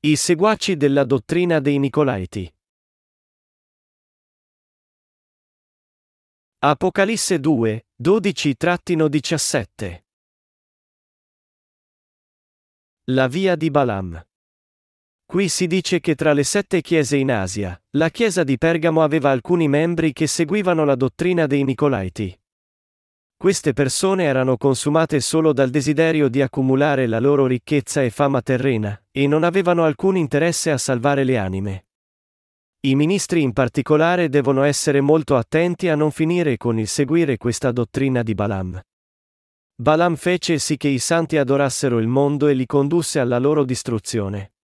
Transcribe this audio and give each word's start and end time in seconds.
I 0.00 0.14
seguaci 0.14 0.76
della 0.76 1.02
dottrina 1.02 1.58
dei 1.58 1.76
Nicolaiti. 1.80 2.48
Apocalisse 6.58 7.40
2, 7.40 7.86
12-17 8.00 10.02
La 13.06 13.26
via 13.26 13.56
di 13.56 13.72
Balaam. 13.72 14.24
Qui 15.26 15.48
si 15.48 15.66
dice 15.66 15.98
che 15.98 16.14
tra 16.14 16.32
le 16.32 16.44
sette 16.44 16.80
chiese 16.80 17.16
in 17.16 17.32
Asia, 17.32 17.76
la 17.96 18.10
chiesa 18.10 18.44
di 18.44 18.56
Pergamo 18.56 19.02
aveva 19.02 19.32
alcuni 19.32 19.66
membri 19.66 20.12
che 20.12 20.28
seguivano 20.28 20.84
la 20.84 20.94
dottrina 20.94 21.48
dei 21.48 21.64
Nicolaiti. 21.64 22.40
Queste 23.38 23.72
persone 23.72 24.24
erano 24.24 24.56
consumate 24.56 25.20
solo 25.20 25.52
dal 25.52 25.70
desiderio 25.70 26.26
di 26.28 26.42
accumulare 26.42 27.06
la 27.06 27.20
loro 27.20 27.46
ricchezza 27.46 28.02
e 28.02 28.10
fama 28.10 28.42
terrena, 28.42 29.00
e 29.12 29.28
non 29.28 29.44
avevano 29.44 29.84
alcun 29.84 30.16
interesse 30.16 30.72
a 30.72 30.76
salvare 30.76 31.22
le 31.22 31.38
anime. 31.38 31.86
I 32.80 32.96
ministri 32.96 33.42
in 33.42 33.52
particolare 33.52 34.28
devono 34.28 34.64
essere 34.64 35.00
molto 35.00 35.36
attenti 35.36 35.88
a 35.88 35.94
non 35.94 36.10
finire 36.10 36.56
con 36.56 36.80
il 36.80 36.88
seguire 36.88 37.36
questa 37.36 37.70
dottrina 37.70 38.24
di 38.24 38.34
Balaam. 38.34 38.80
Balaam 39.76 40.16
fece 40.16 40.58
sì 40.58 40.76
che 40.76 40.88
i 40.88 40.98
santi 40.98 41.36
adorassero 41.36 42.00
il 42.00 42.08
mondo 42.08 42.48
e 42.48 42.54
li 42.54 42.66
condusse 42.66 43.20
alla 43.20 43.38
loro 43.38 43.64
distruzione. 43.64 44.54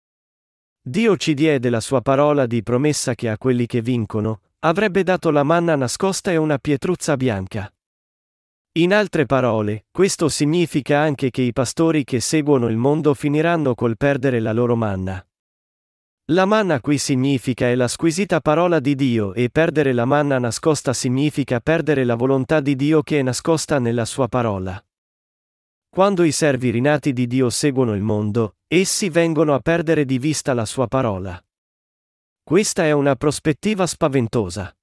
Dio 0.82 1.16
ci 1.16 1.34
diede 1.34 1.70
la 1.70 1.80
sua 1.80 2.00
parola 2.00 2.46
di 2.46 2.64
promessa 2.64 3.14
che 3.14 3.28
a 3.28 3.38
quelli 3.38 3.66
che 3.66 3.80
vincono, 3.80 4.40
avrebbe 4.60 5.04
dato 5.04 5.30
la 5.30 5.44
manna 5.44 5.76
nascosta 5.76 6.32
e 6.32 6.36
una 6.36 6.58
pietruzza 6.58 7.16
bianca. 7.16 7.73
In 8.76 8.92
altre 8.92 9.24
parole, 9.24 9.86
questo 9.92 10.28
significa 10.28 10.98
anche 10.98 11.30
che 11.30 11.42
i 11.42 11.52
pastori 11.52 12.02
che 12.02 12.18
seguono 12.18 12.66
il 12.66 12.76
mondo 12.76 13.14
finiranno 13.14 13.76
col 13.76 13.96
perdere 13.96 14.40
la 14.40 14.52
loro 14.52 14.74
manna. 14.74 15.24
La 16.32 16.44
manna 16.44 16.80
qui 16.80 16.98
significa 16.98 17.68
è 17.68 17.76
la 17.76 17.86
squisita 17.86 18.40
parola 18.40 18.80
di 18.80 18.96
Dio 18.96 19.32
e 19.32 19.48
perdere 19.48 19.92
la 19.92 20.06
manna 20.06 20.40
nascosta 20.40 20.92
significa 20.92 21.60
perdere 21.60 22.02
la 22.02 22.16
volontà 22.16 22.58
di 22.58 22.74
Dio 22.74 23.04
che 23.04 23.20
è 23.20 23.22
nascosta 23.22 23.78
nella 23.78 24.04
sua 24.04 24.26
parola. 24.26 24.84
Quando 25.88 26.24
i 26.24 26.32
servi 26.32 26.70
rinati 26.70 27.12
di 27.12 27.28
Dio 27.28 27.50
seguono 27.50 27.94
il 27.94 28.02
mondo, 28.02 28.56
essi 28.66 29.08
vengono 29.08 29.54
a 29.54 29.60
perdere 29.60 30.04
di 30.04 30.18
vista 30.18 30.52
la 30.52 30.64
sua 30.64 30.88
parola. 30.88 31.40
Questa 32.42 32.82
è 32.82 32.90
una 32.90 33.14
prospettiva 33.14 33.86
spaventosa. 33.86 34.76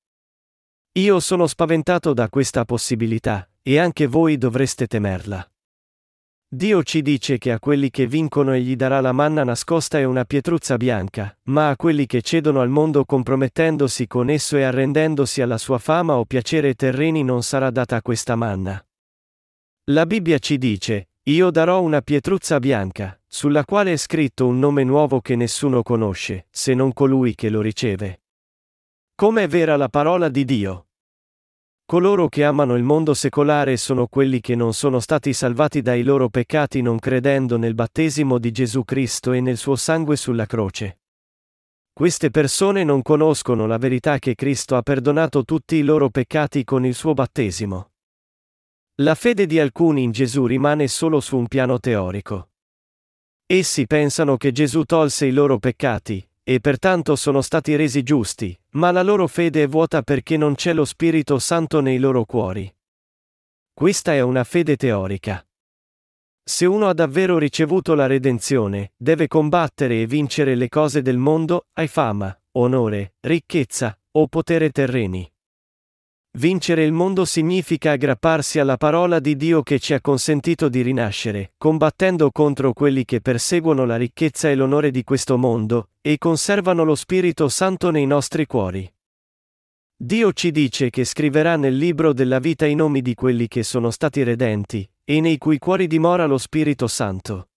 Io 0.94 1.20
sono 1.20 1.46
spaventato 1.46 2.14
da 2.14 2.30
questa 2.30 2.64
possibilità, 2.64 3.51
e 3.62 3.78
anche 3.78 4.08
voi 4.08 4.38
dovreste 4.38 4.88
temerla. 4.88 5.46
Dio 6.54 6.84
ci 6.84 7.02
dice 7.02 7.38
che 7.38 7.54
a 7.54 7.60
quelli 7.60 7.90
che 7.90 8.08
vincono 8.08 8.52
egli 8.52 8.76
darà 8.76 9.00
la 9.00 9.14
manna 9.14 9.46
nascosta 9.46 10.00
e 10.00 10.04
una 10.04 10.26
pietruzza 10.26 10.76
bianca, 10.76 11.34
ma 11.44 11.70
a 11.70 11.78
quelli 11.78 12.06
che 12.06 12.22
cedono 12.22 12.60
al 12.60 12.68
mondo 12.68 13.06
compromettendosi 13.06 14.06
con 14.06 14.30
esso 14.30 14.58
e 14.58 14.64
arrendendosi 14.64 15.42
alla 15.42 15.58
sua 15.58 15.78
fama 15.78 16.18
o 16.18 16.26
piacere 16.26 16.74
terreni 16.74 17.24
non 17.24 17.42
sarà 17.42 17.70
data 17.70 18.02
questa 18.02 18.36
manna. 18.36 18.86
La 19.92 20.06
Bibbia 20.06 20.40
ci 20.40 20.58
dice, 20.58 21.12
io 21.24 21.52
darò 21.52 21.82
una 21.82 22.02
pietruzza 22.02 22.60
bianca, 22.60 23.18
sulla 23.26 23.64
quale 23.64 23.94
è 23.94 23.98
scritto 23.98 24.46
un 24.46 24.60
nome 24.60 24.84
nuovo 24.84 25.22
che 25.22 25.38
nessuno 25.38 25.84
conosce, 25.84 26.48
se 26.50 26.74
non 26.74 26.92
colui 26.92 27.34
che 27.34 27.50
lo 27.50 27.62
riceve. 27.62 28.24
Come 29.16 29.44
è 29.44 29.48
vera 29.48 29.78
la 29.78 29.88
parola 29.88 30.28
di 30.28 30.44
Dio? 30.44 30.88
Coloro 31.92 32.30
che 32.30 32.46
amano 32.46 32.78
il 32.78 32.84
mondo 32.84 33.14
secolare 33.14 33.76
sono 33.76 34.08
quelli 34.08 34.40
che 34.40 34.56
non 34.56 34.74
sono 34.74 35.02
stati 35.02 35.34
salvati 35.34 35.82
dai 35.82 36.04
loro 36.04 36.30
peccati 36.30 36.82
non 36.82 36.98
credendo 36.98 37.58
nel 37.58 37.74
battesimo 37.74 38.38
di 38.38 38.50
Gesù 38.52 38.86
Cristo 38.86 39.34
e 39.34 39.42
nel 39.42 39.58
suo 39.58 39.76
sangue 39.76 40.16
sulla 40.16 40.46
croce. 40.46 41.00
Queste 41.92 42.32
persone 42.32 42.86
non 42.86 43.02
conoscono 43.02 43.68
la 43.68 43.78
verità 43.78 44.20
che 44.20 44.36
Cristo 44.36 44.78
ha 44.78 44.82
perdonato 44.82 45.44
tutti 45.44 45.76
i 45.76 45.82
loro 45.82 46.10
peccati 46.10 46.64
con 46.64 46.86
il 46.86 46.96
suo 46.96 47.14
battesimo. 47.14 47.92
La 49.02 49.14
fede 49.14 49.46
di 49.46 49.60
alcuni 49.60 50.04
in 50.04 50.12
Gesù 50.12 50.46
rimane 50.46 50.88
solo 50.88 51.20
su 51.20 51.36
un 51.36 51.50
piano 51.50 51.78
teorico. 51.78 52.52
Essi 53.46 53.86
pensano 53.86 54.38
che 54.38 54.54
Gesù 54.54 54.86
tolse 54.86 55.26
i 55.26 55.34
loro 55.34 55.60
peccati, 55.60 56.26
e 56.44 56.60
pertanto 56.60 57.16
sono 57.16 57.42
stati 57.42 57.76
resi 57.76 58.04
giusti, 58.04 58.58
ma 58.72 58.92
la 58.92 59.04
loro 59.04 59.28
fede 59.28 59.64
è 59.64 59.68
vuota 59.68 60.02
perché 60.02 60.38
non 60.38 60.56
c'è 60.56 60.74
lo 60.74 60.86
Spirito 60.86 61.40
Santo 61.40 61.82
nei 61.82 62.00
loro 62.00 62.26
cuori. 62.26 62.74
Questa 63.74 64.14
è 64.14 64.20
una 64.22 64.44
fede 64.44 64.76
teorica. 64.76 65.46
Se 66.44 66.66
uno 66.66 66.90
ha 66.90 66.94
davvero 66.94 67.38
ricevuto 67.38 67.94
la 67.94 68.08
redenzione, 68.08 68.94
deve 68.98 69.28
combattere 69.28 70.02
e 70.02 70.08
vincere 70.08 70.56
le 70.56 70.70
cose 70.70 71.02
del 71.02 71.18
mondo, 71.18 71.68
hai 71.74 71.88
fama, 71.88 72.38
onore, 72.54 73.14
ricchezza, 73.22 73.98
o 74.14 74.28
potere 74.28 74.72
terreni. 74.72 75.31
Vincere 76.38 76.86
il 76.86 76.94
mondo 76.94 77.26
significa 77.26 77.92
aggrapparsi 77.92 78.58
alla 78.58 78.78
parola 78.78 79.20
di 79.20 79.36
Dio 79.36 79.64
che 79.64 79.80
ci 79.80 79.94
ha 79.94 80.00
consentito 80.00 80.70
di 80.70 80.82
rinascere, 80.82 81.54
combattendo 81.58 82.32
contro 82.32 82.72
quelli 82.72 83.04
che 83.04 83.20
perseguono 83.20 83.84
la 83.84 83.98
ricchezza 83.98 84.50
e 84.50 84.56
l'onore 84.56 84.92
di 84.92 85.04
questo 85.04 85.38
mondo, 85.38 85.90
e 86.00 86.18
conservano 86.18 86.86
lo 86.86 86.96
Spirito 86.96 87.50
Santo 87.50 87.92
nei 87.92 88.06
nostri 88.06 88.46
cuori. 88.46 88.90
Dio 89.94 90.32
ci 90.32 90.52
dice 90.52 90.90
che 90.90 91.04
scriverà 91.04 91.58
nel 91.58 91.76
libro 91.76 92.14
della 92.14 92.40
vita 92.40 92.66
i 92.66 92.76
nomi 92.76 93.02
di 93.02 93.14
quelli 93.14 93.50
che 93.50 93.64
sono 93.64 93.92
stati 93.92 94.24
redenti, 94.24 94.90
e 95.04 95.20
nei 95.20 95.38
cui 95.38 95.60
cuori 95.60 95.86
dimora 95.86 96.26
lo 96.28 96.38
Spirito 96.38 96.88
Santo. 96.88 97.50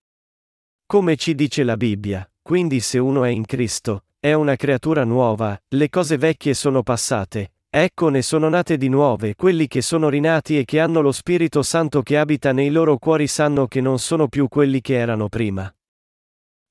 Come 0.85 1.15
ci 1.15 1.37
dice 1.37 1.63
la 1.63 1.77
Bibbia, 1.77 2.29
quindi 2.43 2.81
se 2.81 2.99
uno 2.99 3.23
è 3.23 3.31
in 3.31 3.47
Cristo, 3.47 4.07
è 4.19 4.33
una 4.33 4.57
creatura 4.57 5.05
nuova, 5.05 5.57
le 5.69 5.89
cose 5.89 6.19
vecchie 6.19 6.55
sono 6.55 6.83
passate, 6.83 7.53
Ecco 7.77 8.09
ne 8.09 8.23
sono 8.23 8.49
nate 8.49 8.77
di 8.77 8.89
nuove, 8.89 9.35
quelli 9.35 9.67
che 9.67 9.83
sono 9.83 10.09
rinati 10.09 10.57
e 10.57 10.65
che 10.65 10.79
hanno 10.79 11.01
lo 11.01 11.11
Spirito 11.11 11.65
Santo 11.65 12.03
che 12.03 12.17
abita 12.17 12.53
nei 12.53 12.71
loro 12.71 12.99
cuori 12.99 13.27
sanno 13.27 13.67
che 13.67 13.81
non 13.81 13.99
sono 13.99 14.29
più 14.29 14.47
quelli 14.47 14.81
che 14.81 14.95
erano 14.95 15.29
prima. 15.29 15.75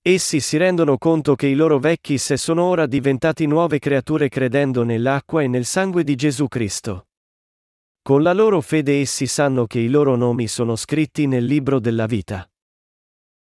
Essi 0.02 0.40
si 0.40 0.56
rendono 0.56 0.98
conto 0.98 1.36
che 1.36 1.48
i 1.48 1.56
loro 1.56 1.78
vecchi 1.78 2.18
se 2.18 2.38
sono 2.38 2.64
ora 2.64 2.86
diventati 2.86 3.46
nuove 3.48 3.80
creature 3.80 4.30
credendo 4.30 4.84
nell'acqua 4.84 5.42
e 5.42 5.50
nel 5.50 5.66
sangue 5.66 6.06
di 6.06 6.16
Gesù 6.16 6.48
Cristo. 6.48 7.08
Con 8.02 8.24
la 8.24 8.32
loro 8.32 8.62
fede 8.62 9.02
essi 9.02 9.28
sanno 9.28 9.66
che 9.66 9.80
i 9.80 9.90
loro 9.90 10.16
nomi 10.16 10.48
sono 10.48 10.78
scritti 10.78 11.28
nel 11.28 11.44
libro 11.44 11.82
della 11.82 12.06
vita. 12.06 12.50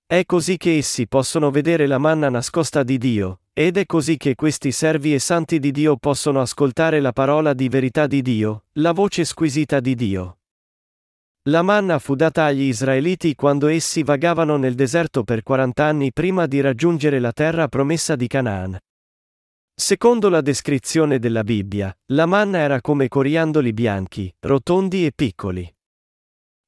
È 0.05 0.25
così 0.25 0.57
che 0.57 0.75
essi 0.79 1.07
possono 1.07 1.49
vedere 1.49 1.87
la 1.87 1.97
manna 1.97 2.29
nascosta 2.29 2.83
di 2.83 2.97
Dio, 2.97 3.42
ed 3.55 3.77
è 3.77 3.85
così 3.85 4.17
che 4.17 4.33
questi 4.33 4.71
servi 4.71 5.13
e 5.13 5.19
santi 5.19 5.59
di 5.59 5.69
Dio 5.69 5.95
possono 5.95 6.41
ascoltare 6.41 6.99
la 6.99 7.11
parola 7.11 7.53
di 7.53 7.69
verità 7.69 8.07
di 8.07 8.23
Dio, 8.23 8.65
la 8.73 8.93
voce 8.93 9.25
squisita 9.25 9.79
di 9.79 9.93
Dio. 9.93 10.39
La 11.49 11.61
manna 11.61 11.99
fu 11.99 12.15
data 12.15 12.45
agli 12.45 12.63
Israeliti 12.63 13.35
quando 13.35 13.67
essi 13.67 14.01
vagavano 14.01 14.57
nel 14.57 14.73
deserto 14.73 15.23
per 15.23 15.43
40 15.43 15.85
anni 15.85 16.11
prima 16.11 16.47
di 16.47 16.61
raggiungere 16.61 17.19
la 17.19 17.31
terra 17.31 17.67
promessa 17.67 18.15
di 18.15 18.25
Canaan. 18.25 18.75
Secondo 19.75 20.29
la 20.29 20.41
descrizione 20.41 21.19
della 21.19 21.43
Bibbia, 21.43 21.95
la 22.11 22.25
manna 22.25 22.57
era 22.57 22.81
come 22.81 23.07
coriandoli 23.07 23.71
bianchi, 23.71 24.33
rotondi 24.39 25.05
e 25.05 25.11
piccoli. 25.13 25.71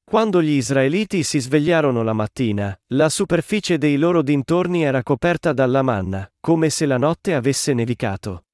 Quando 0.08 0.40
gli 0.40 0.50
israeliti 0.50 1.24
si 1.24 1.40
svegliarono 1.40 2.04
la 2.04 2.12
mattina, 2.12 2.78
la 2.92 3.08
superficie 3.08 3.76
dei 3.76 3.96
loro 3.96 4.22
dintorni 4.22 4.84
era 4.84 5.02
coperta 5.02 5.52
dalla 5.52 5.82
manna, 5.82 6.30
come 6.38 6.70
se 6.70 6.86
la 6.86 6.96
notte 6.96 7.34
avesse 7.34 7.74
nevicato. 7.74 8.44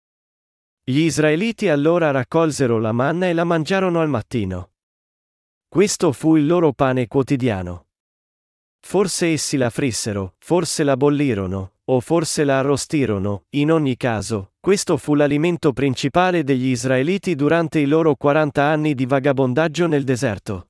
Gli 0.82 1.00
israeliti 1.00 1.68
allora 1.68 2.10
raccolsero 2.10 2.78
la 2.78 2.92
manna 2.92 3.28
e 3.28 3.34
la 3.34 3.44
mangiarono 3.44 4.00
al 4.00 4.08
mattino. 4.08 4.70
Questo 5.68 6.12
fu 6.12 6.36
il 6.36 6.46
loro 6.46 6.72
pane 6.72 7.06
quotidiano. 7.06 7.88
Forse 8.80 9.26
essi 9.26 9.58
la 9.58 9.68
frissero, 9.68 10.36
forse 10.38 10.84
la 10.84 10.96
bollirono, 10.96 11.74
o 11.84 12.00
forse 12.00 12.44
la 12.44 12.60
arrostirono, 12.60 13.44
in 13.50 13.70
ogni 13.70 13.98
caso, 13.98 14.52
questo 14.58 14.96
fu 14.96 15.14
l'alimento 15.14 15.74
principale 15.74 16.44
degli 16.44 16.68
israeliti 16.68 17.34
durante 17.34 17.78
i 17.78 17.84
loro 17.84 18.16
40 18.16 18.64
anni 18.64 18.94
di 18.94 19.04
vagabondaggio 19.04 19.86
nel 19.86 20.04
deserto. 20.04 20.68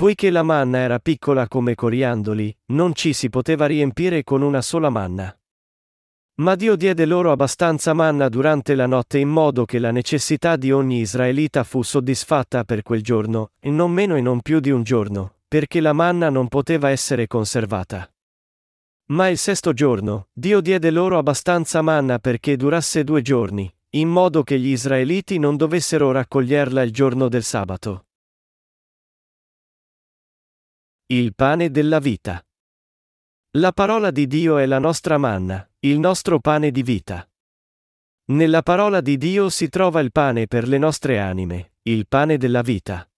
Poiché 0.00 0.30
la 0.30 0.42
manna 0.42 0.78
era 0.78 0.98
piccola 0.98 1.46
come 1.46 1.74
coriandoli, 1.74 2.56
non 2.68 2.94
ci 2.94 3.12
si 3.12 3.28
poteva 3.28 3.66
riempire 3.66 4.24
con 4.24 4.40
una 4.40 4.62
sola 4.62 4.88
manna. 4.88 5.38
Ma 6.36 6.54
Dio 6.54 6.74
diede 6.74 7.04
loro 7.04 7.32
abbastanza 7.32 7.92
manna 7.92 8.30
durante 8.30 8.74
la 8.74 8.86
notte 8.86 9.18
in 9.18 9.28
modo 9.28 9.66
che 9.66 9.78
la 9.78 9.90
necessità 9.90 10.56
di 10.56 10.72
ogni 10.72 11.00
israelita 11.00 11.64
fu 11.64 11.82
soddisfatta 11.82 12.64
per 12.64 12.80
quel 12.80 13.02
giorno, 13.02 13.50
e 13.60 13.68
non 13.68 13.92
meno 13.92 14.16
e 14.16 14.22
non 14.22 14.40
più 14.40 14.58
di 14.58 14.70
un 14.70 14.84
giorno, 14.84 15.34
perché 15.46 15.80
la 15.80 15.92
manna 15.92 16.30
non 16.30 16.48
poteva 16.48 16.88
essere 16.88 17.26
conservata. 17.26 18.10
Ma 19.08 19.28
il 19.28 19.36
sesto 19.36 19.74
giorno, 19.74 20.28
Dio 20.32 20.62
diede 20.62 20.90
loro 20.90 21.18
abbastanza 21.18 21.82
manna 21.82 22.18
perché 22.18 22.56
durasse 22.56 23.04
due 23.04 23.20
giorni, 23.20 23.70
in 23.90 24.08
modo 24.08 24.44
che 24.44 24.58
gli 24.58 24.68
israeliti 24.68 25.38
non 25.38 25.58
dovessero 25.58 26.10
raccoglierla 26.10 26.80
il 26.80 26.90
giorno 26.90 27.28
del 27.28 27.42
sabato. 27.42 28.06
Il 31.12 31.34
pane 31.34 31.72
della 31.72 31.98
vita. 31.98 32.40
La 33.56 33.72
parola 33.72 34.12
di 34.12 34.28
Dio 34.28 34.58
è 34.58 34.66
la 34.66 34.78
nostra 34.78 35.18
manna, 35.18 35.68
il 35.80 35.98
nostro 35.98 36.38
pane 36.38 36.70
di 36.70 36.84
vita. 36.84 37.28
Nella 38.26 38.62
parola 38.62 39.00
di 39.00 39.16
Dio 39.16 39.48
si 39.48 39.68
trova 39.68 39.98
il 39.98 40.12
pane 40.12 40.46
per 40.46 40.68
le 40.68 40.78
nostre 40.78 41.18
anime, 41.18 41.72
il 41.82 42.06
pane 42.06 42.36
della 42.36 42.62
vita. 42.62 43.10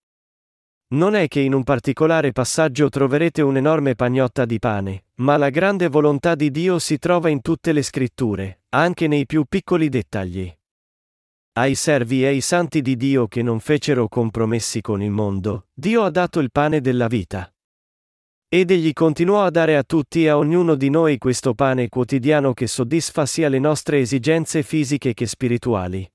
Non 0.94 1.14
è 1.14 1.28
che 1.28 1.40
in 1.40 1.52
un 1.52 1.64
particolare 1.64 2.32
passaggio 2.32 2.88
troverete 2.88 3.42
un'enorme 3.42 3.94
pagnotta 3.94 4.46
di 4.46 4.58
pane, 4.58 5.04
ma 5.16 5.36
la 5.36 5.50
grande 5.50 5.88
volontà 5.88 6.34
di 6.34 6.50
Dio 6.50 6.78
si 6.78 6.96
trova 6.96 7.28
in 7.28 7.42
tutte 7.42 7.72
le 7.72 7.82
scritture, 7.82 8.62
anche 8.70 9.06
nei 9.06 9.26
più 9.26 9.44
piccoli 9.44 9.90
dettagli. 9.90 10.50
Ai 11.56 11.74
servi 11.74 12.22
e 12.22 12.28
ai 12.28 12.40
santi 12.40 12.80
di 12.80 12.96
Dio 12.96 13.28
che 13.28 13.42
non 13.42 13.60
fecero 13.60 14.08
compromessi 14.08 14.80
con 14.80 15.02
il 15.02 15.10
mondo, 15.10 15.66
Dio 15.74 16.04
ha 16.04 16.10
dato 16.10 16.40
il 16.40 16.50
pane 16.50 16.80
della 16.80 17.06
vita. 17.06 17.51
Ed 18.54 18.70
egli 18.70 18.92
continuò 18.92 19.44
a 19.44 19.50
dare 19.50 19.78
a 19.78 19.82
tutti 19.82 20.24
e 20.24 20.28
a 20.28 20.36
ognuno 20.36 20.74
di 20.74 20.90
noi 20.90 21.16
questo 21.16 21.54
pane 21.54 21.88
quotidiano 21.88 22.52
che 22.52 22.66
soddisfa 22.66 23.24
sia 23.24 23.48
le 23.48 23.58
nostre 23.58 24.00
esigenze 24.00 24.62
fisiche 24.62 25.14
che 25.14 25.26
spirituali. 25.26 26.06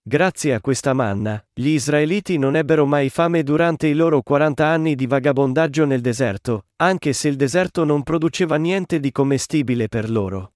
Grazie 0.00 0.54
a 0.54 0.62
questa 0.62 0.94
manna, 0.94 1.46
gli 1.52 1.68
israeliti 1.68 2.38
non 2.38 2.56
ebbero 2.56 2.86
mai 2.86 3.10
fame 3.10 3.42
durante 3.42 3.88
i 3.88 3.92
loro 3.92 4.22
40 4.22 4.66
anni 4.66 4.94
di 4.94 5.06
vagabondaggio 5.06 5.84
nel 5.84 6.00
deserto, 6.00 6.68
anche 6.76 7.12
se 7.12 7.28
il 7.28 7.36
deserto 7.36 7.84
non 7.84 8.02
produceva 8.04 8.56
niente 8.56 8.98
di 8.98 9.12
commestibile 9.12 9.88
per 9.88 10.08
loro. 10.08 10.54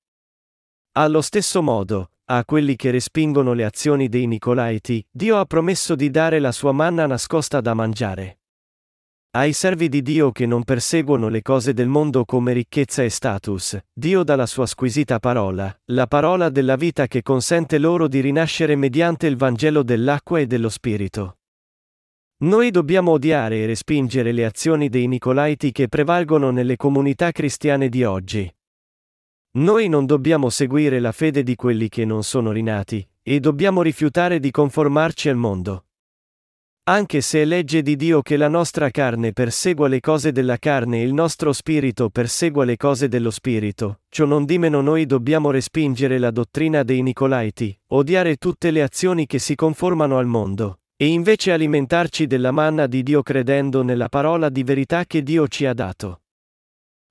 Allo 0.92 1.20
stesso 1.20 1.60
modo, 1.60 2.12
a 2.30 2.42
quelli 2.46 2.76
che 2.76 2.90
respingono 2.90 3.52
le 3.52 3.66
azioni 3.66 4.08
dei 4.08 4.26
Nicolaiti, 4.26 5.06
Dio 5.10 5.36
ha 5.36 5.44
promesso 5.44 5.94
di 5.94 6.08
dare 6.08 6.38
la 6.38 6.50
sua 6.50 6.72
manna 6.72 7.06
nascosta 7.06 7.60
da 7.60 7.74
mangiare. 7.74 8.37
Ai 9.32 9.52
servi 9.52 9.90
di 9.90 10.00
Dio 10.00 10.32
che 10.32 10.46
non 10.46 10.64
perseguono 10.64 11.28
le 11.28 11.42
cose 11.42 11.74
del 11.74 11.86
mondo 11.86 12.24
come 12.24 12.54
ricchezza 12.54 13.02
e 13.02 13.10
status, 13.10 13.78
Dio 13.92 14.22
dà 14.22 14.36
la 14.36 14.46
sua 14.46 14.64
squisita 14.64 15.18
parola, 15.18 15.78
la 15.92 16.06
parola 16.06 16.48
della 16.48 16.76
vita 16.76 17.06
che 17.06 17.20
consente 17.20 17.76
loro 17.76 18.08
di 18.08 18.20
rinascere 18.20 18.74
mediante 18.74 19.26
il 19.26 19.36
Vangelo 19.36 19.82
dell'acqua 19.82 20.38
e 20.40 20.46
dello 20.46 20.70
Spirito. 20.70 21.36
Noi 22.38 22.70
dobbiamo 22.70 23.10
odiare 23.10 23.58
e 23.58 23.66
respingere 23.66 24.32
le 24.32 24.46
azioni 24.46 24.88
dei 24.88 25.06
Nicolaiti 25.06 25.72
che 25.72 25.88
prevalgono 25.88 26.50
nelle 26.50 26.76
comunità 26.76 27.30
cristiane 27.30 27.90
di 27.90 28.04
oggi. 28.04 28.50
Noi 29.58 29.88
non 29.88 30.06
dobbiamo 30.06 30.48
seguire 30.48 31.00
la 31.00 31.12
fede 31.12 31.42
di 31.42 31.54
quelli 31.54 31.90
che 31.90 32.06
non 32.06 32.22
sono 32.22 32.50
rinati, 32.50 33.06
e 33.22 33.40
dobbiamo 33.40 33.82
rifiutare 33.82 34.40
di 34.40 34.50
conformarci 34.50 35.28
al 35.28 35.36
mondo. 35.36 35.87
Anche 36.88 37.20
se 37.20 37.42
è 37.42 37.44
legge 37.44 37.82
di 37.82 37.96
Dio 37.96 38.22
che 38.22 38.38
la 38.38 38.48
nostra 38.48 38.88
carne 38.88 39.34
persegua 39.34 39.88
le 39.88 40.00
cose 40.00 40.32
della 40.32 40.56
carne 40.56 41.02
e 41.02 41.04
il 41.04 41.12
nostro 41.12 41.52
spirito 41.52 42.08
persegua 42.08 42.64
le 42.64 42.78
cose 42.78 43.08
dello 43.08 43.30
spirito, 43.30 44.00
ciò 44.08 44.24
non 44.24 44.46
di 44.46 44.56
meno 44.56 44.80
noi 44.80 45.04
dobbiamo 45.04 45.50
respingere 45.50 46.16
la 46.16 46.30
dottrina 46.30 46.82
dei 46.84 47.02
Nicolaiti, 47.02 47.78
odiare 47.88 48.36
tutte 48.36 48.70
le 48.70 48.80
azioni 48.80 49.26
che 49.26 49.38
si 49.38 49.54
conformano 49.54 50.16
al 50.16 50.24
mondo, 50.24 50.78
e 50.96 51.08
invece 51.08 51.52
alimentarci 51.52 52.26
della 52.26 52.52
manna 52.52 52.86
di 52.86 53.02
Dio 53.02 53.22
credendo 53.22 53.82
nella 53.82 54.08
parola 54.08 54.48
di 54.48 54.62
verità 54.62 55.04
che 55.04 55.22
Dio 55.22 55.46
ci 55.46 55.66
ha 55.66 55.74
dato. 55.74 56.22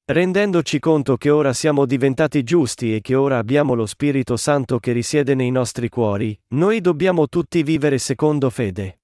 Rendendoci 0.06 0.80
conto 0.80 1.18
che 1.18 1.30
ora 1.30 1.54
siamo 1.54 1.86
diventati 1.86 2.42
giusti 2.42 2.96
e 2.96 3.02
che 3.02 3.14
ora 3.14 3.38
abbiamo 3.38 3.76
lo 3.76 3.86
Spirito 3.86 4.38
Santo 4.38 4.80
che 4.80 4.92
risiede 4.92 5.36
nei 5.36 5.52
nostri 5.52 5.88
cuori, 5.88 6.36
noi 6.56 6.82
dobbiamo 6.82 7.28
tutti 7.28 7.62
vivere 7.62 8.00
secondo 8.00 8.50
fede. 8.50 9.02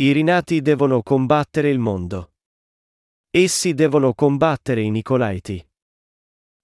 I 0.00 0.12
rinati 0.12 0.62
devono 0.62 1.02
combattere 1.02 1.68
il 1.68 1.78
mondo. 1.78 2.32
Essi 3.30 3.74
devono 3.74 4.14
combattere 4.14 4.80
i 4.80 4.88
Nicolaiti. 4.88 5.62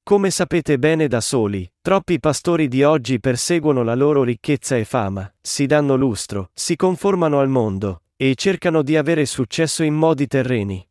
Come 0.02 0.30
sapete 0.30 0.78
bene 0.78 1.06
da 1.06 1.20
soli, 1.20 1.70
troppi 1.82 2.18
pastori 2.18 2.66
di 2.66 2.82
oggi 2.82 3.20
perseguono 3.20 3.82
la 3.82 3.94
loro 3.94 4.22
ricchezza 4.22 4.78
e 4.78 4.86
fama, 4.86 5.30
si 5.38 5.66
danno 5.66 5.96
lustro, 5.96 6.48
si 6.54 6.76
conformano 6.76 7.38
al 7.38 7.50
mondo, 7.50 8.04
e 8.16 8.34
cercano 8.36 8.80
di 8.80 8.96
avere 8.96 9.26
successo 9.26 9.82
in 9.82 9.92
modi 9.92 10.26
terreni. 10.26 10.88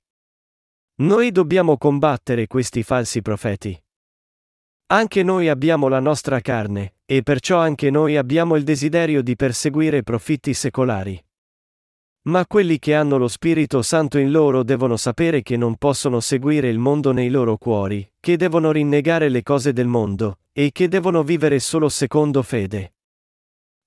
Noi 0.98 1.32
dobbiamo 1.32 1.80
combattere 1.80 2.46
questi 2.46 2.84
falsi 2.84 3.24
profeti. 3.24 3.84
Anche 4.92 5.24
noi 5.24 5.50
abbiamo 5.50 5.88
la 5.88 6.00
nostra 6.00 6.42
carne, 6.42 6.98
e 7.06 7.24
perciò 7.24 7.58
anche 7.58 7.90
noi 7.90 8.18
abbiamo 8.18 8.56
il 8.56 8.64
desiderio 8.64 9.24
di 9.24 9.36
perseguire 9.36 10.04
profitti 10.04 10.54
secolari. 10.54 11.25
Ma 12.27 12.45
quelli 12.48 12.80
che 12.80 12.95
hanno 12.95 13.18
lo 13.18 13.27
Spirito 13.27 13.83
Santo 13.83 14.18
in 14.18 14.31
loro 14.31 14.63
devono 14.63 14.98
sapere 14.98 15.44
che 15.44 15.57
non 15.57 15.75
possono 15.75 16.19
seguire 16.19 16.69
il 16.69 16.80
mondo 16.80 17.12
nei 17.12 17.30
loro 17.30 17.57
cuori, 17.57 18.12
che 18.19 18.36
devono 18.36 18.72
rinnegare 18.72 19.30
le 19.30 19.44
cose 19.44 19.74
del 19.74 19.86
mondo, 19.86 20.39
e 20.51 20.72
che 20.72 20.88
devono 20.88 21.22
vivere 21.22 21.60
solo 21.60 21.88
secondo 21.88 22.42
fede. 22.42 22.94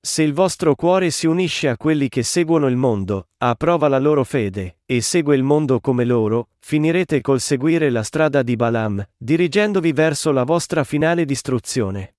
Se 0.01 0.23
il 0.23 0.33
vostro 0.33 0.77
cuore 0.77 1.11
si 1.11 1.27
unisce 1.27 1.69
a 1.69 1.77
quelli 1.77 2.09
che 2.09 2.23
seguono 2.23 2.69
il 2.69 2.77
mondo, 2.77 3.31
approva 3.39 3.89
la 3.89 3.99
loro 3.99 4.23
fede, 4.23 4.79
e 4.87 5.01
segue 5.01 5.35
il 5.35 5.43
mondo 5.43 5.81
come 5.81 6.05
loro, 6.05 6.51
finirete 6.61 7.21
col 7.21 7.41
seguire 7.41 7.91
la 7.91 8.05
strada 8.05 8.45
di 8.45 8.55
Balaam, 8.55 9.05
dirigendovi 9.17 9.91
verso 9.93 10.31
la 10.31 10.45
vostra 10.45 10.85
finale 10.85 11.25
distruzione. 11.25 12.15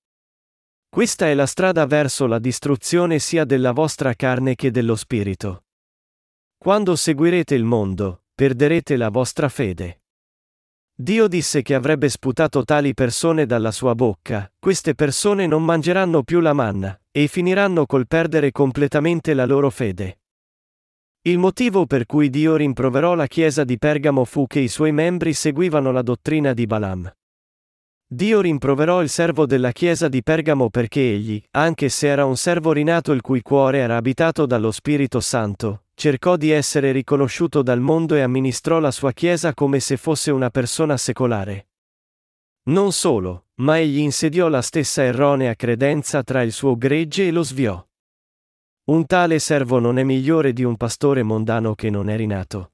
Questa 0.89 1.27
è 1.27 1.33
la 1.33 1.45
strada 1.45 1.86
verso 1.86 2.27
la 2.27 2.39
distruzione 2.39 3.19
sia 3.19 3.45
della 3.45 3.71
vostra 3.71 4.13
carne 4.16 4.56
che 4.56 4.69
dello 4.69 4.98
spirito. 4.98 5.63
Quando 6.62 6.98
seguirete 6.98 7.56
il 7.56 7.64
mondo, 7.64 8.24
perderete 8.36 8.98
la 8.98 9.08
vostra 9.08 9.48
fede. 9.48 10.02
Dio 10.94 11.30
disse 11.30 11.62
che 11.62 11.74
avrebbe 11.74 12.10
sputato 12.10 12.66
tali 12.66 12.94
persone 12.94 13.46
dalla 13.46 13.72
sua 13.72 13.96
bocca, 13.96 14.52
queste 14.60 14.94
persone 14.94 15.48
non 15.48 15.64
mangeranno 15.64 16.22
più 16.24 16.42
la 16.42 16.52
manna, 16.52 17.00
e 17.12 17.28
finiranno 17.28 17.86
col 17.86 18.08
perdere 18.08 18.52
completamente 18.52 19.34
la 19.34 19.46
loro 19.46 19.70
fede. 19.70 20.20
Il 21.22 21.38
motivo 21.38 21.86
per 21.86 22.06
cui 22.06 22.30
Dio 22.30 22.58
rimproverò 22.58 23.16
la 23.16 23.28
Chiesa 23.28 23.64
di 23.64 23.78
Pergamo 23.78 24.26
fu 24.26 24.46
che 24.46 24.60
i 24.60 24.68
suoi 24.68 24.92
membri 24.92 25.32
seguivano 25.32 25.94
la 25.94 26.02
dottrina 26.02 26.52
di 26.52 26.66
Balaam. 26.66 27.10
Dio 28.06 28.42
rimproverò 28.42 29.02
il 29.02 29.08
servo 29.08 29.46
della 29.46 29.72
Chiesa 29.72 30.10
di 30.10 30.22
Pergamo 30.22 30.70
perché 30.70 31.00
egli, 31.00 31.42
anche 31.52 31.88
se 31.88 32.08
era 32.08 32.26
un 32.26 32.36
servo 32.36 32.74
rinato 32.74 33.14
il 33.14 33.22
cui 33.22 33.42
cuore 33.42 33.78
era 33.78 33.96
abitato 33.96 34.46
dallo 34.46 34.72
Spirito 34.72 35.22
Santo, 35.22 35.84
cercò 36.00 36.38
di 36.38 36.50
essere 36.50 36.94
riconosciuto 36.94 37.62
dal 37.62 37.81
mondo 37.81 38.16
e 38.16 38.22
amministrò 38.22 38.80
la 38.80 38.90
sua 38.90 39.12
Chiesa 39.12 39.54
come 39.54 39.81
se 39.81 39.98
fosse 39.98 40.31
una 40.31 40.50
persona 40.50 40.96
secolare. 40.96 41.68
Non 42.69 42.94
solo, 42.94 43.47
ma 43.56 43.80
egli 43.80 43.97
insediò 43.97 44.47
la 44.47 44.62
stessa 44.62 45.04
erronea 45.04 45.56
credenza 45.56 46.24
tra 46.24 46.42
il 46.42 46.54
suo 46.54 46.78
gregge 46.78 47.28
e 47.28 47.31
lo 47.31 47.44
sviò. 47.44 47.85
Un 48.85 49.06
tale 49.07 49.40
servo 49.40 49.80
non 49.80 50.00
è 50.00 50.04
migliore 50.04 50.54
di 50.54 50.64
un 50.64 50.78
pastore 50.78 51.21
mondano 51.21 51.76
che 51.76 51.90
non 51.90 52.09
è 52.09 52.16
rinato. 52.16 52.71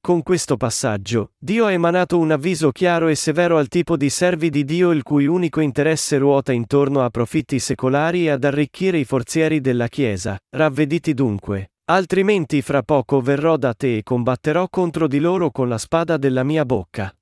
Con 0.00 0.22
questo 0.22 0.56
passaggio, 0.56 1.32
Dio 1.38 1.66
ha 1.66 1.72
emanato 1.72 2.18
un 2.18 2.30
avviso 2.30 2.72
chiaro 2.72 3.08
e 3.08 3.14
severo 3.14 3.58
al 3.58 3.68
tipo 3.68 3.98
di 3.98 4.08
servi 4.08 4.48
di 4.48 4.64
Dio 4.64 4.90
il 4.92 5.02
cui 5.02 5.26
unico 5.26 5.60
interesse 5.60 6.16
ruota 6.16 6.52
intorno 6.52 7.04
a 7.04 7.10
profitti 7.10 7.58
secolari 7.58 8.24
e 8.24 8.30
ad 8.30 8.44
arricchire 8.44 8.96
i 8.96 9.04
forzieri 9.04 9.60
della 9.60 9.88
Chiesa, 9.88 10.38
ravvediti 10.56 11.12
dunque, 11.12 11.71
Altrimenti 11.84 12.62
fra 12.62 12.82
poco 12.82 13.20
verrò 13.20 13.56
da 13.56 13.74
te 13.74 13.96
e 13.96 14.02
combatterò 14.04 14.68
contro 14.68 15.08
di 15.08 15.18
loro 15.18 15.50
con 15.50 15.68
la 15.68 15.78
spada 15.78 16.16
della 16.16 16.44
mia 16.44 16.64
bocca. 16.64 17.12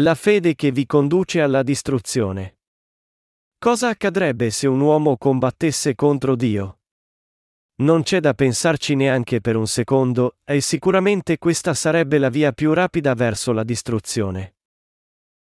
La 0.00 0.16
fede 0.16 0.56
che 0.56 0.72
vi 0.72 0.84
conduce 0.84 1.40
alla 1.40 1.62
distruzione. 1.62 2.58
Cosa 3.56 3.88
accadrebbe 3.88 4.50
se 4.50 4.66
un 4.66 4.80
uomo 4.80 5.16
combattesse 5.16 5.94
contro 5.94 6.34
Dio? 6.34 6.80
Non 7.76 8.02
c'è 8.02 8.18
da 8.18 8.34
pensarci 8.34 8.96
neanche 8.96 9.40
per 9.40 9.54
un 9.54 9.68
secondo, 9.68 10.38
e 10.44 10.60
sicuramente 10.60 11.38
questa 11.38 11.72
sarebbe 11.72 12.18
la 12.18 12.30
via 12.30 12.52
più 12.52 12.72
rapida 12.72 13.14
verso 13.14 13.52
la 13.52 13.62
distruzione. 13.62 14.56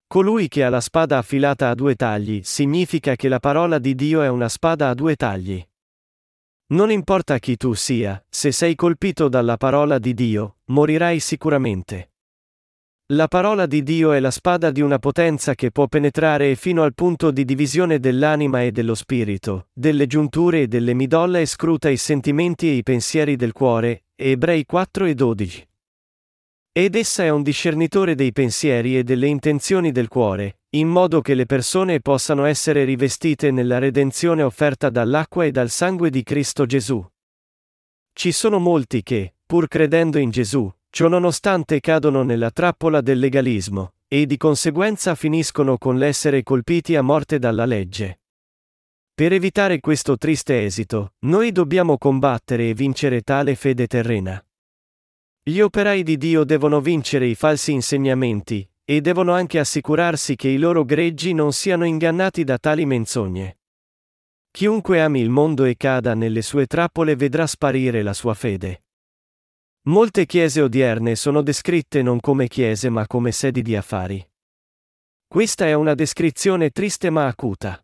Colui 0.08 0.50
che 0.50 0.66
ha 0.66 0.70
la 0.70 0.82
spada 0.82 1.18
affilata 1.18 1.70
a 1.70 1.74
due 1.74 1.96
tagli 1.96 2.42
significa 2.44 3.16
che 3.16 3.30
la 3.30 3.40
parola 3.40 3.80
di 3.80 3.96
Dio 3.96 4.22
è 4.22 4.28
una 4.28 4.50
spada 4.50 4.90
a 4.90 4.94
due 4.94 5.16
tagli. 5.16 5.66
Non 6.72 6.90
importa 6.90 7.38
chi 7.38 7.58
tu 7.58 7.74
sia, 7.74 8.24
se 8.30 8.54
sei 8.54 8.76
colpito 8.76 9.28
dalla 9.28 9.58
parola 9.58 10.00
di 10.00 10.14
Dio, 10.14 10.60
morirai 10.68 11.20
sicuramente. 11.20 12.12
La 13.08 13.28
parola 13.28 13.66
di 13.66 13.84
Dio 13.84 14.14
è 14.14 14.22
la 14.22 14.32
spada 14.32 14.72
di 14.72 14.80
una 14.80 14.98
potenza 14.98 15.54
che 15.54 15.72
può 15.72 15.88
penetrare 15.88 16.56
fino 16.56 16.84
al 16.84 16.94
punto 16.94 17.30
di 17.32 17.44
divisione 17.44 18.00
dell'anima 18.00 18.62
e 18.64 18.72
dello 18.72 18.96
spirito, 18.96 19.68
delle 19.74 20.08
giunture 20.08 20.62
e 20.62 20.68
delle 20.68 20.94
midolla 20.94 21.40
e 21.40 21.46
scruta 21.46 21.90
i 21.90 21.98
sentimenti 21.98 22.70
e 22.70 22.76
i 22.76 22.84
pensieri 22.84 23.36
del 23.36 23.52
cuore. 23.52 24.06
Ebrei 24.16 24.64
4 24.64 25.06
e 25.08 25.14
12. 25.14 25.68
Ed 26.72 26.96
essa 26.96 27.24
è 27.24 27.30
un 27.30 27.44
discernitore 27.44 28.16
dei 28.16 28.32
pensieri 28.32 28.98
e 28.98 29.04
delle 29.04 29.28
intenzioni 29.28 29.92
del 29.92 30.08
cuore, 30.08 30.61
in 30.72 30.88
modo 30.88 31.22
che 31.22 31.34
le 31.34 31.46
persone 31.46 32.02
possano 32.02 32.46
essere 32.46 32.84
rivestite 32.84 33.52
nella 33.52 33.78
redenzione 33.78 34.44
offerta 34.44 34.90
dall'acqua 34.90 35.46
e 35.46 35.52
dal 35.52 35.70
sangue 35.70 36.10
di 36.10 36.24
Cristo 36.24 36.66
Gesù. 36.66 37.06
Ci 38.14 38.32
sono 38.32 38.60
molti 38.60 39.04
che, 39.04 39.36
pur 39.46 39.68
credendo 39.68 40.18
in 40.18 40.30
Gesù, 40.30 40.72
Ciononostante 40.94 41.80
cadono 41.80 42.22
nella 42.22 42.52
trappola 42.52 43.00
del 43.00 43.18
legalismo, 43.18 43.94
e 44.10 44.26
di 44.26 44.36
conseguenza 44.36 45.16
finiscono 45.16 45.78
con 45.78 45.98
l'essere 45.98 46.44
colpiti 46.44 46.98
a 46.98 47.02
morte 47.02 47.40
dalla 47.40 47.64
legge. 47.64 48.20
Per 49.14 49.32
evitare 49.32 49.80
questo 49.80 50.18
triste 50.18 50.66
esito, 50.66 51.14
noi 51.20 51.54
dobbiamo 51.54 51.98
combattere 51.98 52.68
e 52.68 52.74
vincere 52.74 53.22
tale 53.22 53.56
fede 53.56 53.88
terrena. 53.88 54.46
Gli 55.42 55.62
operai 55.62 56.04
di 56.04 56.18
Dio 56.18 56.44
devono 56.44 56.82
vincere 56.82 57.26
i 57.26 57.36
falsi 57.36 57.72
insegnamenti, 57.72 58.70
e 58.92 59.00
devono 59.00 59.32
anche 59.32 59.58
assicurarsi 59.58 60.36
che 60.36 60.50
i 60.50 60.58
loro 60.58 60.84
greggi 60.84 61.32
non 61.32 61.54
siano 61.54 61.86
ingannati 61.86 62.44
da 62.44 62.58
tali 62.58 62.86
menzogne. 62.86 63.60
Chiunque 64.52 65.02
ami 65.02 65.22
il 65.22 65.30
mondo 65.30 65.64
e 65.64 65.78
cada 65.78 66.14
nelle 66.14 66.42
sue 66.42 66.66
trappole 66.66 67.16
vedrà 67.16 67.48
sparire 67.48 68.04
la 68.04 68.12
sua 68.12 68.34
fede. 68.34 68.84
Molte 69.84 70.26
chiese 70.26 70.60
odierne 70.60 71.16
sono 71.16 71.42
descritte 71.42 72.02
non 72.02 72.20
come 72.20 72.50
chiese 72.50 72.90
ma 72.90 73.08
come 73.08 73.32
sedi 73.32 73.62
di 73.62 73.78
affari. 73.78 74.30
Questa 75.26 75.66
è 75.66 75.72
una 75.72 75.96
descrizione 75.96 76.72
triste 76.72 77.10
ma 77.10 77.28
acuta. 77.28 77.82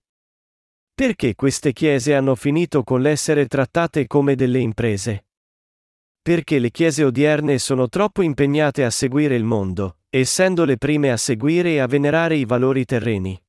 Perché 0.94 1.36
queste 1.36 1.72
chiese 1.72 2.16
hanno 2.16 2.36
finito 2.36 2.84
con 2.84 3.02
l'essere 3.02 3.48
trattate 3.48 4.08
come 4.08 4.36
delle 4.36 4.60
imprese? 4.60 5.28
Perché 6.22 6.60
le 6.60 6.70
chiese 6.70 7.06
odierne 7.06 7.60
sono 7.60 7.88
troppo 7.88 8.22
impegnate 8.22 8.84
a 8.84 8.90
seguire 8.90 9.38
il 9.38 9.46
mondo, 9.46 10.00
essendo 10.10 10.66
le 10.66 10.78
prime 10.78 11.12
a 11.12 11.18
seguire 11.18 11.72
e 11.72 11.80
a 11.80 11.88
venerare 11.88 12.36
i 12.36 12.46
valori 12.46 12.86
terreni. 12.86 13.40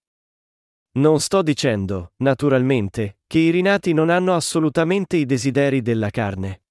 Non 0.98 1.20
sto 1.20 1.42
dicendo, 1.42 2.12
naturalmente, 2.16 3.18
che 3.26 3.38
i 3.38 3.50
rinati 3.50 3.92
non 3.92 4.10
hanno 4.10 4.34
assolutamente 4.34 5.16
i 5.16 5.26
desideri 5.26 5.82
della 5.82 6.10
carne. 6.10 6.62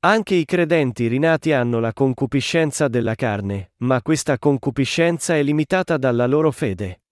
Anche 0.00 0.34
i 0.34 0.44
credenti 0.44 1.06
rinati 1.08 1.52
hanno 1.52 1.78
la 1.78 1.92
concupiscenza 1.92 2.88
della 2.88 3.14
carne, 3.14 3.72
ma 3.78 4.00
questa 4.02 4.38
concupiscenza 4.38 5.36
è 5.36 5.42
limitata 5.42 5.96
dalla 5.96 6.26
loro 6.26 6.50
fede. 6.50 7.02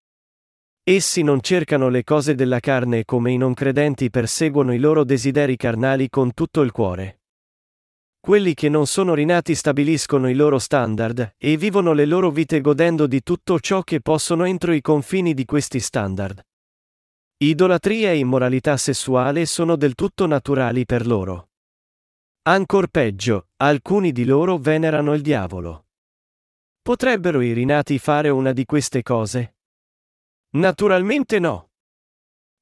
Essi 0.82 1.22
non 1.22 1.42
cercano 1.42 1.90
le 1.90 2.02
cose 2.02 2.34
della 2.34 2.60
carne 2.60 3.04
come 3.04 3.32
i 3.32 3.36
non 3.36 3.52
credenti 3.52 4.08
perseguono 4.08 4.72
i 4.72 4.78
loro 4.78 5.04
desideri 5.04 5.56
carnali 5.56 6.08
con 6.08 6.32
tutto 6.32 6.62
il 6.62 6.72
cuore. 6.72 7.20
Quelli 8.28 8.52
che 8.52 8.68
non 8.68 8.86
sono 8.86 9.14
rinati 9.14 9.54
stabiliscono 9.54 10.28
i 10.28 10.34
loro 10.34 10.58
standard 10.58 11.36
e 11.38 11.56
vivono 11.56 11.94
le 11.94 12.04
loro 12.04 12.30
vite 12.30 12.60
godendo 12.60 13.06
di 13.06 13.22
tutto 13.22 13.58
ciò 13.58 13.80
che 13.80 14.02
possono 14.02 14.44
entro 14.44 14.74
i 14.74 14.82
confini 14.82 15.32
di 15.32 15.46
questi 15.46 15.80
standard. 15.80 16.38
Idolatria 17.38 18.10
e 18.10 18.18
immoralità 18.18 18.76
sessuale 18.76 19.46
sono 19.46 19.76
del 19.76 19.94
tutto 19.94 20.26
naturali 20.26 20.84
per 20.84 21.06
loro. 21.06 21.52
Ancor 22.42 22.88
peggio, 22.88 23.48
alcuni 23.56 24.12
di 24.12 24.26
loro 24.26 24.58
venerano 24.58 25.14
il 25.14 25.22
diavolo. 25.22 25.86
Potrebbero 26.82 27.40
i 27.40 27.54
rinati 27.54 27.98
fare 27.98 28.28
una 28.28 28.52
di 28.52 28.66
queste 28.66 29.02
cose? 29.02 29.56
Naturalmente 30.50 31.38
no. 31.38 31.70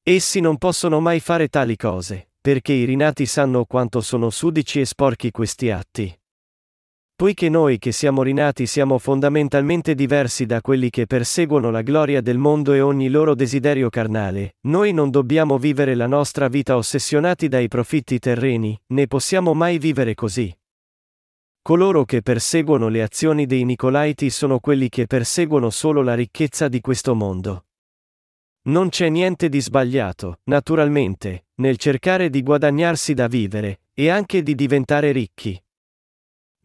Essi 0.01 0.39
non 0.39 0.57
possono 0.57 1.01
mai 1.01 1.19
fare 1.19 1.49
tali 1.49 1.75
cose, 1.75 2.26
perché 2.47 2.71
i 2.71 2.85
rinati 2.85 3.25
sanno 3.25 3.65
quanto 3.65 3.99
sono 3.99 4.29
sudici 4.29 4.79
e 4.79 4.85
sporchi 4.85 5.31
questi 5.31 5.69
atti. 5.69 6.17
Poiché 7.13 7.49
noi 7.49 7.77
che 7.77 7.91
siamo 7.91 8.23
rinati 8.23 8.65
siamo 8.67 8.97
fondamentalmente 8.99 9.93
diversi 9.93 10.45
da 10.45 10.61
quelli 10.61 10.89
che 10.89 11.07
perseguono 11.07 11.71
la 11.71 11.81
gloria 11.81 12.21
del 12.21 12.37
mondo 12.37 12.71
e 12.71 12.79
ogni 12.79 13.09
loro 13.09 13.35
desiderio 13.35 13.89
carnale, 13.89 14.55
noi 14.61 14.93
non 14.93 15.09
dobbiamo 15.09 15.57
vivere 15.57 15.93
la 15.93 16.07
nostra 16.07 16.47
vita 16.47 16.77
ossessionati 16.77 17.49
dai 17.49 17.67
profitti 17.67 18.17
terreni, 18.17 18.79
né 18.93 19.07
possiamo 19.07 19.53
mai 19.53 19.77
vivere 19.77 20.15
così. 20.15 20.49
Coloro 21.61 22.05
che 22.05 22.21
perseguono 22.21 22.87
le 22.87 23.01
azioni 23.01 23.45
dei 23.45 23.65
Nicolaiti 23.65 24.29
sono 24.29 24.61
quelli 24.61 24.87
che 24.87 25.05
perseguono 25.05 25.69
solo 25.69 26.01
la 26.01 26.15
ricchezza 26.15 26.69
di 26.69 26.79
questo 26.79 27.13
mondo. 27.13 27.66
Non 28.67 28.89
c'è 28.89 29.07
niente 29.07 29.47
di 29.47 29.61
sbagliato, 29.61 30.39
naturalmente, 30.45 31.45
nel 31.55 31.77
cercare 31.77 32.29
di 32.29 32.43
guadagnarsi 32.43 33.13
da 33.13 33.27
vivere, 33.27 33.79
e 33.93 34.09
anche 34.09 34.43
di 34.43 34.55
diventare 34.55 35.13
ricchi. 35.13 35.61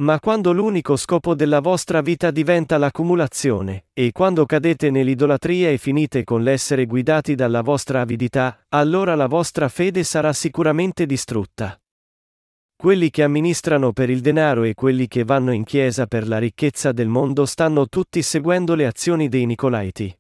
Ma 0.02 0.18
quando 0.18 0.52
l'unico 0.52 0.97
scopo 0.97 1.37
della 1.37 1.61
vostra 1.61 2.00
vita 2.00 2.32
diventa 2.32 2.76
l'accumulazione, 2.76 3.85
e 3.92 4.11
quando 4.11 4.47
cadete 4.47 4.90
nell'idolatria 4.90 5.71
e 5.71 5.78
finite 5.78 6.25
con 6.25 6.42
l'essere 6.42 6.87
guidati 6.87 7.37
dalla 7.37 7.62
vostra 7.62 8.00
avidità, 8.00 8.64
allora 8.71 9.14
la 9.14 9.28
vostra 9.28 9.68
fede 9.68 10.02
sarà 10.02 10.32
sicuramente 10.32 11.06
distrutta. 11.06 11.80
Quelli 12.75 13.11
che 13.11 13.23
amministrano 13.23 13.92
per 13.92 14.11
il 14.11 14.23
denaro 14.23 14.64
e 14.64 14.75
quelli 14.75 15.06
che 15.06 15.23
vanno 15.23 15.52
in 15.52 15.62
chiesa 15.62 16.06
per 16.06 16.26
la 16.26 16.38
ricchezza 16.38 16.90
del 16.90 17.06
mondo 17.06 17.47
stanno 17.47 17.87
tutti 17.87 18.23
seguendo 18.23 18.75
le 18.75 18.87
azioni 18.87 19.28
dei 19.28 19.47
Nicolaiti. 19.47 20.16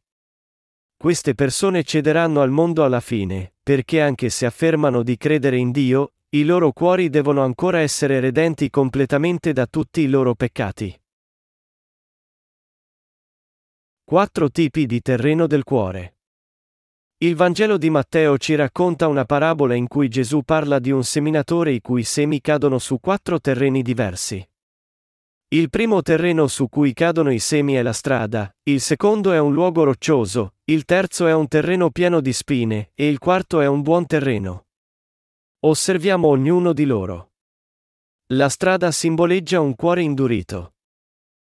Queste 1.02 1.34
persone 1.34 1.82
cederanno 1.82 2.42
al 2.42 2.50
mondo 2.50 2.84
alla 2.84 3.00
fine, 3.00 3.54
perché 3.60 4.00
anche 4.00 4.30
se 4.30 4.46
affermano 4.46 5.02
di 5.02 5.16
credere 5.16 5.56
in 5.56 5.72
Dio, 5.72 6.12
i 6.28 6.44
loro 6.44 6.70
cuori 6.70 7.10
devono 7.10 7.42
ancora 7.42 7.80
essere 7.80 8.20
redenti 8.20 8.70
completamente 8.70 9.52
da 9.52 9.66
tutti 9.66 10.02
i 10.02 10.06
loro 10.06 10.36
peccati. 10.36 10.96
Quattro 14.04 14.48
tipi 14.48 14.86
di 14.86 15.00
terreno 15.02 15.48
del 15.48 15.64
cuore. 15.64 16.18
Il 17.16 17.34
Vangelo 17.34 17.78
di 17.78 17.90
Matteo 17.90 18.38
ci 18.38 18.54
racconta 18.54 19.08
una 19.08 19.24
parabola 19.24 19.74
in 19.74 19.88
cui 19.88 20.08
Gesù 20.08 20.42
parla 20.42 20.78
di 20.78 20.92
un 20.92 21.02
seminatore 21.02 21.72
i 21.72 21.80
cui 21.80 22.04
semi 22.04 22.40
cadono 22.40 22.78
su 22.78 23.00
quattro 23.00 23.40
terreni 23.40 23.82
diversi. 23.82 24.48
Il 25.52 25.68
primo 25.68 26.00
terreno 26.00 26.46
su 26.46 26.68
cui 26.70 26.94
cadono 26.94 27.30
i 27.30 27.38
semi 27.38 27.74
è 27.74 27.82
la 27.82 27.92
strada, 27.92 28.50
il 28.62 28.80
secondo 28.80 29.32
è 29.32 29.38
un 29.38 29.52
luogo 29.52 29.84
roccioso, 29.84 30.54
il 30.72 30.84
terzo 30.86 31.26
è 31.26 31.34
un 31.34 31.48
terreno 31.48 31.90
pieno 31.90 32.20
di 32.20 32.32
spine, 32.32 32.92
e 32.94 33.06
il 33.06 33.18
quarto 33.18 33.60
è 33.60 33.66
un 33.66 33.82
buon 33.82 34.06
terreno. 34.06 34.68
Osserviamo 35.60 36.28
ognuno 36.28 36.72
di 36.72 36.86
loro. 36.86 37.32
La 38.28 38.48
strada 38.48 38.90
simboleggia 38.90 39.60
un 39.60 39.74
cuore 39.74 40.00
indurito. 40.00 40.74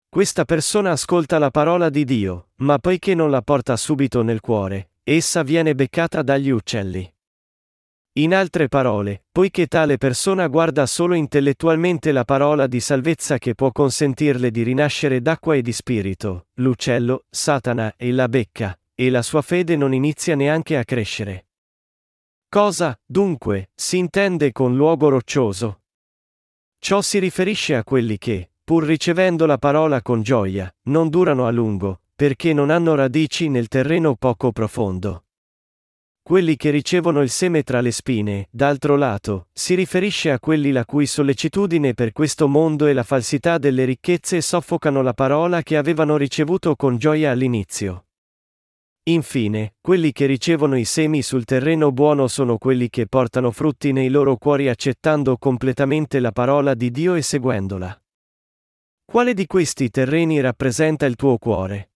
Questa 0.09 0.45
persona 0.47 0.93
ascolta 0.93 1.39
la 1.39 1.51
parola 1.51 1.91
di 1.91 2.05
Dio, 2.05 2.49
ma 2.57 2.79
poiché 2.79 3.15
non 3.15 3.31
la 3.31 3.43
porta 3.43 3.77
subito 3.77 4.23
nel 4.23 4.41
cuore, 4.41 4.93
essa 5.03 5.43
viene 5.43 5.75
beccata 5.75 6.23
dagli 6.23 6.49
uccelli. 6.49 7.11
In 8.15 8.35
altre 8.35 8.69
parole, 8.69 9.25
poiché 9.31 9.67
tale 9.67 9.99
persona 9.99 10.47
guarda 10.47 10.87
solo 10.87 11.15
intellettualmente 11.15 12.13
la 12.13 12.25
parola 12.25 12.67
di 12.67 12.81
salvezza 12.81 13.39
che 13.39 13.55
può 13.55 13.73
consentirle 13.73 14.51
di 14.51 14.63
rinascere 14.63 15.21
d'acqua 15.21 15.55
e 15.55 15.63
di 15.63 15.73
spirito, 15.73 16.47
l'uccello, 16.55 17.25
Satana, 17.31 17.95
e 17.97 18.13
la 18.13 18.29
becca, 18.29 18.79
e 18.95 19.11
la 19.11 19.23
sua 19.23 19.43
fede 19.43 19.77
non 19.77 19.95
inizia 19.95 20.35
neanche 20.35 20.77
a 20.77 20.85
crescere. 20.85 21.47
Cosa, 22.49 22.99
dunque, 23.05 23.71
si 23.75 23.97
intende 23.97 24.53
con 24.53 24.77
luogo 24.77 25.09
roccioso? 25.09 25.83
Ciò 26.79 27.01
si 27.01 27.19
riferisce 27.19 27.75
a 27.77 27.85
quelli 27.85 28.19
che, 28.19 28.51
pur 28.63 28.85
ricevendo 28.85 29.47
la 29.47 29.59
parola 29.59 30.03
con 30.03 30.23
gioia, 30.23 30.73
non 30.89 31.09
durano 31.09 31.47
a 31.47 31.51
lungo, 31.51 32.01
perché 32.15 32.53
non 32.53 32.71
hanno 32.71 32.95
radici 32.95 33.49
nel 33.49 33.69
terreno 33.69 34.17
poco 34.17 34.53
profondo. 34.53 35.25
Quelli 36.23 36.55
che 36.55 36.71
ricevono 36.71 37.21
il 37.21 37.31
seme 37.31 37.63
tra 37.65 37.81
le 37.81 37.91
spine, 37.91 38.47
d'altro 38.51 38.97
lato, 38.97 39.49
si 39.53 39.75
riferisce 39.75 40.31
a 40.31 40.39
quelli 40.39 40.71
la 40.71 40.85
cui 40.85 41.07
sollecitudine 41.07 41.95
per 41.95 42.13
questo 42.13 42.47
mondo 42.47 42.87
e 42.87 42.93
la 42.93 43.03
falsità 43.03 43.59
delle 43.59 43.85
ricchezze 43.85 44.41
soffocano 44.41 45.03
la 45.03 45.15
parola 45.15 45.63
che 45.63 45.77
avevano 45.77 46.17
ricevuto 46.17 46.77
con 46.77 46.97
gioia 46.97 47.33
all'inizio. 47.33 48.05
Infine, 49.05 49.75
quelli 49.81 50.13
che 50.13 50.27
ricevono 50.27 50.79
i 50.79 50.85
semi 50.85 51.23
sul 51.23 51.45
terreno 51.45 51.91
buono 51.91 52.29
sono 52.29 52.57
quelli 52.57 52.89
che 52.89 53.09
portano 53.09 53.51
frutti 53.51 53.91
nei 53.91 54.09
loro 54.09 54.37
cuori 54.37 54.69
accettando 54.69 55.39
completamente 55.39 56.21
la 56.21 56.31
parola 56.31 56.75
di 56.75 56.93
Dio 56.93 57.15
e 57.15 57.23
seguendola. 57.23 58.01
Quale 59.05 59.35
di 59.35 59.47
questi 59.47 59.91
terreni 59.91 60.41
rappresenta 60.41 61.05
il 61.07 61.17
tuo 61.17 61.37
cuore? 61.39 61.91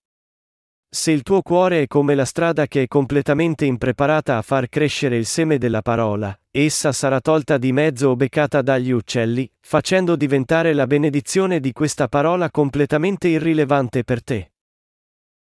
Se 0.89 1.13
il 1.13 1.23
tuo 1.23 1.43
cuore 1.43 1.83
è 1.83 1.87
come 1.87 2.17
la 2.17 2.25
strada 2.25 2.67
che 2.67 2.83
è 2.83 2.87
completamente 2.89 3.67
impreparata 3.67 4.37
a 4.37 4.43
far 4.43 4.69
crescere 4.69 5.17
il 5.17 5.27
seme 5.27 5.59
della 5.59 5.83
parola, 5.83 6.37
essa 6.51 6.91
sarà 6.91 7.21
tolta 7.21 7.57
di 7.57 7.71
mezzo 7.71 8.09
o 8.09 8.17
beccata 8.17 8.63
dagli 8.63 8.91
uccelli, 8.91 9.49
facendo 9.61 10.17
diventare 10.17 10.73
la 10.73 10.89
benedizione 10.89 11.61
di 11.61 11.71
questa 11.71 12.09
parola 12.09 12.51
completamente 12.51 13.29
irrilevante 13.29 14.03
per 14.03 14.25
te. 14.25 14.51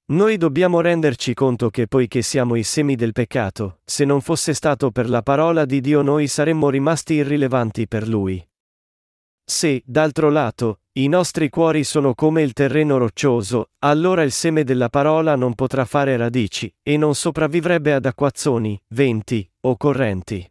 Noi 0.08 0.36
dobbiamo 0.36 0.80
renderci 0.80 1.34
conto 1.34 1.68
che 1.68 1.88
poiché 1.88 2.22
siamo 2.22 2.54
i 2.54 2.62
semi 2.62 2.94
del 2.94 3.10
peccato, 3.10 3.80
se 3.84 4.04
non 4.04 4.20
fosse 4.20 4.54
stato 4.54 4.92
per 4.92 5.08
la 5.08 5.20
parola 5.20 5.64
di 5.64 5.80
Dio 5.80 6.00
noi 6.00 6.28
saremmo 6.28 6.70
rimasti 6.70 7.14
irrilevanti 7.14 7.88
per 7.88 8.06
Lui. 8.06 8.40
Se, 9.44 9.82
d'altro 9.84 10.30
lato, 10.30 10.82
i 10.92 11.08
nostri 11.08 11.48
cuori 11.48 11.82
sono 11.82 12.14
come 12.14 12.42
il 12.42 12.52
terreno 12.52 12.98
roccioso, 12.98 13.70
allora 13.80 14.22
il 14.22 14.30
seme 14.30 14.62
della 14.62 14.88
parola 14.88 15.34
non 15.34 15.56
potrà 15.56 15.84
fare 15.84 16.16
radici, 16.16 16.72
e 16.82 16.96
non 16.96 17.16
sopravvivrebbe 17.16 17.92
ad 17.92 18.06
acquazzoni, 18.06 18.80
venti, 18.90 19.48
o 19.62 19.76
correnti. 19.76 20.48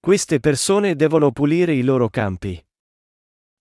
Queste 0.00 0.40
persone 0.40 0.96
devono 0.96 1.30
pulire 1.30 1.74
i 1.74 1.82
loro 1.82 2.08
campi. 2.08 2.65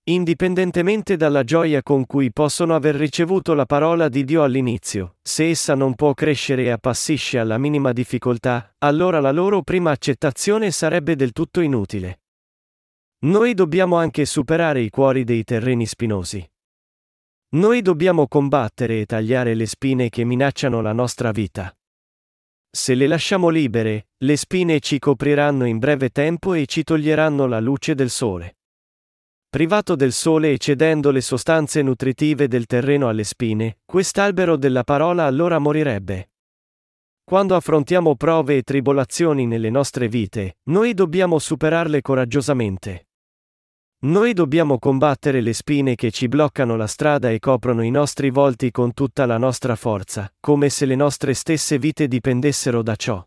Indipendentemente 0.08 1.18
dalla 1.18 1.44
gioia 1.44 1.82
con 1.82 2.06
cui 2.06 2.32
possono 2.32 2.76
aver 2.76 2.94
ricevuto 2.94 3.56
la 3.56 3.66
parola 3.66 4.08
di 4.08 4.24
Dio 4.24 4.44
all'inizio, 4.44 5.16
se 5.24 5.50
essa 5.50 5.74
non 5.74 5.96
può 5.96 6.14
crescere 6.14 6.66
e 6.66 6.70
appassisce 6.70 7.40
alla 7.40 7.58
minima 7.58 7.92
difficoltà, 7.92 8.76
allora 8.80 9.20
la 9.20 9.32
loro 9.32 9.64
prima 9.64 9.90
accettazione 9.90 10.70
sarebbe 10.70 11.16
del 11.16 11.32
tutto 11.32 11.60
inutile. 11.60 12.20
Noi 13.26 13.56
dobbiamo 13.56 13.96
anche 13.96 14.26
superare 14.26 14.82
i 14.82 14.92
cuori 14.92 15.24
dei 15.24 15.44
terreni 15.44 15.88
spinosi. 15.88 16.48
Noi 17.56 17.82
dobbiamo 17.82 18.28
combattere 18.28 19.00
e 19.00 19.06
tagliare 19.08 19.56
le 19.56 19.66
spine 19.66 20.10
che 20.10 20.24
minacciano 20.24 20.82
la 20.82 20.94
nostra 20.94 21.32
vita. 21.32 21.76
Se 22.70 22.94
le 22.94 23.08
lasciamo 23.08 23.50
libere, 23.50 24.10
le 24.18 24.38
spine 24.38 24.80
ci 24.82 25.00
copriranno 25.00 25.66
in 25.66 25.80
breve 25.80 26.10
tempo 26.10 26.54
e 26.54 26.68
ci 26.68 26.84
toglieranno 26.84 27.48
la 27.48 27.60
luce 27.60 27.96
del 27.96 28.12
sole. 28.12 28.55
Privato 29.56 29.96
del 29.96 30.12
sole 30.12 30.52
e 30.52 30.58
cedendo 30.58 31.12
le 31.12 31.22
sostanze 31.22 31.82
nutritive 31.82 32.50
del 32.50 32.66
terreno 32.66 33.08
alle 33.08 33.24
spine, 33.24 33.78
quest'albero 33.86 34.58
della 34.58 34.84
parola 34.84 35.24
allora 35.24 35.60
morirebbe. 35.60 36.32
Quando 37.24 37.56
affrontiamo 37.56 38.18
prove 38.18 38.58
e 38.58 38.64
tribolazioni 38.64 39.46
nelle 39.46 39.70
nostre 39.70 40.10
vite, 40.10 40.58
noi 40.64 40.94
dobbiamo 40.94 41.40
superarle 41.40 42.02
coraggiosamente. 42.02 43.08
Noi 44.00 44.34
dobbiamo 44.34 44.78
combattere 44.78 45.40
le 45.40 45.54
spine 45.54 45.96
che 45.96 46.12
ci 46.12 46.28
bloccano 46.28 46.76
la 46.76 46.88
strada 46.88 47.30
e 47.32 47.40
coprono 47.40 47.82
i 47.82 47.92
nostri 47.92 48.32
volti 48.32 48.72
con 48.72 48.94
tutta 48.94 49.26
la 49.26 49.38
nostra 49.38 49.78
forza, 49.78 50.30
come 50.42 50.68
se 50.68 50.86
le 50.86 50.96
nostre 50.96 51.34
stesse 51.34 51.80
vite 51.80 52.10
dipendessero 52.10 52.82
da 52.82 52.98
ciò. 52.98 53.26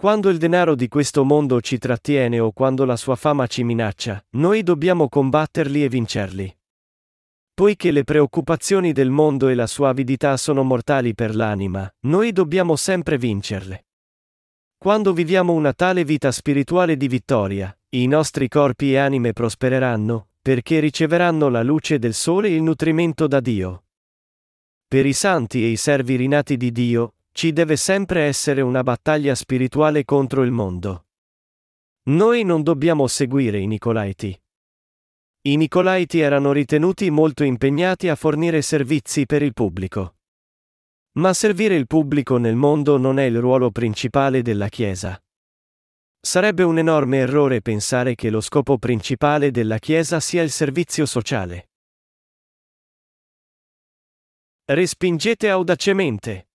Quando 0.00 0.28
il 0.28 0.38
denaro 0.38 0.76
di 0.76 0.86
questo 0.86 1.24
mondo 1.24 1.60
ci 1.60 1.76
trattiene 1.76 2.38
o 2.38 2.52
quando 2.52 2.84
la 2.84 2.94
sua 2.94 3.16
fama 3.16 3.48
ci 3.48 3.64
minaccia, 3.64 4.24
noi 4.36 4.62
dobbiamo 4.62 5.08
combatterli 5.08 5.82
e 5.82 5.88
vincerli. 5.88 6.56
Poiché 7.52 7.90
le 7.90 8.04
preoccupazioni 8.04 8.92
del 8.92 9.10
mondo 9.10 9.48
e 9.48 9.56
la 9.56 9.66
sua 9.66 9.88
avidità 9.88 10.36
sono 10.36 10.62
mortali 10.62 11.14
per 11.14 11.34
l'anima, 11.34 11.92
noi 12.02 12.30
dobbiamo 12.30 12.76
sempre 12.76 13.18
vincerle. 13.18 13.86
Quando 14.78 15.12
viviamo 15.12 15.52
una 15.52 15.72
tale 15.72 16.04
vita 16.04 16.30
spirituale 16.30 16.96
di 16.96 17.08
vittoria, 17.08 17.76
i 17.96 18.06
nostri 18.06 18.46
corpi 18.46 18.92
e 18.92 18.98
anime 18.98 19.32
prospereranno, 19.32 20.28
perché 20.40 20.78
riceveranno 20.78 21.48
la 21.48 21.64
luce 21.64 21.98
del 21.98 22.14
sole 22.14 22.46
e 22.46 22.54
il 22.54 22.62
nutrimento 22.62 23.26
da 23.26 23.40
Dio. 23.40 23.86
Per 24.86 25.04
i 25.04 25.12
santi 25.12 25.64
e 25.64 25.70
i 25.70 25.76
servi 25.76 26.14
rinati 26.14 26.56
di 26.56 26.70
Dio, 26.70 27.14
ci 27.38 27.52
deve 27.52 27.76
sempre 27.76 28.22
essere 28.22 28.62
una 28.62 28.82
battaglia 28.82 29.32
spirituale 29.36 30.04
contro 30.04 30.42
il 30.42 30.50
mondo. 30.50 31.06
Noi 32.08 32.42
non 32.42 32.64
dobbiamo 32.64 33.06
seguire 33.06 33.60
i 33.60 33.68
Nicolaiti. 33.68 34.36
I 35.42 35.56
Nicolaiti 35.56 36.18
erano 36.18 36.50
ritenuti 36.50 37.08
molto 37.10 37.44
impegnati 37.44 38.08
a 38.08 38.16
fornire 38.16 38.60
servizi 38.60 39.24
per 39.24 39.42
il 39.42 39.52
pubblico. 39.52 40.16
Ma 41.12 41.32
servire 41.32 41.76
il 41.76 41.86
pubblico 41.86 42.38
nel 42.38 42.56
mondo 42.56 42.96
non 42.96 43.20
è 43.20 43.26
il 43.26 43.38
ruolo 43.38 43.70
principale 43.70 44.42
della 44.42 44.66
Chiesa. 44.68 45.16
Sarebbe 46.18 46.64
un 46.64 46.78
enorme 46.78 47.18
errore 47.18 47.62
pensare 47.62 48.16
che 48.16 48.30
lo 48.30 48.40
scopo 48.40 48.78
principale 48.78 49.52
della 49.52 49.78
Chiesa 49.78 50.18
sia 50.18 50.42
il 50.42 50.50
servizio 50.50 51.06
sociale. 51.06 51.68
Respingete 54.64 55.48
audacemente. 55.48 56.47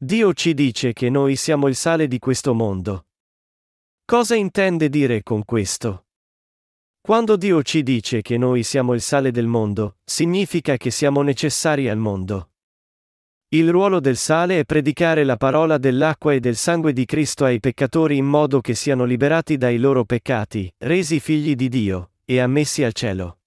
Dio 0.00 0.32
ci 0.32 0.54
dice 0.54 0.92
che 0.92 1.10
noi 1.10 1.34
siamo 1.34 1.66
il 1.66 1.74
sale 1.74 2.06
di 2.06 2.20
questo 2.20 2.54
mondo. 2.54 3.06
Cosa 4.04 4.36
intende 4.36 4.88
dire 4.88 5.24
con 5.24 5.44
questo? 5.44 6.06
Quando 7.00 7.34
Dio 7.34 7.64
ci 7.64 7.82
dice 7.82 8.22
che 8.22 8.38
noi 8.38 8.62
siamo 8.62 8.94
il 8.94 9.00
sale 9.00 9.32
del 9.32 9.48
mondo, 9.48 9.96
significa 10.04 10.76
che 10.76 10.92
siamo 10.92 11.22
necessari 11.22 11.88
al 11.88 11.98
mondo. 11.98 12.52
Il 13.48 13.68
ruolo 13.72 13.98
del 13.98 14.16
sale 14.16 14.60
è 14.60 14.64
predicare 14.64 15.24
la 15.24 15.36
parola 15.36 15.78
dell'acqua 15.78 16.32
e 16.32 16.38
del 16.38 16.54
sangue 16.54 16.92
di 16.92 17.04
Cristo 17.04 17.44
ai 17.44 17.58
peccatori 17.58 18.18
in 18.18 18.26
modo 18.26 18.60
che 18.60 18.76
siano 18.76 19.02
liberati 19.04 19.56
dai 19.56 19.78
loro 19.78 20.04
peccati, 20.04 20.72
resi 20.78 21.18
figli 21.18 21.56
di 21.56 21.68
Dio, 21.68 22.12
e 22.24 22.38
ammessi 22.38 22.84
al 22.84 22.92
cielo. 22.92 23.37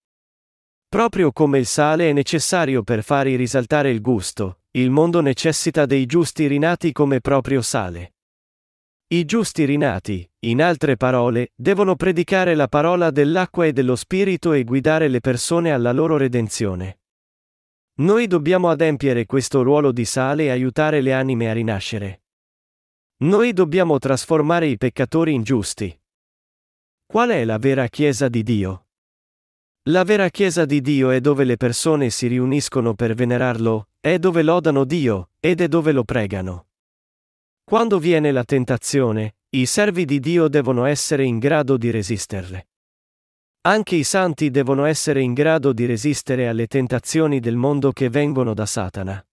Proprio 0.92 1.32
come 1.32 1.58
il 1.58 1.68
sale 1.68 2.10
è 2.10 2.12
necessario 2.12 2.84
per 2.84 3.02
fare 3.02 3.38
risaltare 3.38 3.90
il 3.92 4.02
gusto, 4.02 4.64
il 4.72 4.90
mondo 4.90 5.22
necessita 5.22 5.86
dei 5.86 6.06
giusti 6.06 6.48
rinati 6.48 6.92
come 6.92 7.22
proprio 7.22 7.62
sale. 7.62 8.16
I 9.14 9.24
giusti 9.24 9.64
rinati, 9.64 10.30
in 10.40 10.62
altre 10.62 10.98
parole, 10.98 11.54
devono 11.56 11.96
predicare 11.96 12.56
la 12.56 12.68
parola 12.68 13.10
dell'acqua 13.10 13.66
e 13.66 13.72
dello 13.72 13.96
Spirito 13.96 14.52
e 14.52 14.66
guidare 14.66 15.08
le 15.08 15.22
persone 15.22 15.72
alla 15.72 15.94
loro 15.94 16.18
redenzione. 16.18 17.00
Noi 18.00 18.28
dobbiamo 18.28 18.70
adempiere 18.70 19.26
questo 19.26 19.62
ruolo 19.62 19.94
di 19.94 20.04
sale 20.04 20.44
e 20.44 20.50
aiutare 20.50 21.00
le 21.00 21.14
anime 21.14 21.50
a 21.50 21.54
rinascere. 21.54 22.24
Noi 23.20 23.54
dobbiamo 23.54 23.98
trasformare 23.98 24.68
i 24.68 24.76
peccatori 24.76 25.34
in 25.34 25.44
giusti. 25.44 25.98
Qual 27.06 27.30
è 27.30 27.46
la 27.46 27.60
vera 27.60 27.88
Chiesa 27.88 28.28
di 28.28 28.44
Dio? 28.44 28.88
La 29.86 30.04
vera 30.04 30.30
Chiesa 30.30 30.66
di 30.66 30.80
Dio 30.80 31.10
è 31.10 31.20
dove 31.22 31.44
le 31.44 31.58
persone 31.58 32.12
si 32.12 32.28
riuniscono 32.28 32.94
per 32.94 33.16
venerarlo, 33.16 33.88
è 34.00 34.20
dove 34.20 34.44
lodano 34.44 34.84
Dio, 34.84 35.32
ed 35.40 35.60
è 35.60 35.68
dove 35.68 35.92
lo 35.92 36.04
pregano. 36.04 36.68
Quando 37.64 37.98
viene 37.98 38.32
la 38.32 38.44
tentazione, 38.44 39.38
i 39.50 39.66
servi 39.66 40.06
di 40.06 40.20
Dio 40.20 40.50
devono 40.50 40.86
essere 40.86 41.26
in 41.26 41.40
grado 41.40 41.78
di 41.78 41.90
resisterle. 41.90 42.68
Anche 43.62 43.96
i 43.96 44.04
santi 44.04 44.52
devono 44.52 44.86
essere 44.86 45.22
in 45.22 45.34
grado 45.34 45.74
di 45.74 45.86
resistere 45.86 46.48
alle 46.48 46.68
tentazioni 46.68 47.40
del 47.40 47.56
mondo 47.56 47.92
che 47.92 48.10
vengono 48.10 48.54
da 48.54 48.68
Satana. 48.68 49.26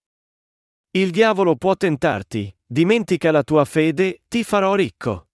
Il 0.92 1.10
diavolo 1.10 1.56
può 1.56 1.76
tentarti, 1.76 2.56
dimentica 2.64 3.30
la 3.30 3.42
tua 3.42 3.66
fede, 3.66 4.22
ti 4.28 4.42
farò 4.44 4.74
ricco. 4.74 5.27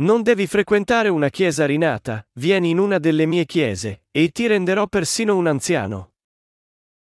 Non 0.00 0.22
devi 0.22 0.46
frequentare 0.46 1.10
una 1.10 1.28
chiesa 1.28 1.66
rinata, 1.66 2.26
vieni 2.34 2.70
in 2.70 2.78
una 2.78 2.98
delle 2.98 3.26
mie 3.26 3.44
chiese, 3.44 4.04
e 4.10 4.30
ti 4.30 4.46
renderò 4.46 4.86
persino 4.86 5.36
un 5.36 5.46
anziano. 5.46 6.12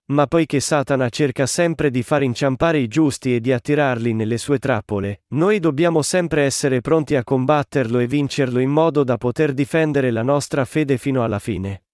Ma 0.07 0.27
poiché 0.27 0.59
Satana 0.59 1.09
cerca 1.09 1.47
sempre 1.47 1.91
di 1.91 2.03
far 2.03 2.25
inciampare 2.25 2.79
i 2.79 2.89
giusti 2.89 3.37
e 3.37 3.41
di 3.41 3.53
attirarli 3.53 4.15
nelle 4.15 4.37
sue 4.37 4.59
trappole, 4.59 5.23
noi 5.29 5.61
dobbiamo 5.61 6.03
sempre 6.03 6.43
essere 6.43 6.81
pronti 6.81 7.15
a 7.15 7.23
combatterlo 7.23 8.01
e 8.01 8.09
vincerlo 8.09 8.59
in 8.59 8.71
modo 8.71 9.05
da 9.05 9.17
poter 9.17 9.53
difendere 9.53 10.11
la 10.11 10.23
nostra 10.23 10.65
fede 10.65 10.99
fino 10.99 11.23
alla 11.23 11.39
fine. 11.39 11.85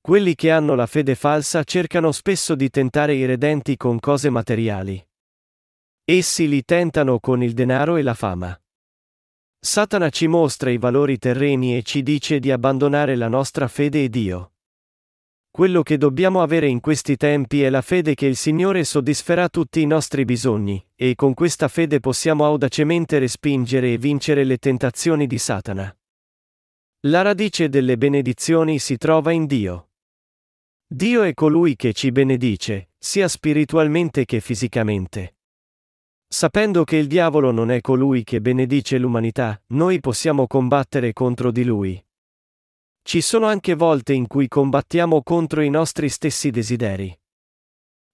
Quelli 0.00 0.36
che 0.36 0.52
hanno 0.52 0.76
la 0.76 0.86
fede 0.86 1.16
falsa 1.16 1.64
cercano 1.64 2.12
spesso 2.12 2.54
di 2.54 2.70
tentare 2.70 3.14
i 3.14 3.24
redenti 3.24 3.76
con 3.76 3.98
cose 3.98 4.30
materiali. 4.30 5.04
Essi 6.04 6.46
li 6.46 6.62
tentano 6.62 7.18
con 7.18 7.42
il 7.42 7.52
denaro 7.52 7.96
e 7.96 8.02
la 8.02 8.14
fama. 8.14 8.56
Satana 9.64 10.10
ci 10.10 10.26
mostra 10.26 10.68
i 10.68 10.76
valori 10.76 11.16
terreni 11.16 11.74
e 11.74 11.82
ci 11.82 12.02
dice 12.02 12.38
di 12.38 12.50
abbandonare 12.50 13.16
la 13.16 13.28
nostra 13.28 13.66
fede 13.66 14.04
e 14.04 14.10
Dio. 14.10 14.52
Quello 15.50 15.82
che 15.82 15.96
dobbiamo 15.96 16.42
avere 16.42 16.66
in 16.68 16.80
questi 16.80 17.16
tempi 17.16 17.62
è 17.62 17.70
la 17.70 17.80
fede 17.80 18.12
che 18.12 18.26
il 18.26 18.36
Signore 18.36 18.84
soddisferà 18.84 19.48
tutti 19.48 19.80
i 19.80 19.86
nostri 19.86 20.26
bisogni, 20.26 20.86
e 20.94 21.14
con 21.14 21.32
questa 21.32 21.68
fede 21.68 21.98
possiamo 21.98 22.44
audacemente 22.44 23.18
respingere 23.18 23.94
e 23.94 23.96
vincere 23.96 24.44
le 24.44 24.58
tentazioni 24.58 25.26
di 25.26 25.38
Satana. 25.38 25.96
La 27.06 27.22
radice 27.22 27.70
delle 27.70 27.96
benedizioni 27.96 28.78
si 28.78 28.98
trova 28.98 29.32
in 29.32 29.46
Dio. 29.46 29.92
Dio 30.86 31.22
è 31.22 31.32
colui 31.32 31.74
che 31.74 31.94
ci 31.94 32.12
benedice, 32.12 32.90
sia 32.98 33.28
spiritualmente 33.28 34.26
che 34.26 34.40
fisicamente. 34.40 35.33
Sapendo 36.26 36.84
che 36.84 36.96
il 36.96 37.06
diavolo 37.06 37.50
non 37.50 37.70
è 37.70 37.80
colui 37.80 38.24
che 38.24 38.40
benedice 38.40 38.98
l'umanità, 38.98 39.60
noi 39.68 40.00
possiamo 40.00 40.46
combattere 40.46 41.12
contro 41.12 41.50
di 41.50 41.64
lui. 41.64 42.04
Ci 43.02 43.20
sono 43.20 43.46
anche 43.46 43.74
volte 43.74 44.12
in 44.12 44.26
cui 44.26 44.48
combattiamo 44.48 45.22
contro 45.22 45.60
i 45.60 45.70
nostri 45.70 46.08
stessi 46.08 46.50
desideri. 46.50 47.16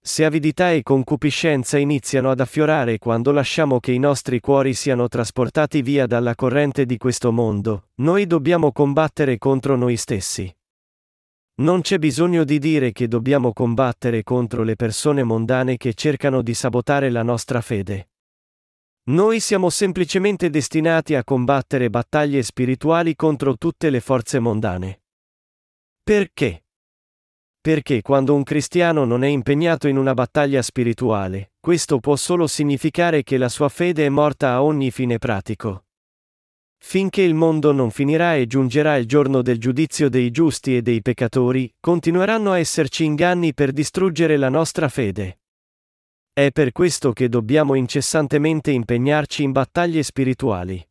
Se 0.03 0.25
avidità 0.25 0.73
e 0.73 0.83
concupiscenza 0.83 1.77
iniziano 1.77 2.31
ad 2.31 2.41
affiorare 2.41 2.99
quando 2.99 3.33
lasciamo 3.33 3.81
che 3.81 3.93
i 3.93 3.99
nostri 3.99 4.41
cuori 4.41 4.73
siano 4.73 5.09
trasportati 5.09 5.83
via 5.83 6.07
dalla 6.07 6.35
corrente 6.35 6.87
di 6.87 6.97
questo 6.97 7.31
mondo, 7.33 7.89
noi 7.97 8.27
dobbiamo 8.27 8.73
combattere 8.73 9.37
contro 9.37 9.77
noi 9.77 9.97
stessi. 9.97 10.53
Non 11.61 11.83
c'è 11.83 11.99
bisogno 11.99 12.45
di 12.45 12.59
dire 12.59 12.91
che 12.91 13.07
dobbiamo 13.07 13.53
combattere 13.53 14.23
contro 14.23 14.63
le 14.63 14.77
persone 14.77 15.23
mondane 15.23 15.77
che 15.77 15.93
cercano 15.93 16.41
di 16.41 16.55
sabotare 16.55 17.11
la 17.11 17.23
nostra 17.23 17.61
fede. 17.61 18.09
Noi 19.11 19.41
siamo 19.41 19.69
semplicemente 19.69 20.49
destinati 20.49 21.15
a 21.15 21.23
combattere 21.23 21.91
battaglie 21.91 22.43
spirituali 22.43 23.15
contro 23.15 23.57
tutte 23.57 23.91
le 23.91 24.01
forze 24.01 24.39
mondane. 24.39 25.03
Perché? 26.03 26.65
Perché 27.61 28.01
quando 28.01 28.35
un 28.35 28.43
cristiano 28.43 29.05
non 29.05 29.23
è 29.23 29.29
impegnato 29.29 29.87
in 29.87 29.99
una 29.99 30.15
battaglia 30.15 30.63
spirituale, 30.63 31.53
questo 31.61 31.99
può 31.99 32.17
solo 32.17 32.47
significare 32.47 33.23
che 33.23 33.37
la 33.37 33.51
sua 33.51 33.69
fede 33.69 34.07
è 34.07 34.09
morta 34.09 34.53
a 34.53 34.63
ogni 34.63 34.91
fine 34.91 35.19
pratico. 35.19 35.85
Finché 36.83 37.23
il 37.23 37.35
mondo 37.35 37.73
non 37.73 37.91
finirà 37.91 38.35
e 38.35 38.47
giungerà 38.47 38.97
il 38.97 39.07
giorno 39.07 39.43
del 39.43 39.59
giudizio 39.59 40.09
dei 40.09 40.31
giusti 40.31 40.77
e 40.77 40.83
dei 40.83 41.03
peccatori, 41.03 41.73
continueranno 41.79 42.53
a 42.53 42.59
esserci 42.59 43.05
inganni 43.05 43.55
per 43.55 43.71
distruggere 43.71 44.37
la 44.37 44.49
nostra 44.49 44.89
fede. 44.89 45.41
È 46.33 46.51
per 46.51 46.73
questo 46.73 47.13
che 47.13 47.29
dobbiamo 47.29 47.75
incessantemente 47.75 48.71
impegnarci 48.71 49.43
in 49.43 49.53
battaglie 49.53 50.03
spirituali. 50.03 50.85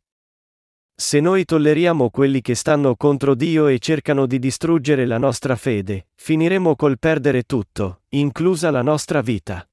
Se 0.94 1.18
noi 1.18 1.44
tolleriamo 1.44 2.10
quelli 2.10 2.40
che 2.40 2.54
stanno 2.54 2.94
contro 2.94 3.34
Dio 3.34 3.66
e 3.66 3.78
cercano 3.78 4.26
di 4.26 4.38
distruggere 4.38 5.06
la 5.06 5.18
nostra 5.18 5.56
fede, 5.56 6.08
finiremo 6.14 6.76
col 6.76 6.98
perdere 6.98 7.42
tutto, 7.42 8.02
inclusa 8.10 8.70
la 8.70 8.82
nostra 8.82 9.22
vita. 9.22 9.69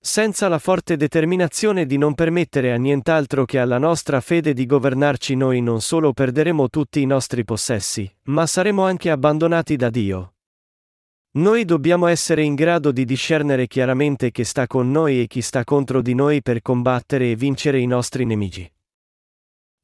Senza 0.00 0.46
la 0.48 0.58
forte 0.58 0.96
determinazione 0.96 1.84
di 1.84 1.98
non 1.98 2.14
permettere 2.14 2.72
a 2.72 2.76
nient'altro 2.76 3.44
che 3.44 3.58
alla 3.58 3.78
nostra 3.78 4.20
fede 4.20 4.54
di 4.54 4.64
governarci 4.64 5.34
noi 5.34 5.60
non 5.60 5.80
solo 5.80 6.12
perderemo 6.12 6.68
tutti 6.68 7.00
i 7.00 7.06
nostri 7.06 7.44
possessi, 7.44 8.10
ma 8.24 8.46
saremo 8.46 8.84
anche 8.84 9.10
abbandonati 9.10 9.74
da 9.76 9.90
Dio. 9.90 10.34
Noi 11.38 11.64
dobbiamo 11.64 12.06
essere 12.06 12.42
in 12.42 12.54
grado 12.54 12.90
di 12.90 13.04
discernere 13.04 13.66
chiaramente 13.66 14.30
chi 14.30 14.44
sta 14.44 14.66
con 14.66 14.90
noi 14.90 15.22
e 15.22 15.26
chi 15.26 15.42
sta 15.42 15.64
contro 15.64 16.00
di 16.00 16.14
noi 16.14 16.42
per 16.42 16.62
combattere 16.62 17.30
e 17.30 17.36
vincere 17.36 17.78
i 17.78 17.86
nostri 17.86 18.24
nemici. 18.24 18.70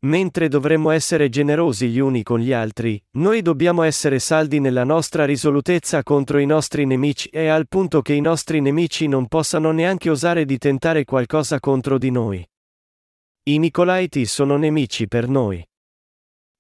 Mentre 0.04 0.48
dovremmo 0.48 0.90
essere 0.90 1.30
generosi 1.30 1.88
gli 1.88 1.98
uni 1.98 2.22
con 2.22 2.38
gli 2.38 2.52
altri, 2.52 3.02
noi 3.12 3.40
dobbiamo 3.40 3.82
essere 3.82 4.18
saldi 4.18 4.60
nella 4.60 4.84
nostra 4.84 5.24
risolutezza 5.24 6.02
contro 6.02 6.38
i 6.38 6.44
nostri 6.44 6.84
nemici 6.84 7.28
e 7.28 7.48
al 7.48 7.68
punto 7.68 8.02
che 8.02 8.12
i 8.12 8.20
nostri 8.20 8.60
nemici 8.60 9.06
non 9.06 9.28
possano 9.28 9.70
neanche 9.70 10.10
osare 10.10 10.44
di 10.44 10.58
tentare 10.58 11.04
qualcosa 11.04 11.58
contro 11.58 11.96
di 11.96 12.10
noi. 12.10 12.46
I 13.44 13.58
Nicolaiti 13.58 14.26
sono 14.26 14.58
nemici 14.58 15.08
per 15.08 15.26
noi. 15.26 15.66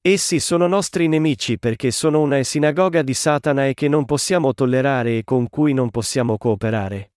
Essi 0.00 0.40
sono 0.40 0.66
nostri 0.66 1.06
nemici 1.06 1.58
perché 1.58 1.90
sono 1.90 2.20
una 2.20 2.42
sinagoga 2.42 3.02
di 3.02 3.14
Satana 3.14 3.66
e 3.66 3.74
che 3.74 3.88
non 3.88 4.06
possiamo 4.06 4.54
tollerare 4.54 5.18
e 5.18 5.24
con 5.24 5.50
cui 5.50 5.74
non 5.74 5.90
possiamo 5.90 6.38
cooperare. 6.38 7.13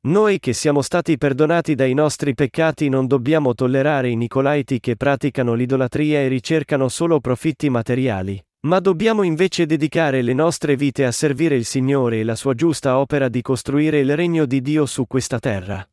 Noi 0.00 0.38
che 0.38 0.52
siamo 0.52 0.80
stati 0.80 1.18
perdonati 1.18 1.74
dai 1.74 1.92
nostri 1.92 2.32
peccati 2.32 2.88
non 2.88 3.08
dobbiamo 3.08 3.52
tollerare 3.54 4.08
i 4.08 4.14
Nicolaiti 4.14 4.78
che 4.78 4.94
praticano 4.94 5.54
l'idolatria 5.54 6.20
e 6.20 6.28
ricercano 6.28 6.88
solo 6.88 7.18
profitti 7.18 7.68
materiali, 7.68 8.40
ma 8.66 8.78
dobbiamo 8.78 9.24
invece 9.24 9.66
dedicare 9.66 10.22
le 10.22 10.34
nostre 10.34 10.76
vite 10.76 11.04
a 11.04 11.10
servire 11.10 11.56
il 11.56 11.64
Signore 11.64 12.20
e 12.20 12.24
la 12.24 12.36
sua 12.36 12.54
giusta 12.54 12.98
opera 12.98 13.28
di 13.28 13.42
costruire 13.42 13.98
il 13.98 14.14
regno 14.14 14.46
di 14.46 14.60
Dio 14.60 14.86
su 14.86 15.04
questa 15.08 15.40
terra. 15.40 15.84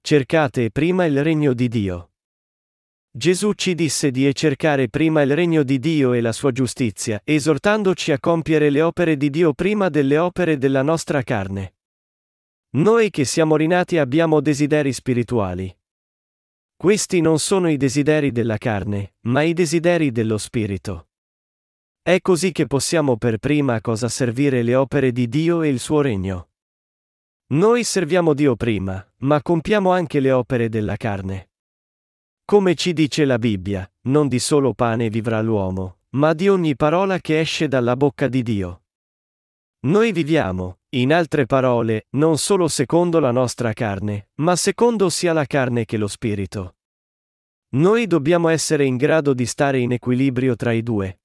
Cercate 0.00 0.70
prima 0.72 1.04
il 1.04 1.22
regno 1.22 1.52
di 1.52 1.68
Dio. 1.68 2.10
Gesù 3.16 3.54
ci 3.54 3.74
disse 3.74 4.10
di 4.10 4.30
cercare 4.34 4.90
prima 4.90 5.22
il 5.22 5.34
regno 5.34 5.62
di 5.62 5.78
Dio 5.78 6.12
e 6.12 6.20
la 6.20 6.32
sua 6.32 6.52
giustizia, 6.52 7.18
esortandoci 7.24 8.12
a 8.12 8.20
compiere 8.20 8.68
le 8.68 8.82
opere 8.82 9.16
di 9.16 9.30
Dio 9.30 9.54
prima 9.54 9.88
delle 9.88 10.18
opere 10.18 10.58
della 10.58 10.82
nostra 10.82 11.22
carne. 11.22 11.76
Noi 12.72 13.08
che 13.08 13.24
siamo 13.24 13.56
rinati 13.56 13.96
abbiamo 13.96 14.42
desideri 14.42 14.92
spirituali. 14.92 15.74
Questi 16.76 17.22
non 17.22 17.38
sono 17.38 17.70
i 17.70 17.78
desideri 17.78 18.32
della 18.32 18.58
carne, 18.58 19.14
ma 19.20 19.40
i 19.40 19.54
desideri 19.54 20.12
dello 20.12 20.36
spirito. 20.36 21.08
È 22.02 22.20
così 22.20 22.52
che 22.52 22.66
possiamo 22.66 23.16
per 23.16 23.38
prima 23.38 23.80
cosa 23.80 24.10
servire 24.10 24.62
le 24.62 24.74
opere 24.74 25.10
di 25.10 25.26
Dio 25.26 25.62
e 25.62 25.68
il 25.68 25.80
suo 25.80 26.02
regno. 26.02 26.50
Noi 27.54 27.82
serviamo 27.82 28.34
Dio 28.34 28.56
prima, 28.56 29.02
ma 29.20 29.40
compiamo 29.40 29.90
anche 29.90 30.20
le 30.20 30.32
opere 30.32 30.68
della 30.68 30.96
carne. 30.96 31.48
Come 32.48 32.76
ci 32.76 32.92
dice 32.92 33.24
la 33.24 33.40
Bibbia, 33.40 33.90
non 34.02 34.28
di 34.28 34.38
solo 34.38 34.72
pane 34.72 35.08
vivrà 35.08 35.40
l'uomo, 35.40 36.02
ma 36.10 36.32
di 36.32 36.48
ogni 36.48 36.76
parola 36.76 37.18
che 37.18 37.40
esce 37.40 37.66
dalla 37.66 37.96
bocca 37.96 38.28
di 38.28 38.44
Dio. 38.44 38.82
Noi 39.86 40.12
viviamo, 40.12 40.78
in 40.90 41.12
altre 41.12 41.46
parole, 41.46 42.06
non 42.10 42.38
solo 42.38 42.68
secondo 42.68 43.18
la 43.18 43.32
nostra 43.32 43.72
carne, 43.72 44.28
ma 44.34 44.54
secondo 44.54 45.10
sia 45.10 45.32
la 45.32 45.44
carne 45.44 45.84
che 45.84 45.96
lo 45.96 46.06
spirito. 46.06 46.76
Noi 47.70 48.06
dobbiamo 48.06 48.46
essere 48.46 48.84
in 48.84 48.96
grado 48.96 49.34
di 49.34 49.44
stare 49.44 49.80
in 49.80 49.90
equilibrio 49.90 50.54
tra 50.54 50.70
i 50.70 50.84
due. 50.84 51.22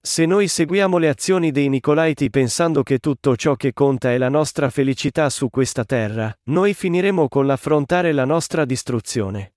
Se 0.00 0.26
noi 0.26 0.48
seguiamo 0.48 0.98
le 0.98 1.10
azioni 1.10 1.52
dei 1.52 1.68
Nicolaiti 1.68 2.28
pensando 2.28 2.82
che 2.82 2.98
tutto 2.98 3.36
ciò 3.36 3.54
che 3.54 3.72
conta 3.72 4.10
è 4.10 4.18
la 4.18 4.30
nostra 4.30 4.68
felicità 4.68 5.30
su 5.30 5.48
questa 5.48 5.84
terra, 5.84 6.36
noi 6.50 6.74
finiremo 6.74 7.28
con 7.28 7.46
l'affrontare 7.46 8.10
la 8.10 8.24
nostra 8.24 8.64
distruzione. 8.64 9.53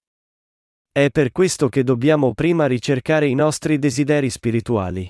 È 0.97 1.11
per 1.11 1.31
questo 1.31 1.69
che 1.69 1.83
dobbiamo 1.83 2.33
prima 2.33 2.65
ricercare 2.65 3.27
i 3.27 3.35
nostri 3.35 3.77
desideri 3.77 4.31
spirituali. 4.31 5.07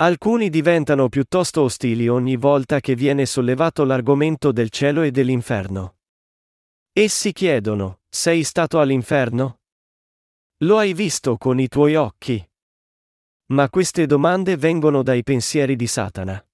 Alcuni 0.00 0.50
diventano 0.50 1.08
piuttosto 1.08 1.62
ostili 1.62 2.08
ogni 2.08 2.34
volta 2.34 2.80
che 2.80 2.96
viene 2.96 3.24
sollevato 3.24 3.84
l'argomento 3.84 4.50
del 4.50 4.70
cielo 4.70 5.02
e 5.02 5.12
dell'inferno. 5.12 5.98
Essi 6.92 7.32
chiedono, 7.32 8.00
sei 8.08 8.42
stato 8.42 8.80
all'inferno? 8.80 9.60
Lo 10.64 10.78
hai 10.78 10.92
visto 10.92 11.36
con 11.36 11.60
i 11.60 11.68
tuoi 11.68 11.94
occhi? 11.94 12.44
Ma 13.52 13.70
queste 13.70 14.06
domande 14.06 14.56
vengono 14.56 15.04
dai 15.04 15.22
pensieri 15.22 15.76
di 15.76 15.86
Satana. 15.86 16.44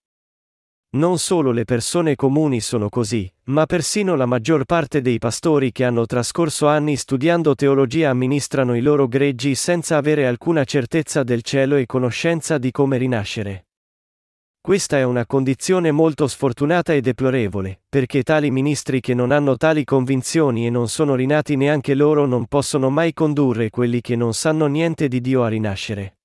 Non 0.92 1.18
solo 1.18 1.52
le 1.52 1.64
persone 1.64 2.16
comuni 2.16 2.60
sono 2.60 2.88
così, 2.88 3.32
ma 3.44 3.64
persino 3.64 4.16
la 4.16 4.26
maggior 4.26 4.64
parte 4.64 5.00
dei 5.00 5.18
pastori 5.18 5.70
che 5.70 5.84
hanno 5.84 6.04
trascorso 6.04 6.66
anni 6.66 6.96
studiando 6.96 7.54
teologia 7.54 8.10
amministrano 8.10 8.74
i 8.74 8.80
loro 8.80 9.06
greggi 9.06 9.54
senza 9.54 9.96
avere 9.96 10.26
alcuna 10.26 10.64
certezza 10.64 11.22
del 11.22 11.42
cielo 11.42 11.76
e 11.76 11.86
conoscenza 11.86 12.58
di 12.58 12.72
come 12.72 12.96
rinascere. 12.96 13.66
Questa 14.60 14.98
è 14.98 15.04
una 15.04 15.26
condizione 15.26 15.92
molto 15.92 16.26
sfortunata 16.26 16.92
e 16.92 17.00
deplorevole, 17.00 17.82
perché 17.88 18.24
tali 18.24 18.50
ministri 18.50 18.98
che 18.98 19.14
non 19.14 19.30
hanno 19.30 19.56
tali 19.56 19.84
convinzioni 19.84 20.66
e 20.66 20.70
non 20.70 20.88
sono 20.88 21.14
rinati 21.14 21.54
neanche 21.54 21.94
loro 21.94 22.26
non 22.26 22.46
possono 22.46 22.90
mai 22.90 23.12
condurre 23.12 23.70
quelli 23.70 24.00
che 24.00 24.16
non 24.16 24.34
sanno 24.34 24.66
niente 24.66 25.06
di 25.06 25.20
Dio 25.20 25.44
a 25.44 25.48
rinascere. 25.48 26.16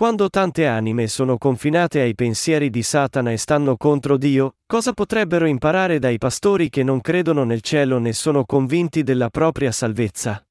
Quando 0.00 0.30
tante 0.30 0.66
anime 0.66 1.08
sono 1.08 1.36
confinate 1.36 2.00
ai 2.00 2.14
pensieri 2.14 2.70
di 2.70 2.82
Satana 2.82 3.32
e 3.32 3.36
stanno 3.36 3.76
contro 3.76 4.16
Dio, 4.16 4.54
cosa 4.64 4.94
potrebbero 4.94 5.44
imparare 5.44 5.98
dai 5.98 6.16
pastori 6.16 6.70
che 6.70 6.82
non 6.82 7.02
credono 7.02 7.44
nel 7.44 7.60
cielo 7.60 7.98
né 7.98 8.14
sono 8.14 8.46
convinti 8.46 9.02
della 9.02 9.28
propria 9.28 9.70
salvezza? 9.70 10.42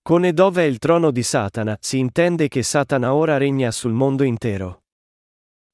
Con 0.00 0.24
e 0.24 0.32
dove 0.32 0.62
è 0.62 0.66
il 0.66 0.78
trono 0.78 1.10
di 1.10 1.24
Satana, 1.24 1.76
si 1.80 1.98
intende 1.98 2.46
che 2.46 2.62
Satana 2.62 3.12
ora 3.12 3.38
regna 3.38 3.72
sul 3.72 3.90
mondo 3.90 4.22
intero. 4.22 4.84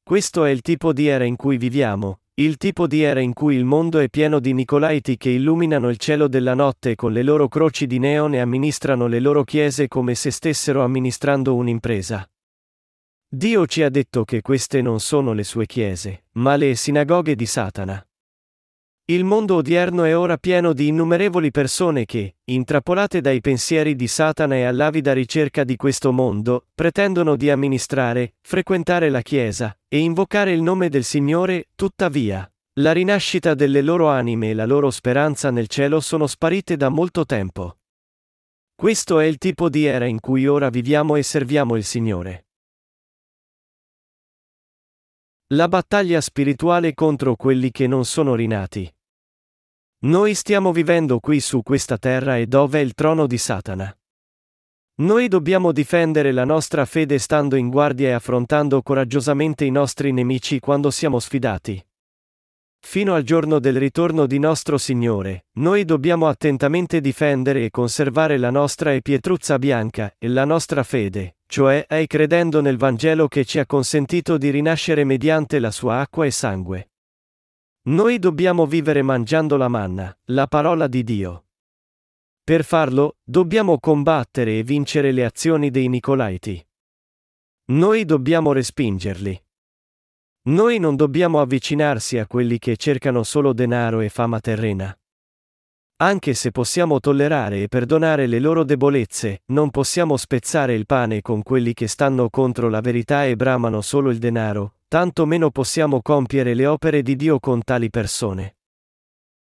Questo 0.03 0.47
è 0.47 0.51
il 0.51 0.63
tipo 0.63 0.95
di 0.95 1.07
era 1.07 1.25
in 1.25 1.37
cui 1.37 1.59
viviamo, 1.59 2.21
il 2.41 2.57
tipo 2.57 2.87
di 2.87 3.03
era 3.03 3.21
in 3.21 3.35
cui 3.35 3.57
il 3.57 3.67
mondo 3.67 3.99
è 3.99 4.09
pieno 4.09 4.41
di 4.41 4.55
Nicolaiti 4.55 5.19
che 5.19 5.29
illuminano 5.29 5.91
il 5.91 5.99
cielo 5.99 6.29
della 6.29 6.55
notte 6.55 6.95
con 6.95 7.13
le 7.13 7.23
loro 7.23 7.47
croci 7.47 7.87
di 7.87 7.99
neon 7.99 8.33
e 8.33 8.39
amministrano 8.39 9.07
le 9.07 9.21
loro 9.21 9.45
chiese 9.45 9.87
come 9.87 10.15
se 10.15 10.31
stessero 10.31 10.83
amministrando 10.83 11.55
un'impresa. 11.57 12.27
Dio 13.33 13.65
ci 13.69 13.85
ha 13.85 13.91
detto 13.91 14.25
che 14.25 14.41
queste 14.41 14.83
non 14.83 14.99
sono 14.99 15.33
le 15.33 15.45
sue 15.45 15.65
chiese, 15.65 16.25
ma 16.33 16.57
le 16.57 16.75
sinagoghe 16.75 17.37
di 17.37 17.47
Satana. 17.47 18.05
Il 19.05 19.23
mondo 19.23 19.55
odierno 19.55 20.03
è 20.03 20.17
ora 20.17 20.37
pieno 20.37 20.73
di 20.73 20.89
innumerevoli 20.89 21.53
persone 21.53 22.07
che, 22.07 22.39
intrappolate 22.43 23.21
dai 23.21 23.41
pensieri 23.41 23.95
di 23.95 24.09
Satana 24.09 24.57
e 24.57 24.65
all'avida 24.65 25.13
ricerca 25.13 25.63
di 25.63 25.77
questo 25.77 26.11
mondo, 26.11 26.67
pretendono 26.75 27.37
di 27.37 27.51
amministrare, 27.51 28.35
frequentare 28.41 29.11
la 29.11 29.23
Chiesa, 29.23 29.79
e 29.87 29.99
invocare 29.99 30.51
il 30.51 30.63
nome 30.63 30.89
del 30.89 31.05
Signore, 31.05 31.69
tuttavia, 31.77 32.53
la 32.81 32.91
rinascita 32.91 33.55
delle 33.55 33.81
loro 33.81 34.09
anime 34.09 34.51
e 34.51 34.55
la 34.55 34.67
loro 34.67 34.91
speranza 34.91 35.53
nel 35.53 35.69
cielo 35.69 36.01
sono 36.01 36.27
sparite 36.27 36.77
da 36.77 36.89
molto 36.89 37.25
tempo. 37.25 37.79
Questo 38.75 39.21
è 39.21 39.27
il 39.27 39.39
tipo 39.39 39.69
di 39.69 39.85
era 39.85 40.07
in 40.07 40.19
cui 40.19 40.49
ora 40.49 40.69
viviamo 40.69 41.15
e 41.15 41.23
serviamo 41.23 41.77
il 41.77 41.85
Signore. 41.85 42.47
La 45.53 45.67
battaglia 45.67 46.21
spirituale 46.21 46.95
contro 46.95 47.35
quelli 47.35 47.73
che 47.73 47.89
non 47.89 48.05
sono 48.05 48.37
rinati. 48.37 48.89
Noi 50.03 50.35
stiamo 50.35 50.71
vivendo 50.71 51.19
qui 51.19 51.41
su 51.41 51.65
questa 51.65 51.99
terra 51.99 52.37
e 52.37 52.47
dove 52.47 52.79
è 52.79 52.83
il 52.85 52.95
trono 52.95 53.27
di 53.27 53.37
Satana. 53.37 53.93
Noi 55.01 55.27
dobbiamo 55.27 55.73
difendere 55.73 56.31
la 56.31 56.45
nostra 56.45 56.85
fede 56.85 57.19
stando 57.19 57.57
in 57.57 57.69
guardia 57.69 58.11
e 58.11 58.13
affrontando 58.13 58.81
coraggiosamente 58.81 59.65
i 59.65 59.73
nostri 59.73 60.13
nemici 60.13 60.61
quando 60.61 60.93
siamo 60.93 61.19
sfidati. 61.19 61.85
Fino 62.79 63.15
al 63.15 63.25
giorno 63.25 63.59
del 63.59 63.77
ritorno 63.77 64.27
di 64.27 64.39
nostro 64.39 64.79
Signore, 64.79 65.47
noi 65.55 65.85
dobbiamo 65.85 66.29
attentamente 66.29 67.01
difendere 67.01 67.65
e 67.65 67.71
conservare 67.71 68.39
la 68.39 68.51
nostra 68.51 68.93
e 68.93 69.03
pietruzza 69.03 69.59
bianca, 69.59 70.15
e 70.17 70.29
la 70.29 70.45
nostra 70.45 70.85
fede, 70.85 71.39
cioè 71.51 71.85
è 71.87 72.07
credendo 72.07 72.61
nel 72.61 72.77
Vangelo 72.77 73.27
che 73.27 73.45
ci 73.45 73.59
ha 73.59 73.67
consentito 73.67 74.39
di 74.39 74.51
rinascere 74.51 75.03
mediante 75.03 75.59
la 75.59 75.73
sua 75.73 75.99
acqua 75.99 76.25
e 76.25 76.31
sangue. 76.31 76.93
Noi 77.89 78.21
dobbiamo 78.21 78.67
vivere 78.67 79.03
mangiando 79.03 79.57
la 79.57 79.67
manna, 79.67 80.17
la 80.27 80.47
parola 80.47 80.87
di 80.87 81.03
Dio. 81.03 81.47
Per 82.45 82.63
farlo, 82.63 83.17
dobbiamo 83.25 83.81
combattere 83.81 84.59
e 84.59 84.63
vincere 84.63 85.11
le 85.11 85.25
azioni 85.25 85.71
dei 85.71 85.89
Nicolaiti. 85.89 86.65
Noi 87.73 88.05
dobbiamo 88.05 88.53
respingerli. 88.53 89.45
Noi 90.43 90.79
non 90.79 90.95
dobbiamo 90.95 91.41
avvicinarsi 91.41 92.17
a 92.19 92.29
quelli 92.29 92.61
che 92.61 92.77
cercano 92.77 93.25
solo 93.25 93.53
denaro 93.53 93.99
e 93.99 94.09
fama 94.09 94.39
terrena. 94.39 94.97
Anche 96.03 96.33
se 96.33 96.51
possiamo 96.51 96.99
tollerare 96.99 97.63
e 97.63 97.69
perdonare 97.69 98.27
le 98.27 98.39
loro 98.39 98.65
debolezze, 98.65 99.43
non 99.47 99.69
possiamo 99.69 100.17
spezzare 100.17 100.75
il 100.75 100.87
pane 100.87 101.21
con 101.21 101.43
quelli 101.43 101.75
che 101.75 101.89
stanno 101.89 102.31
contro 102.31 102.71
la 102.71 102.81
verità 102.81 103.27
e 103.27 103.37
bramano 103.37 103.83
solo 103.83 104.09
il 104.09 104.17
denaro, 104.17 104.77
tanto 104.89 105.27
meno 105.27 105.51
possiamo 105.51 106.01
compiere 106.01 106.55
le 106.55 106.65
opere 106.65 107.03
di 107.03 107.17
Dio 107.17 107.39
con 107.39 107.63
tali 107.63 107.91
persone. 107.91 108.57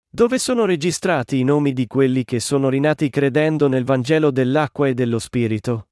Dove 0.07 0.37
sono 0.37 0.65
registrati 0.65 1.39
i 1.39 1.43
nomi 1.43 1.73
di 1.73 1.87
quelli 1.87 2.23
che 2.23 2.39
sono 2.39 2.69
rinati 2.69 3.09
credendo 3.09 3.67
nel 3.67 3.83
Vangelo 3.83 4.29
dell'acqua 4.29 4.87
e 4.87 4.93
dello 4.93 5.17
Spirito? 5.17 5.87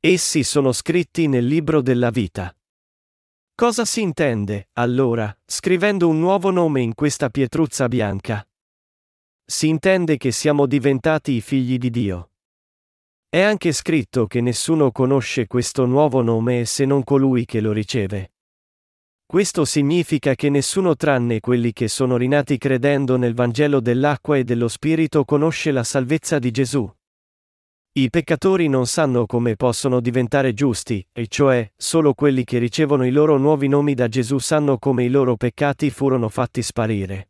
Essi 0.00 0.42
sono 0.42 0.72
scritti 0.72 1.28
nel 1.28 1.46
libro 1.46 1.80
della 1.80 2.10
vita. 2.10 2.52
Cosa 3.54 3.84
si 3.84 4.00
intende, 4.00 4.70
allora, 4.72 5.32
scrivendo 5.46 6.08
un 6.08 6.18
nuovo 6.18 6.50
nome 6.50 6.80
in 6.80 6.96
questa 6.96 7.30
pietruzza 7.30 7.86
bianca? 7.86 8.44
Si 9.50 9.66
intende 9.66 10.16
che 10.16 10.30
siamo 10.30 10.64
diventati 10.64 11.32
i 11.32 11.40
figli 11.40 11.76
di 11.76 11.90
Dio. 11.90 12.30
È 13.28 13.40
anche 13.40 13.72
scritto 13.72 14.28
che 14.28 14.40
nessuno 14.40 14.92
conosce 14.92 15.48
questo 15.48 15.86
nuovo 15.86 16.22
nome 16.22 16.64
se 16.66 16.84
non 16.84 17.02
colui 17.02 17.46
che 17.46 17.60
lo 17.60 17.72
riceve. 17.72 18.30
Questo 19.26 19.64
significa 19.64 20.36
che 20.36 20.50
nessuno 20.50 20.94
tranne 20.94 21.40
quelli 21.40 21.72
che 21.72 21.88
sono 21.88 22.16
rinati 22.16 22.58
credendo 22.58 23.16
nel 23.16 23.34
Vangelo 23.34 23.80
dell'acqua 23.80 24.36
e 24.36 24.44
dello 24.44 24.68
Spirito 24.68 25.24
conosce 25.24 25.72
la 25.72 25.82
salvezza 25.82 26.38
di 26.38 26.52
Gesù. 26.52 26.88
I 27.94 28.08
peccatori 28.08 28.68
non 28.68 28.86
sanno 28.86 29.26
come 29.26 29.56
possono 29.56 29.98
diventare 29.98 30.54
giusti, 30.54 31.04
e 31.10 31.26
cioè, 31.26 31.68
solo 31.76 32.14
quelli 32.14 32.44
che 32.44 32.58
ricevono 32.58 33.04
i 33.04 33.10
loro 33.10 33.36
nuovi 33.36 33.66
nomi 33.66 33.94
da 33.94 34.06
Gesù 34.06 34.38
sanno 34.38 34.78
come 34.78 35.02
i 35.02 35.08
loro 35.10 35.34
peccati 35.34 35.90
furono 35.90 36.28
fatti 36.28 36.62
sparire. 36.62 37.29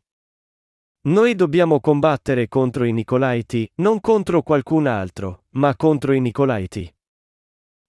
Noi 1.03 1.33
dobbiamo 1.33 1.79
combattere 1.79 2.47
contro 2.47 2.83
i 2.83 2.91
Nicolaiti, 2.91 3.67
non 3.77 3.99
contro 3.99 4.43
qualcun 4.43 4.85
altro, 4.85 5.45
ma 5.53 5.75
contro 5.75 6.13
i 6.13 6.21
Nicolaiti. 6.21 6.93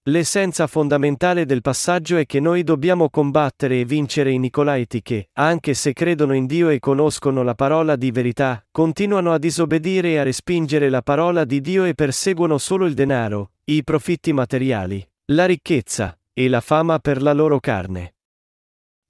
L'essenza 0.05 0.66
fondamentale 0.66 1.44
del 1.44 1.61
passaggio 1.61 2.16
è 2.16 2.25
che 2.25 2.40
noi 2.40 2.62
dobbiamo 2.64 3.11
combattere 3.11 3.81
e 3.81 3.85
vincere 3.85 4.31
i 4.31 4.38
Nicolaiti 4.38 5.03
che, 5.03 5.29
anche 5.35 5.75
se 5.75 5.92
credono 5.92 6.35
in 6.35 6.46
Dio 6.46 6.70
e 6.70 6.79
conoscono 6.79 7.42
la 7.42 7.55
parola 7.55 7.96
di 7.96 8.11
verità, 8.11 8.64
continuano 8.70 9.33
a 9.33 9.38
disobbedire 9.38 10.12
e 10.12 10.16
a 10.16 10.22
respingere 10.22 10.88
la 10.88 11.03
parola 11.03 11.44
di 11.44 11.61
Dio 11.61 11.85
e 11.85 11.92
perseguono 11.92 12.57
solo 12.57 12.87
il 12.87 12.94
denaro, 12.94 13.53
i 13.64 13.85
profitti 13.85 14.33
materiali, 14.33 15.07
la 15.33 15.44
ricchezza 15.44 16.18
e 16.33 16.48
la 16.48 16.62
fama 16.62 16.98
per 16.98 17.20
la 17.20 17.35
loro 17.35 17.61
carne. 17.61 18.14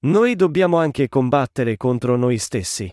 Noi 0.06 0.34
dobbiamo 0.34 0.78
anche 0.78 1.08
combattere 1.08 1.76
contro 1.76 2.16
noi 2.16 2.38
stessi. 2.38 2.92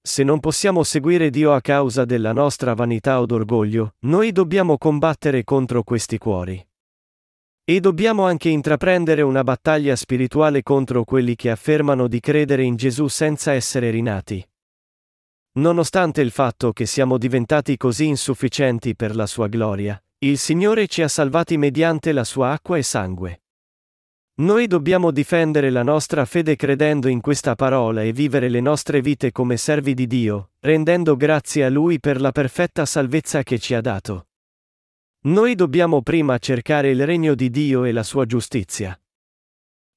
Se 0.00 0.22
non 0.22 0.40
possiamo 0.40 0.82
seguire 0.82 1.30
Dio 1.30 1.52
a 1.52 1.60
causa 1.60 2.04
della 2.04 2.32
nostra 2.32 2.74
vanità 2.74 3.20
o 3.20 3.26
d'orgoglio, 3.26 3.94
noi 4.00 4.32
dobbiamo 4.32 4.78
combattere 4.78 5.44
contro 5.44 5.82
questi 5.82 6.18
cuori. 6.18 6.66
E 7.64 7.80
dobbiamo 7.80 8.24
anche 8.24 8.48
intraprendere 8.48 9.22
una 9.22 9.44
battaglia 9.44 9.94
spirituale 9.94 10.62
contro 10.62 11.04
quelli 11.04 11.36
che 11.36 11.50
affermano 11.50 12.08
di 12.08 12.20
credere 12.20 12.62
in 12.62 12.76
Gesù 12.76 13.08
senza 13.08 13.52
essere 13.52 13.90
rinati. 13.90 14.42
Nonostante 15.58 16.20
il 16.22 16.30
fatto 16.30 16.72
che 16.72 16.86
siamo 16.86 17.18
diventati 17.18 17.76
così 17.76 18.06
insufficienti 18.06 18.94
per 18.94 19.14
la 19.14 19.26
sua 19.26 19.48
gloria, 19.48 20.02
il 20.20 20.38
Signore 20.38 20.86
ci 20.86 21.02
ha 21.02 21.08
salvati 21.08 21.56
mediante 21.56 22.12
la 22.12 22.24
sua 22.24 22.52
acqua 22.52 22.78
e 22.78 22.82
sangue. 22.82 23.42
Noi 24.38 24.68
dobbiamo 24.68 25.10
difendere 25.10 25.68
la 25.68 25.82
nostra 25.82 26.24
fede 26.24 26.54
credendo 26.54 27.08
in 27.08 27.20
questa 27.20 27.56
parola 27.56 28.04
e 28.04 28.12
vivere 28.12 28.48
le 28.48 28.60
nostre 28.60 29.00
vite 29.00 29.32
come 29.32 29.56
servi 29.56 29.94
di 29.94 30.06
Dio, 30.06 30.52
rendendo 30.60 31.16
grazie 31.16 31.64
a 31.64 31.68
Lui 31.68 31.98
per 31.98 32.20
la 32.20 32.30
perfetta 32.30 32.86
salvezza 32.86 33.42
che 33.42 33.58
ci 33.58 33.74
ha 33.74 33.80
dato. 33.80 34.28
Noi 35.22 35.56
dobbiamo 35.56 36.02
prima 36.02 36.38
cercare 36.38 36.90
il 36.90 37.04
regno 37.04 37.34
di 37.34 37.50
Dio 37.50 37.82
e 37.82 37.90
la 37.90 38.04
sua 38.04 38.26
giustizia. 38.26 38.96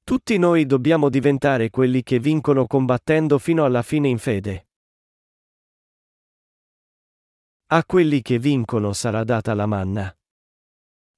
Tutti 0.04 0.40
noi 0.40 0.66
dobbiamo 0.66 1.10
diventare 1.10 1.70
quelli 1.70 2.02
che 2.02 2.18
vincono 2.18 2.66
combattendo 2.66 3.38
fino 3.38 3.64
alla 3.64 3.84
fine 3.84 4.08
in 4.08 4.18
fede. 4.18 4.70
A 7.68 7.86
quelli 7.86 8.24
che 8.24 8.40
vincono 8.40 8.92
sarà 8.94 9.24
data 9.24 9.54
la 9.54 9.68
manna. 9.68 10.16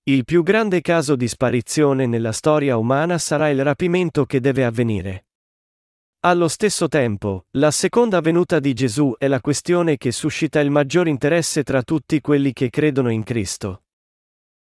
Il 0.06 0.26
più 0.26 0.44
grande 0.44 0.82
caso 0.82 1.16
di 1.16 1.30
sparizione 1.30 2.06
nella 2.08 2.34
storia 2.34 2.76
umana 2.76 3.18
sarà 3.18 3.48
il 3.48 3.63
rapimento 3.63 4.26
che 4.26 4.42
deve 4.42 4.66
avvenire. 4.66 5.28
Allo 6.26 6.50
stesso 6.50 6.89
tempo, 6.89 7.46
la 7.52 7.72
seconda 7.72 8.20
venuta 8.20 8.60
di 8.60 8.74
Gesù 8.74 9.16
è 9.18 9.30
la 9.30 9.39
questione 9.39 9.96
che 9.96 10.12
suscita 10.12 10.60
il 10.60 10.72
maggior 10.72 11.08
interesse 11.08 11.63
tra 11.63 11.84
tutti 11.84 12.20
quelli 12.20 12.52
che 12.52 12.70
credono 12.70 13.12
in 13.12 13.24
Cristo. 13.24 13.84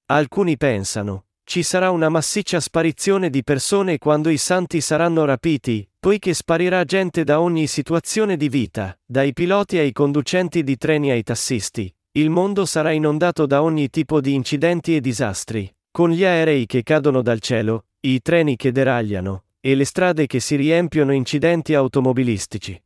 Alcuni 0.07 0.57
pensano, 0.57 1.27
ci 1.45 1.63
sarà 1.63 1.91
una 1.91 2.09
massiccia 2.09 2.59
sparizione 2.59 3.29
di 3.29 3.41
persone 3.41 3.99
quando 3.99 4.29
i 4.29 4.37
santi 4.37 4.81
saranno 4.81 5.23
rapiti, 5.23 5.89
poiché 5.97 6.33
sparirà 6.33 6.83
gente 6.83 7.23
da 7.23 7.39
ogni 7.39 7.67
situazione 7.67 8.35
di 8.35 8.49
vita, 8.49 8.99
dai 9.05 9.31
piloti 9.31 9.77
ai 9.77 9.93
conducenti 9.93 10.61
di 10.61 10.75
treni 10.75 11.09
ai 11.09 11.23
tassisti, 11.23 11.93
il 12.13 12.29
mondo 12.29 12.65
sarà 12.65 12.91
inondato 12.91 13.45
da 13.45 13.63
ogni 13.63 13.89
tipo 13.89 14.19
di 14.19 14.33
incidenti 14.33 14.95
e 14.95 14.99
disastri, 14.99 15.73
con 15.89 16.09
gli 16.09 16.25
aerei 16.25 16.65
che 16.65 16.83
cadono 16.83 17.21
dal 17.21 17.39
cielo, 17.39 17.85
i 18.01 18.21
treni 18.21 18.57
che 18.57 18.73
deragliano, 18.73 19.45
e 19.61 19.75
le 19.75 19.85
strade 19.85 20.27
che 20.27 20.41
si 20.41 20.55
riempiono 20.57 21.13
incidenti 21.13 21.73
automobilistici. 21.73 22.81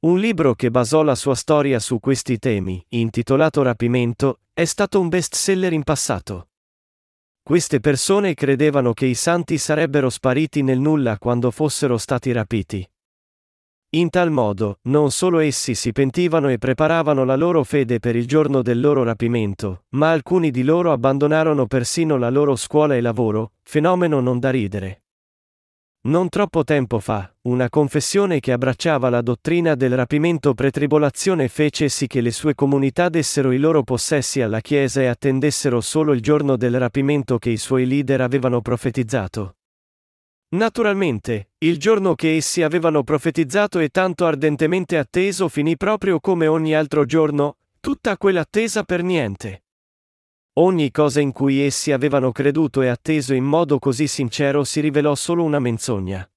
Un 0.00 0.18
libro 0.18 0.54
che 0.54 0.70
basò 0.70 1.02
la 1.02 1.14
sua 1.14 1.34
storia 1.34 1.78
su 1.78 1.98
questi 1.98 2.38
temi, 2.38 2.84
intitolato 2.88 3.62
Rapimento, 3.62 4.40
è 4.52 4.66
stato 4.66 5.00
un 5.00 5.08
bestseller 5.08 5.72
in 5.72 5.82
passato. 5.82 6.48
Queste 7.42 7.80
persone 7.80 8.34
credevano 8.34 8.92
che 8.92 9.06
i 9.06 9.14
santi 9.14 9.56
sarebbero 9.56 10.10
spariti 10.10 10.62
nel 10.62 10.78
nulla 10.78 11.16
quando 11.18 11.50
fossero 11.50 11.96
stati 11.96 12.32
rapiti. 12.32 12.86
In 13.92 14.08
tal 14.08 14.30
modo, 14.30 14.78
non 14.82 15.10
solo 15.10 15.40
essi 15.40 15.74
si 15.74 15.90
pentivano 15.90 16.48
e 16.48 16.58
preparavano 16.58 17.24
la 17.24 17.34
loro 17.34 17.64
fede 17.64 17.98
per 17.98 18.14
il 18.14 18.24
giorno 18.24 18.62
del 18.62 18.78
loro 18.78 19.02
rapimento, 19.02 19.86
ma 19.96 20.12
alcuni 20.12 20.52
di 20.52 20.62
loro 20.62 20.92
abbandonarono 20.92 21.66
persino 21.66 22.16
la 22.16 22.30
loro 22.30 22.54
scuola 22.54 22.94
e 22.94 23.00
lavoro, 23.00 23.54
fenomeno 23.64 24.20
non 24.20 24.38
da 24.38 24.50
ridere. 24.50 25.02
Non 26.02 26.28
troppo 26.28 26.62
tempo 26.62 27.00
fa, 27.00 27.34
una 27.48 27.68
confessione 27.68 28.38
che 28.38 28.52
abbracciava 28.52 29.10
la 29.10 29.22
dottrina 29.22 29.74
del 29.74 29.96
rapimento 29.96 30.54
pretribolazione 30.54 31.48
fece 31.48 31.88
sì 31.88 32.06
che 32.06 32.20
le 32.20 32.30
sue 32.30 32.54
comunità 32.54 33.08
dessero 33.08 33.50
i 33.50 33.58
loro 33.58 33.82
possessi 33.82 34.40
alla 34.40 34.60
Chiesa 34.60 35.00
e 35.00 35.06
attendessero 35.06 35.80
solo 35.80 36.12
il 36.12 36.22
giorno 36.22 36.56
del 36.56 36.78
rapimento 36.78 37.38
che 37.38 37.50
i 37.50 37.56
suoi 37.56 37.86
leader 37.86 38.20
avevano 38.20 38.60
profetizzato. 38.60 39.56
Naturalmente, 40.52 41.50
il 41.58 41.78
giorno 41.78 42.16
che 42.16 42.34
essi 42.34 42.62
avevano 42.62 43.04
profetizzato 43.04 43.78
e 43.78 43.88
tanto 43.88 44.26
ardentemente 44.26 44.98
atteso 44.98 45.48
finì 45.48 45.76
proprio 45.76 46.18
come 46.18 46.48
ogni 46.48 46.74
altro 46.74 47.04
giorno, 47.04 47.58
tutta 47.78 48.16
quell'attesa 48.16 48.82
per 48.82 49.04
niente. 49.04 49.62
Ogni 50.54 50.90
cosa 50.90 51.20
in 51.20 51.30
cui 51.30 51.60
essi 51.60 51.92
avevano 51.92 52.32
creduto 52.32 52.82
e 52.82 52.88
atteso 52.88 53.32
in 53.32 53.44
modo 53.44 53.78
così 53.78 54.08
sincero 54.08 54.64
si 54.64 54.80
rivelò 54.80 55.14
solo 55.14 55.44
una 55.44 55.60
menzogna. 55.60 56.28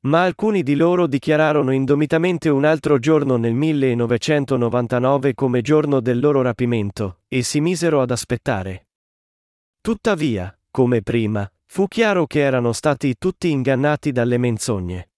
Ma 0.00 0.22
alcuni 0.22 0.62
di 0.62 0.76
loro 0.76 1.06
dichiararono 1.06 1.70
indomitamente 1.70 2.50
un 2.50 2.66
altro 2.66 2.98
giorno 2.98 3.36
nel 3.36 3.54
1999 3.54 5.32
come 5.32 5.62
giorno 5.62 6.00
del 6.00 6.20
loro 6.20 6.42
rapimento, 6.42 7.20
e 7.26 7.42
si 7.42 7.62
misero 7.62 8.02
ad 8.02 8.10
aspettare. 8.10 8.88
Tuttavia, 9.80 10.54
come 10.70 11.00
prima, 11.00 11.50
Fu 11.74 11.88
chiaro 11.88 12.28
che 12.28 12.38
erano 12.38 12.72
stati 12.72 13.16
tutti 13.18 13.50
ingannati 13.50 14.12
dalle 14.12 14.38
menzogne. 14.38 15.10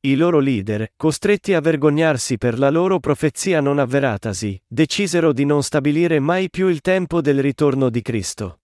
I 0.00 0.16
loro 0.16 0.40
leader, 0.40 0.94
costretti 0.96 1.54
a 1.54 1.60
vergognarsi 1.60 2.38
per 2.38 2.58
la 2.58 2.70
loro 2.70 2.98
profezia 2.98 3.60
non 3.60 3.78
avveratasi, 3.78 4.60
decisero 4.66 5.32
di 5.32 5.44
non 5.44 5.62
stabilire 5.62 6.18
mai 6.18 6.50
più 6.50 6.66
il 6.66 6.80
tempo 6.80 7.20
del 7.20 7.40
ritorno 7.40 7.88
di 7.88 8.02
Cristo. 8.02 8.62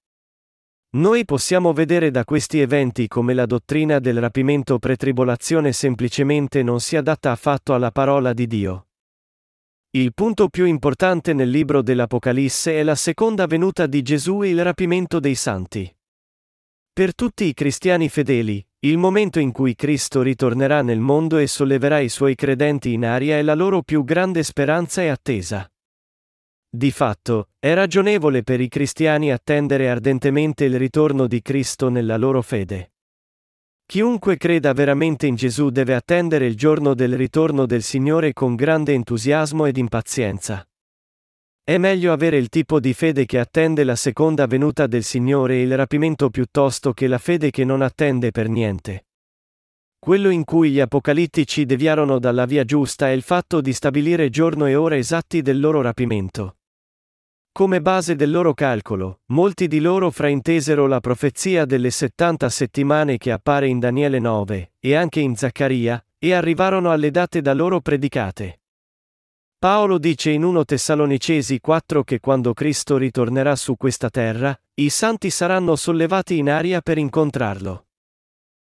Noi 0.97 1.25
possiamo 1.25 1.73
vedere 1.73 2.11
da 2.11 2.25
questi 2.25 2.59
eventi 2.59 3.07
come 3.07 3.35
la 3.35 3.47
dottrina 3.47 4.01
del 4.01 4.19
rapimento 4.19 4.81
pretribolazione 4.81 5.71
semplicemente 5.71 6.65
non 6.65 6.81
si 6.81 6.97
adatta 6.97 7.31
affatto 7.31 7.73
alla 7.73 7.93
parola 7.93 8.33
di 8.33 8.49
Dio. 8.49 8.89
Il 9.91 10.13
punto 10.13 10.49
più 10.49 10.65
importante 10.65 11.35
nel 11.35 11.51
libro 11.51 11.83
dell'Apocalisse 11.83 12.81
è 12.81 12.83
la 12.83 12.97
seconda 12.97 13.47
venuta 13.47 13.87
di 13.87 14.03
Gesù 14.03 14.43
e 14.43 14.49
il 14.49 14.65
rapimento 14.65 15.21
dei 15.21 15.37
santi. 15.37 15.96
Per 16.97 17.15
tutti 17.15 17.45
i 17.45 17.53
cristiani 17.53 18.09
fedeli, 18.09 18.67
il 18.87 18.97
momento 18.97 19.39
in 19.39 19.53
cui 19.53 19.75
Cristo 19.75 20.23
ritornerà 20.23 20.81
nel 20.81 20.99
mondo 20.99 21.37
e 21.37 21.47
solleverà 21.47 21.99
i 21.99 22.09
suoi 22.09 22.35
credenti 22.35 22.95
in 22.95 23.05
aria 23.05 23.37
è 23.37 23.43
la 23.43 23.55
loro 23.55 23.83
più 23.83 24.03
grande 24.03 24.43
speranza 24.43 25.03
e 25.03 25.09
attesa. 25.09 25.71
Di 26.67 26.91
fatto, 26.91 27.51
è 27.59 27.75
ragionevole 27.75 28.43
per 28.43 28.63
i 28.63 28.69
cristiani 28.69 29.31
attendere 29.31 29.91
ardentemente 29.91 30.65
il 30.65 30.79
ritorno 30.79 31.27
di 31.27 31.43
Cristo 31.43 31.91
nella 31.91 32.17
loro 32.17 32.41
fede. 32.41 32.93
Chiunque 33.85 34.39
creda 34.39 34.73
veramente 34.73 35.27
in 35.27 35.35
Gesù 35.35 35.69
deve 35.69 35.95
attendere 35.95 36.47
il 36.47 36.57
giorno 36.57 36.95
del 36.95 37.15
ritorno 37.15 37.67
del 37.67 37.83
Signore 37.83 38.33
con 38.33 38.55
grande 38.55 38.95
entusiasmo 38.95 39.67
ed 39.67 39.77
impazienza. 39.77 40.67
È 41.69 41.79
meglio 41.79 42.13
avere 42.13 42.37
il 42.37 42.49
tipo 42.49 42.79
di 42.79 42.95
fede 42.95 43.27
che 43.27 43.41
attende 43.41 43.83
la 43.83 43.97
seconda 43.97 44.47
venuta 44.47 44.87
del 44.87 45.03
Signore 45.03 45.57
e 45.57 45.63
il 45.63 45.77
rapimento 45.77 46.31
piuttosto 46.31 46.93
che 46.93 47.09
la 47.09 47.19
fede 47.19 47.51
che 47.51 47.65
non 47.65 47.83
attende 47.83 48.31
per 48.31 48.49
niente. 48.49 49.07
Quello 49.99 50.29
in 50.29 50.45
cui 50.45 50.71
gli 50.71 50.79
apocalittici 50.79 51.67
deviarono 51.67 52.21
dalla 52.21 52.45
via 52.45 52.63
giusta 52.65 53.09
è 53.09 53.11
il 53.11 53.23
fatto 53.23 53.61
di 53.61 53.73
stabilire 53.73 54.31
giorno 54.31 54.67
e 54.67 54.77
ora 54.77 54.97
esatti 54.97 55.43
del 55.43 55.59
loro 55.59 55.81
rapimento. 55.81 56.59
Come 57.51 57.83
base 57.83 58.15
del 58.15 58.31
loro 58.31 58.55
calcolo, 58.55 59.23
molti 59.33 59.67
di 59.67 59.81
loro 59.81 60.13
fraintesero 60.13 60.87
la 60.87 61.01
profezia 61.01 61.65
delle 61.65 61.91
70 61.91 62.49
settimane 62.49 63.19
che 63.19 63.33
appare 63.33 63.67
in 63.67 63.81
Daniele 63.81 64.21
9, 64.21 64.75
e 64.79 64.95
anche 64.95 65.19
in 65.19 65.35
Zaccaria, 65.35 66.01
e 66.17 66.33
arrivarono 66.33 66.93
alle 66.93 67.11
date 67.11 67.41
da 67.41 67.55
loro 67.55 67.81
predicate. 67.81 68.61
Paolo 69.67 69.99
dice 69.99 70.31
in 70.31 70.45
1 70.45 70.65
Tessalonicesi 70.65 71.59
4 71.59 72.05
che 72.05 72.21
quando 72.21 72.55
Cristo 72.55 72.97
ritornerà 72.97 73.57
su 73.57 73.77
questa 73.77 74.11
terra, 74.11 74.57
i 74.75 74.89
santi 74.91 75.29
saranno 75.29 75.75
sollevati 75.75 76.39
in 76.39 76.49
aria 76.49 76.81
per 76.81 76.99
incontrarlo. 76.99 77.87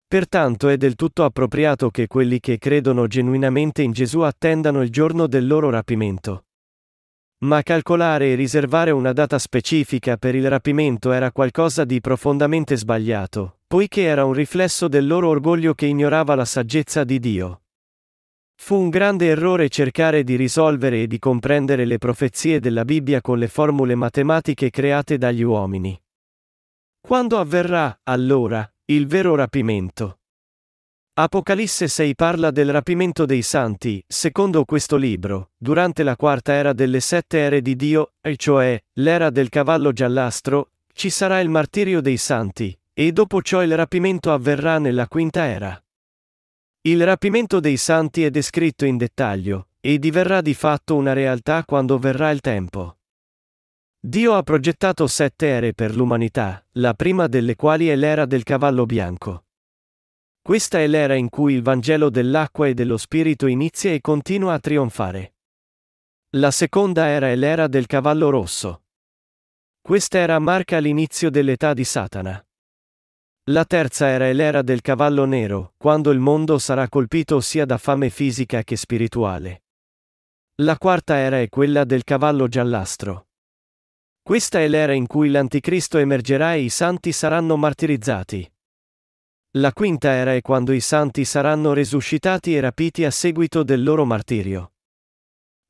Pertanto 0.07 0.68
è 0.68 0.76
del 0.76 0.94
tutto 0.94 1.24
appropriato 1.24 1.88
che 1.88 2.07
quelli 2.09 2.40
che 2.40 2.59
credono 2.59 3.07
genuinamente 3.07 3.81
in 3.81 3.92
Gesù 3.92 4.20
attendano 4.20 4.83
il 4.83 4.90
giorno 4.90 5.26
del 5.26 5.46
loro 5.46 5.70
rapimento. 5.70 6.44
Ma 7.38 7.62
calcolare 7.62 8.33
e 8.33 8.35
riservare 8.35 8.90
una 8.90 9.14
data 9.14 9.38
specifica 9.38 10.18
per 10.18 10.35
il 10.35 10.46
rapimento 10.46 11.11
era 11.11 11.33
qualcosa 11.33 11.87
di 11.87 12.02
profondamente 12.02 12.76
sbagliato, 12.76 13.61
poiché 13.66 14.02
era 14.02 14.26
un 14.26 14.35
riflesso 14.35 14.88
del 14.88 15.07
loro 15.07 15.31
orgoglio 15.31 15.72
che 15.72 15.87
ignorava 15.87 16.35
la 16.35 16.44
saggezza 16.44 17.02
di 17.02 17.18
Dio. 17.18 17.62
Fu 18.64 18.77
un 18.77 18.90
grande 18.90 19.27
errore 19.27 19.68
cercare 19.68 20.22
di 20.22 20.37
risolvere 20.37 21.03
e 21.03 21.07
di 21.09 21.18
comprendere 21.18 21.85
le 21.85 21.98
profezie 21.98 22.61
della 22.61 22.85
Bibbia 22.85 23.20
con 23.20 23.37
le 23.37 23.48
formule 23.48 23.96
matematiche 23.96 24.70
create 24.70 25.18
dagli 25.18 25.42
uomini. 25.42 26.01
Quando 27.01 27.40
avverrà, 27.40 27.98
allora, 28.05 28.64
il 28.85 29.09
vero 29.09 29.35
rapimento? 29.35 30.20
Apocalisse 31.14 31.88
6 31.88 32.14
parla 32.14 32.53
del 32.53 32.70
rapimento 32.70 33.27
dei 33.27 33.42
santi, 33.42 34.01
secondo 34.07 34.64
questo 34.64 34.94
libro, 34.94 35.51
durante 35.57 36.05
la 36.05 36.14
quarta 36.14 36.53
era 36.53 36.72
delle 36.72 37.01
sette 37.01 37.38
ere 37.38 37.62
di 37.62 37.75
Dio, 37.75 38.12
e 38.20 38.37
cioè, 38.37 38.81
l'era 39.01 39.31
del 39.31 39.48
cavallo 39.48 39.90
giallastro, 39.90 40.70
ci 40.94 41.11
sarà 41.11 41.40
il 41.40 41.48
martirio 41.48 42.01
dei 42.01 42.16
santi, 42.16 42.79
e 42.94 43.11
dopo 43.11 43.42
ciò 43.42 43.61
il 43.64 43.75
rapimento 43.75 44.33
avverrà 44.33 44.79
nella 44.79 45.09
quinta 45.09 45.46
era. 45.46 45.83
Il 46.84 47.04
rapimento 47.04 47.60
dei 47.60 47.76
santi 47.76 48.24
è 48.24 48.30
descritto 48.30 48.84
in 48.84 48.96
dettaglio, 48.96 49.68
e 49.78 50.00
diverrà 50.00 50.40
di 50.40 50.52
fatto 50.52 50.96
una 50.96 51.12
realtà 51.12 51.64
quando 51.64 51.96
verrà 51.96 52.30
il 52.30 52.40
tempo. 52.40 52.96
Dio 54.00 54.34
ha 54.34 54.42
progettato 54.42 55.06
sette 55.06 55.46
ere 55.46 55.74
per 55.74 55.94
l'umanità, 55.94 56.66
la 56.72 56.92
prima 56.94 57.28
delle 57.28 57.54
quali 57.54 57.86
è 57.86 57.94
l'era 57.94 58.26
del 58.26 58.42
cavallo 58.42 58.84
bianco. 58.84 59.44
Questa 60.42 60.80
è 60.80 60.88
l'era 60.88 61.14
in 61.14 61.28
cui 61.28 61.54
il 61.54 61.62
Vangelo 61.62 62.10
dell'acqua 62.10 62.66
e 62.66 62.74
dello 62.74 62.96
Spirito 62.96 63.46
inizia 63.46 63.92
e 63.92 64.00
continua 64.00 64.54
a 64.54 64.58
trionfare. 64.58 65.34
La 66.30 66.50
seconda 66.50 67.06
era 67.06 67.28
è 67.28 67.36
l'era 67.36 67.68
del 67.68 67.86
cavallo 67.86 68.28
rosso. 68.28 68.82
Quest'era 69.80 70.40
marca 70.40 70.78
l'inizio 70.78 71.30
dell'età 71.30 71.74
di 71.74 71.84
Satana. 71.84 72.44
La 73.46 73.64
terza 73.64 74.07
era 74.07 74.26
è 74.26 74.33
l'era 74.33 74.62
del 74.62 74.83
cavallo 74.83 75.24
nero, 75.24 75.74
quando 75.76 76.12
il 76.12 76.20
mondo 76.20 76.59
sarà 76.59 76.88
colpito 76.88 77.40
sia 77.40 77.64
da 77.64 77.76
fame 77.76 78.09
fisica 78.09 78.62
che 78.62 78.76
spirituale. 78.76 79.64
La 80.62 80.78
quarta 80.78 81.16
era 81.16 81.40
è 81.40 81.48
quella 81.48 81.83
del 81.83 82.05
cavallo 82.05 82.46
giallastro. 82.46 83.26
Questa 84.22 84.61
è 84.61 84.68
l'era 84.68 84.92
in 84.92 85.09
cui 85.09 85.28
l'anticristo 85.28 85.98
emergerà 85.98 86.55
e 86.55 86.61
i 86.61 86.68
santi 86.68 87.11
saranno 87.11 87.57
martirizzati. 87.57 88.48
La 89.57 89.72
quinta 89.72 90.12
era 90.12 90.35
è 90.35 90.40
quando 90.40 90.72
i 90.72 90.81
santi 90.81 91.24
saranno 91.24 91.72
resuscitati 91.72 92.55
e 92.55 92.61
rapiti 92.61 93.05
a 93.05 93.11
seguito 93.11 93.64
del 93.64 93.83
loro 93.83 94.05
martirio. 94.05 94.71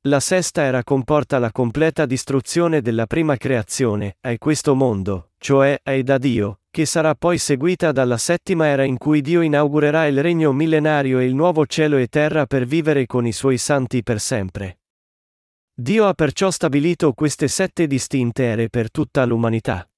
La 0.07 0.19
sesta 0.19 0.63
era 0.63 0.83
comporta 0.83 1.39
la 1.39 1.49
completa 1.53 2.05
distruzione 2.05 2.81
della 2.81 3.05
prima 3.05 3.37
creazione, 3.37 4.17
è 4.19 4.37
questo 4.37 4.75
mondo, 4.75 5.29
cioè 5.37 5.79
è 5.81 6.03
da 6.03 6.17
Dio, 6.17 6.59
che 6.71 6.85
sarà 6.85 7.15
poi 7.15 7.37
seguita 7.37 7.93
dalla 7.93 8.17
settima 8.17 8.67
era 8.67 8.83
in 8.83 8.97
cui 8.97 9.21
Dio 9.21 9.39
inaugurerà 9.39 10.05
il 10.07 10.21
regno 10.21 10.51
millenario 10.51 11.19
e 11.19 11.25
il 11.25 11.33
nuovo 11.33 11.65
cielo 11.65 11.95
e 11.95 12.07
terra 12.07 12.45
per 12.45 12.65
vivere 12.65 13.05
con 13.05 13.25
i 13.25 13.31
suoi 13.31 13.57
santi 13.57 14.03
per 14.03 14.19
sempre. 14.19 14.79
Dio 15.73 16.05
ha 16.05 16.13
perciò 16.13 16.51
stabilito 16.51 17.13
queste 17.13 17.47
sette 17.47 17.87
distinte 17.87 18.43
ere 18.43 18.67
per 18.67 18.91
tutta 18.91 19.23
l'umanità. 19.23 19.89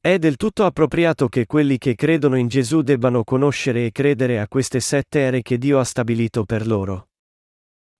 È 0.00 0.18
del 0.18 0.34
tutto 0.34 0.64
appropriato 0.64 1.28
che 1.28 1.46
quelli 1.46 1.78
che 1.78 1.94
credono 1.94 2.36
in 2.36 2.48
Gesù 2.48 2.82
debbano 2.82 3.22
conoscere 3.22 3.86
e 3.86 3.92
credere 3.92 4.40
a 4.40 4.48
queste 4.48 4.80
sette 4.80 5.20
ere 5.20 5.42
che 5.42 5.56
Dio 5.56 5.78
ha 5.78 5.84
stabilito 5.84 6.44
per 6.44 6.66
loro. 6.66 7.10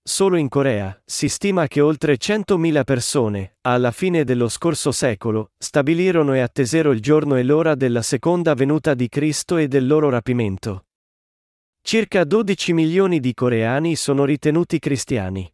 Solo 0.07 0.37
in 0.37 0.51
Corea, 0.51 1.01
si 1.03 1.31
stima 1.31 1.67
che 1.67 1.81
oltre 1.81 2.19
100.000 2.19 2.85
persone, 2.85 3.57
alla 3.63 3.91
fine 3.91 4.25
dello 4.25 4.51
scorso 4.51 4.93
secolo, 4.93 5.53
stabilirono 5.57 6.35
e 6.35 6.41
attesero 6.41 6.93
il 6.93 7.01
giorno 7.01 7.37
e 7.37 7.43
l'ora 7.43 7.75
della 7.75 8.03
seconda 8.03 8.53
venuta 8.53 8.93
di 8.93 9.09
Cristo 9.09 9.57
e 9.57 9.67
del 9.67 9.87
loro 9.87 10.11
rapimento. 10.11 10.89
Circa 11.81 12.25
12 12.25 12.75
milioni 12.75 13.19
di 13.19 13.33
coreani 13.33 13.97
sono 13.97 14.27
ritenuti 14.27 14.79
cristiani. 14.79 15.51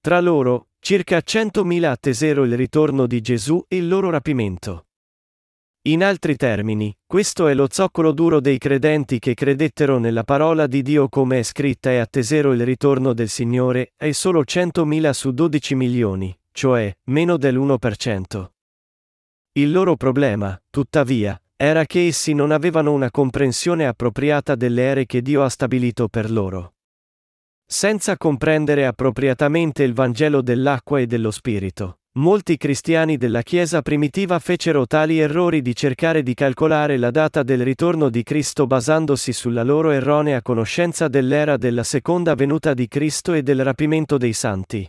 Tra 0.00 0.18
loro, 0.20 0.68
circa 0.78 1.18
100.000 1.18 1.84
attesero 1.84 2.44
il 2.44 2.56
ritorno 2.56 3.06
di 3.06 3.20
Gesù 3.20 3.62
e 3.68 3.76
il 3.76 3.86
loro 3.86 4.08
rapimento. 4.08 4.86
In 5.84 6.04
altri 6.04 6.36
termini, 6.36 6.96
questo 7.04 7.48
è 7.48 7.54
lo 7.54 7.66
zoccolo 7.68 8.12
duro 8.12 8.40
dei 8.40 8.56
credenti 8.56 9.18
che 9.18 9.34
credettero 9.34 9.98
nella 9.98 10.22
parola 10.22 10.68
di 10.68 10.80
Dio 10.80 11.08
come 11.08 11.40
è 11.40 11.42
scritta 11.42 11.90
e 11.90 11.98
attesero 11.98 12.52
il 12.52 12.64
ritorno 12.64 13.12
del 13.12 13.28
Signore, 13.28 13.92
è 13.96 14.12
solo 14.12 14.44
100.000 14.44 15.10
su 15.10 15.32
12 15.32 15.74
milioni, 15.74 16.38
cioè 16.52 16.96
meno 17.06 17.36
dell'1%. 17.36 18.50
Il 19.54 19.72
loro 19.72 19.96
problema, 19.96 20.56
tuttavia, 20.70 21.36
era 21.56 21.84
che 21.84 22.06
essi 22.06 22.32
non 22.32 22.52
avevano 22.52 22.92
una 22.92 23.10
comprensione 23.10 23.84
appropriata 23.84 24.54
delle 24.54 24.82
ere 24.82 25.04
che 25.04 25.20
Dio 25.20 25.42
ha 25.42 25.48
stabilito 25.48 26.06
per 26.06 26.30
loro. 26.30 26.74
Senza 27.66 28.16
comprendere 28.16 28.86
appropriatamente 28.86 29.82
il 29.82 29.94
Vangelo 29.94 30.42
dell'acqua 30.42 31.00
e 31.00 31.08
dello 31.08 31.32
Spirito, 31.32 32.01
Molti 32.16 32.58
cristiani 32.58 33.16
della 33.16 33.40
Chiesa 33.40 33.80
primitiva 33.80 34.38
fecero 34.38 34.86
tali 34.86 35.18
errori 35.18 35.62
di 35.62 35.74
cercare 35.74 36.22
di 36.22 36.34
calcolare 36.34 36.98
la 36.98 37.10
data 37.10 37.42
del 37.42 37.64
ritorno 37.64 38.10
di 38.10 38.22
Cristo 38.22 38.66
basandosi 38.66 39.32
sulla 39.32 39.62
loro 39.62 39.92
erronea 39.92 40.42
conoscenza 40.42 41.08
dell'era 41.08 41.56
della 41.56 41.82
seconda 41.82 42.34
venuta 42.34 42.74
di 42.74 42.86
Cristo 42.86 43.32
e 43.32 43.42
del 43.42 43.64
rapimento 43.64 44.18
dei 44.18 44.34
santi. 44.34 44.86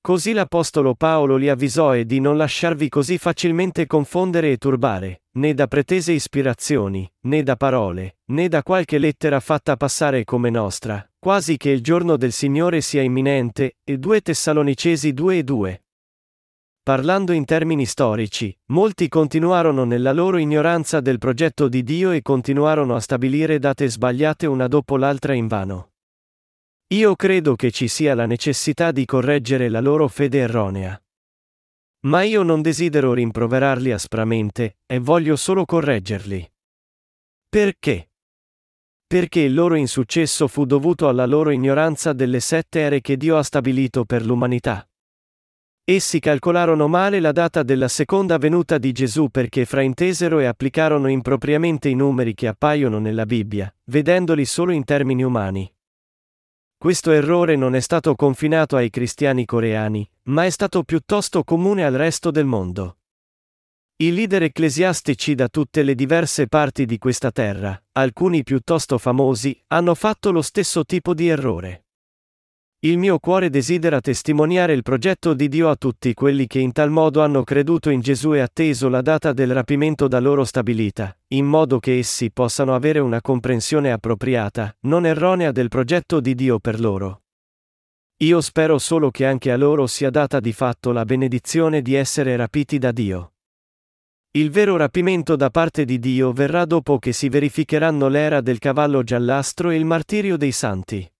Così 0.00 0.32
l'Apostolo 0.32 0.94
Paolo 0.94 1.34
li 1.34 1.48
avvisò 1.48 1.92
e 1.96 2.06
di 2.06 2.20
non 2.20 2.36
lasciarvi 2.36 2.88
così 2.88 3.18
facilmente 3.18 3.88
confondere 3.88 4.52
e 4.52 4.58
turbare, 4.58 5.22
né 5.38 5.54
da 5.54 5.66
pretese 5.66 6.12
ispirazioni, 6.12 7.10
né 7.22 7.42
da 7.42 7.56
parole, 7.56 8.18
né 8.26 8.46
da 8.46 8.62
qualche 8.62 8.98
lettera 8.98 9.40
fatta 9.40 9.76
passare 9.76 10.22
come 10.22 10.50
nostra, 10.50 11.04
quasi 11.18 11.56
che 11.56 11.70
il 11.70 11.80
giorno 11.80 12.16
del 12.16 12.30
Signore 12.30 12.80
sia 12.80 13.02
imminente, 13.02 13.78
e 13.82 13.98
2 13.98 14.20
Tessalonicesi 14.20 15.12
2 15.12 15.38
e 15.38 15.42
2. 15.42 15.82
Parlando 16.84 17.30
in 17.30 17.44
termini 17.44 17.86
storici, 17.86 18.52
molti 18.72 19.06
continuarono 19.06 19.84
nella 19.84 20.12
loro 20.12 20.38
ignoranza 20.38 20.98
del 21.00 21.18
progetto 21.18 21.68
di 21.68 21.84
Dio 21.84 22.10
e 22.10 22.22
continuarono 22.22 22.96
a 22.96 23.00
stabilire 23.00 23.60
date 23.60 23.88
sbagliate 23.88 24.46
una 24.46 24.66
dopo 24.66 24.96
l'altra 24.96 25.32
invano. 25.32 25.92
Io 26.88 27.14
credo 27.14 27.54
che 27.54 27.70
ci 27.70 27.86
sia 27.86 28.16
la 28.16 28.26
necessità 28.26 28.90
di 28.90 29.04
correggere 29.04 29.68
la 29.68 29.78
loro 29.78 30.08
fede 30.08 30.38
erronea. 30.38 31.00
Ma 32.06 32.22
io 32.22 32.42
non 32.42 32.62
desidero 32.62 33.12
rimproverarli 33.12 33.92
aspramente, 33.92 34.78
e 34.84 34.98
voglio 34.98 35.36
solo 35.36 35.64
correggerli. 35.64 36.52
Perché? 37.48 38.10
Perché 39.06 39.40
il 39.40 39.54
loro 39.54 39.76
insuccesso 39.76 40.48
fu 40.48 40.64
dovuto 40.64 41.06
alla 41.06 41.26
loro 41.26 41.50
ignoranza 41.50 42.12
delle 42.12 42.40
sette 42.40 42.80
ere 42.80 43.00
che 43.00 43.16
Dio 43.16 43.36
ha 43.36 43.44
stabilito 43.44 44.04
per 44.04 44.26
l'umanità. 44.26 44.84
Essi 45.84 46.20
calcolarono 46.20 46.86
male 46.86 47.18
la 47.18 47.32
data 47.32 47.64
della 47.64 47.88
seconda 47.88 48.38
venuta 48.38 48.78
di 48.78 48.92
Gesù 48.92 49.30
perché 49.30 49.64
fraintesero 49.64 50.38
e 50.38 50.44
applicarono 50.44 51.08
impropriamente 51.08 51.88
i 51.88 51.96
numeri 51.96 52.34
che 52.34 52.46
appaiono 52.46 53.00
nella 53.00 53.26
Bibbia, 53.26 53.74
vedendoli 53.86 54.44
solo 54.44 54.70
in 54.70 54.84
termini 54.84 55.24
umani. 55.24 55.68
Questo 56.78 57.10
errore 57.10 57.56
non 57.56 57.74
è 57.74 57.80
stato 57.80 58.14
confinato 58.14 58.76
ai 58.76 58.90
cristiani 58.90 59.44
coreani, 59.44 60.08
ma 60.24 60.44
è 60.44 60.50
stato 60.50 60.84
piuttosto 60.84 61.42
comune 61.42 61.84
al 61.84 61.94
resto 61.94 62.30
del 62.30 62.46
mondo. 62.46 62.98
I 63.96 64.12
leader 64.12 64.44
ecclesiastici 64.44 65.34
da 65.34 65.48
tutte 65.48 65.82
le 65.82 65.96
diverse 65.96 66.46
parti 66.46 66.86
di 66.86 66.98
questa 66.98 67.32
terra, 67.32 67.80
alcuni 67.92 68.44
piuttosto 68.44 68.98
famosi, 68.98 69.60
hanno 69.66 69.96
fatto 69.96 70.30
lo 70.30 70.42
stesso 70.42 70.84
tipo 70.84 71.12
di 71.12 71.26
errore. 71.26 71.86
Il 72.84 72.98
mio 72.98 73.20
cuore 73.20 73.48
desidera 73.48 74.00
testimoniare 74.00 74.72
il 74.72 74.82
progetto 74.82 75.34
di 75.34 75.46
Dio 75.46 75.68
a 75.68 75.76
tutti 75.76 76.14
quelli 76.14 76.48
che 76.48 76.58
in 76.58 76.72
tal 76.72 76.90
modo 76.90 77.22
hanno 77.22 77.44
creduto 77.44 77.90
in 77.90 78.00
Gesù 78.00 78.34
e 78.34 78.40
atteso 78.40 78.88
la 78.88 79.02
data 79.02 79.32
del 79.32 79.54
rapimento 79.54 80.08
da 80.08 80.18
loro 80.18 80.42
stabilita, 80.42 81.16
in 81.28 81.46
modo 81.46 81.78
che 81.78 81.98
essi 81.98 82.32
possano 82.32 82.74
avere 82.74 82.98
una 82.98 83.20
comprensione 83.20 83.92
appropriata, 83.92 84.76
non 84.80 85.06
erronea 85.06 85.52
del 85.52 85.68
progetto 85.68 86.18
di 86.18 86.34
Dio 86.34 86.58
per 86.58 86.80
loro. 86.80 87.22
Io 88.24 88.40
spero 88.40 88.78
solo 88.78 89.12
che 89.12 89.26
anche 89.26 89.52
a 89.52 89.56
loro 89.56 89.86
sia 89.86 90.10
data 90.10 90.40
di 90.40 90.52
fatto 90.52 90.90
la 90.90 91.04
benedizione 91.04 91.82
di 91.82 91.94
essere 91.94 92.34
rapiti 92.34 92.78
da 92.78 92.90
Dio. 92.90 93.34
Il 94.32 94.50
vero 94.50 94.76
rapimento 94.76 95.36
da 95.36 95.50
parte 95.50 95.84
di 95.84 96.00
Dio 96.00 96.32
verrà 96.32 96.64
dopo 96.64 96.98
che 96.98 97.12
si 97.12 97.28
verificheranno 97.28 98.08
l'era 98.08 98.40
del 98.40 98.58
cavallo 98.58 99.04
giallastro 99.04 99.70
e 99.70 99.76
il 99.76 99.84
martirio 99.84 100.36
dei 100.36 100.50
santi. 100.50 101.11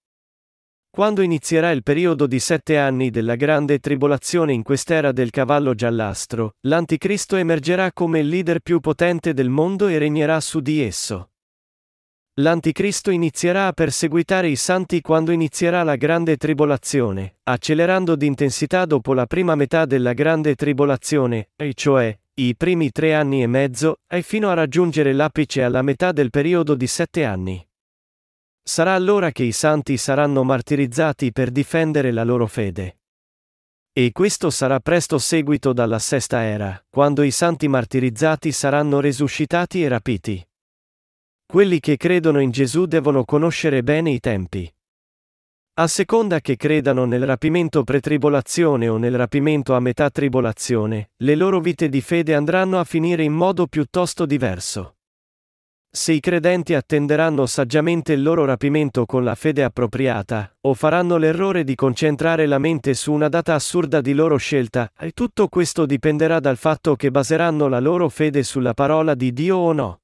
Quando 0.95 1.23
inizierà 1.23 1.71
il 1.71 1.83
periodo 1.83 2.27
di 2.27 2.39
sette 2.39 2.77
anni 2.77 3.09
della 3.09 3.35
grande 3.35 3.79
tribolazione 3.79 4.53
in 4.53 4.63
quest'era 4.63 5.11
del 5.11 5.31
cavallo 5.31 5.75
giallastro, 5.75 6.57
l'Anticristo 6.67 7.37
emergerà 7.37 7.93
come 7.95 8.19
il 8.19 8.29
leader 8.29 8.61
più 8.61 8.79
potente 8.79 9.33
del 9.33 9.49
mondo 9.49 9.87
e 9.87 9.97
regnerà 9.97 10.39
su 10.41 10.61
di 10.61 10.83
esso. 10.83 11.31
L'Anticristo 12.41 13.11
inizierà 13.11 13.69
a 13.69 13.73
perseguitare 13.73 14.49
i 14.49 14.57
santi 14.57 15.01
quando 15.01 15.33
inizierà 15.33 15.83
la 15.83 15.97
grande 15.97 16.37
tribolazione, 16.37 17.37
accelerando 17.45 18.15
d'intensità 18.15 18.85
dopo 18.85 19.15
la 19.15 19.25
prima 19.25 19.55
metà 19.55 19.87
della 19.87 20.13
grande 20.13 20.55
tribolazione, 20.55 21.53
e 21.57 21.73
cioè, 21.73 22.15
i 22.35 22.55
primi 22.55 22.91
tre 22.91 23.15
anni 23.15 23.43
e 23.43 23.47
mezzo, 23.47 24.01
e 24.07 24.21
fino 24.21 24.51
a 24.51 24.55
raggiungere 24.55 25.15
l'apice 25.15 25.63
alla 25.63 25.81
metà 25.81 26.13
del 26.13 26.29
periodo 26.29 26.75
di 26.75 26.87
sette 26.87 27.25
anni. 27.25 27.67
Sarà 28.65 28.95
allora 28.95 29.33
che 29.33 29.43
i 29.43 29.53
santi 29.53 29.97
saranno 29.97 30.45
martirizzati 30.45 31.33
per 31.33 31.51
difendere 31.51 32.13
la 32.13 32.23
loro 32.23 32.47
fede. 32.47 32.99
E 33.93 34.13
questo 34.13 34.51
sarà 34.51 34.79
presto 34.81 35.19
seguito 35.19 35.73
dalla 35.73 35.99
sesta 35.99 36.43
era, 36.43 36.83
quando 36.89 37.23
i 37.23 37.31
santi 37.31 37.69
martirizzati 37.69 38.53
saranno 38.53 39.01
resuscitati 39.01 39.83
e 39.83 39.89
rapiti. 39.89 40.47
Quelli 41.45 41.81
che 41.81 41.97
credono 41.97 42.41
in 42.41 42.51
Gesù 42.51 42.87
devono 42.87 43.25
conoscere 43.25 43.83
bene 43.83 44.11
i 44.11 44.21
tempi. 44.21 44.73
A 45.75 45.87
seconda 45.89 46.41
che 46.41 46.57
credano 46.57 47.05
nel 47.05 47.27
rapimento 47.27 47.83
pretribolazione 47.83 48.89
o 48.89 48.97
nel 48.97 49.17
rapimento 49.17 49.75
a 49.75 49.81
metà 49.81 50.09
tribolazione, 50.09 51.11
le 51.17 51.35
loro 51.35 51.61
vite 51.61 51.89
di 51.89 52.01
fede 52.01 52.35
andranno 52.35 52.79
a 52.79 52.85
finire 52.85 53.25
in 53.25 53.33
modo 53.33 53.67
piuttosto 53.67 54.25
diverso. 54.25 54.97
Se 55.95 56.11
i 56.13 56.21
credenti 56.21 56.73
attenderanno 56.73 57.45
saggiamente 57.45 58.15
il 58.15 58.23
loro 58.23 58.47
rapimento 58.47 59.05
con 59.05 59.25
la 59.25 59.35
fede 59.35 59.63
appropriata, 59.63 60.57
o 60.63 60.73
faranno 60.73 61.19
l'errore 61.19 61.65
di 61.65 61.75
concentrare 61.75 62.47
la 62.47 62.57
mente 62.57 62.95
su 62.95 63.13
una 63.13 63.29
data 63.29 63.53
assurda 63.53 64.01
di 64.01 64.15
loro 64.15 64.39
scelta, 64.39 64.91
e 64.99 65.11
tutto 65.11 65.49
questo 65.49 65.85
dipenderà 65.85 66.41
dal 66.41 66.57
fatto 66.57 66.97
che 66.97 67.11
baseranno 67.11 67.69
la 67.69 67.79
loro 67.79 68.09
fede 68.09 68.43
sulla 68.43 68.73
parola 68.73 69.15
di 69.15 69.35
Dio 69.35 69.59
o 69.59 69.75
no. 69.75 70.01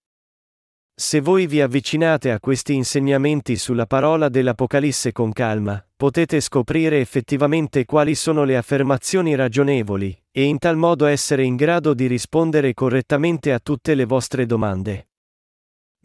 Se 0.95 1.23
voi 1.23 1.47
vi 1.47 1.63
avvicinate 1.63 2.33
a 2.33 2.39
questi 2.39 2.75
insegnamenti 2.75 3.57
sulla 3.57 3.87
parola 3.87 4.29
dell'Apocalisse 4.29 5.13
con 5.13 5.33
calma, 5.33 5.83
potete 5.97 6.41
scoprire 6.41 7.01
effettivamente 7.01 7.87
quali 7.87 8.15
sono 8.15 8.45
le 8.45 8.59
affermazioni 8.59 9.35
ragionevoli, 9.35 10.23
e 10.31 10.43
in 10.43 10.59
tal 10.59 10.77
modo 10.77 11.07
essere 11.07 11.45
in 11.45 11.57
grado 11.57 11.95
di 11.95 12.07
rispondere 12.07 12.75
correttamente 12.75 13.55
a 13.55 13.59
tutte 13.59 13.95
le 13.95 14.05
vostre 14.05 14.45
domande. 14.45 15.05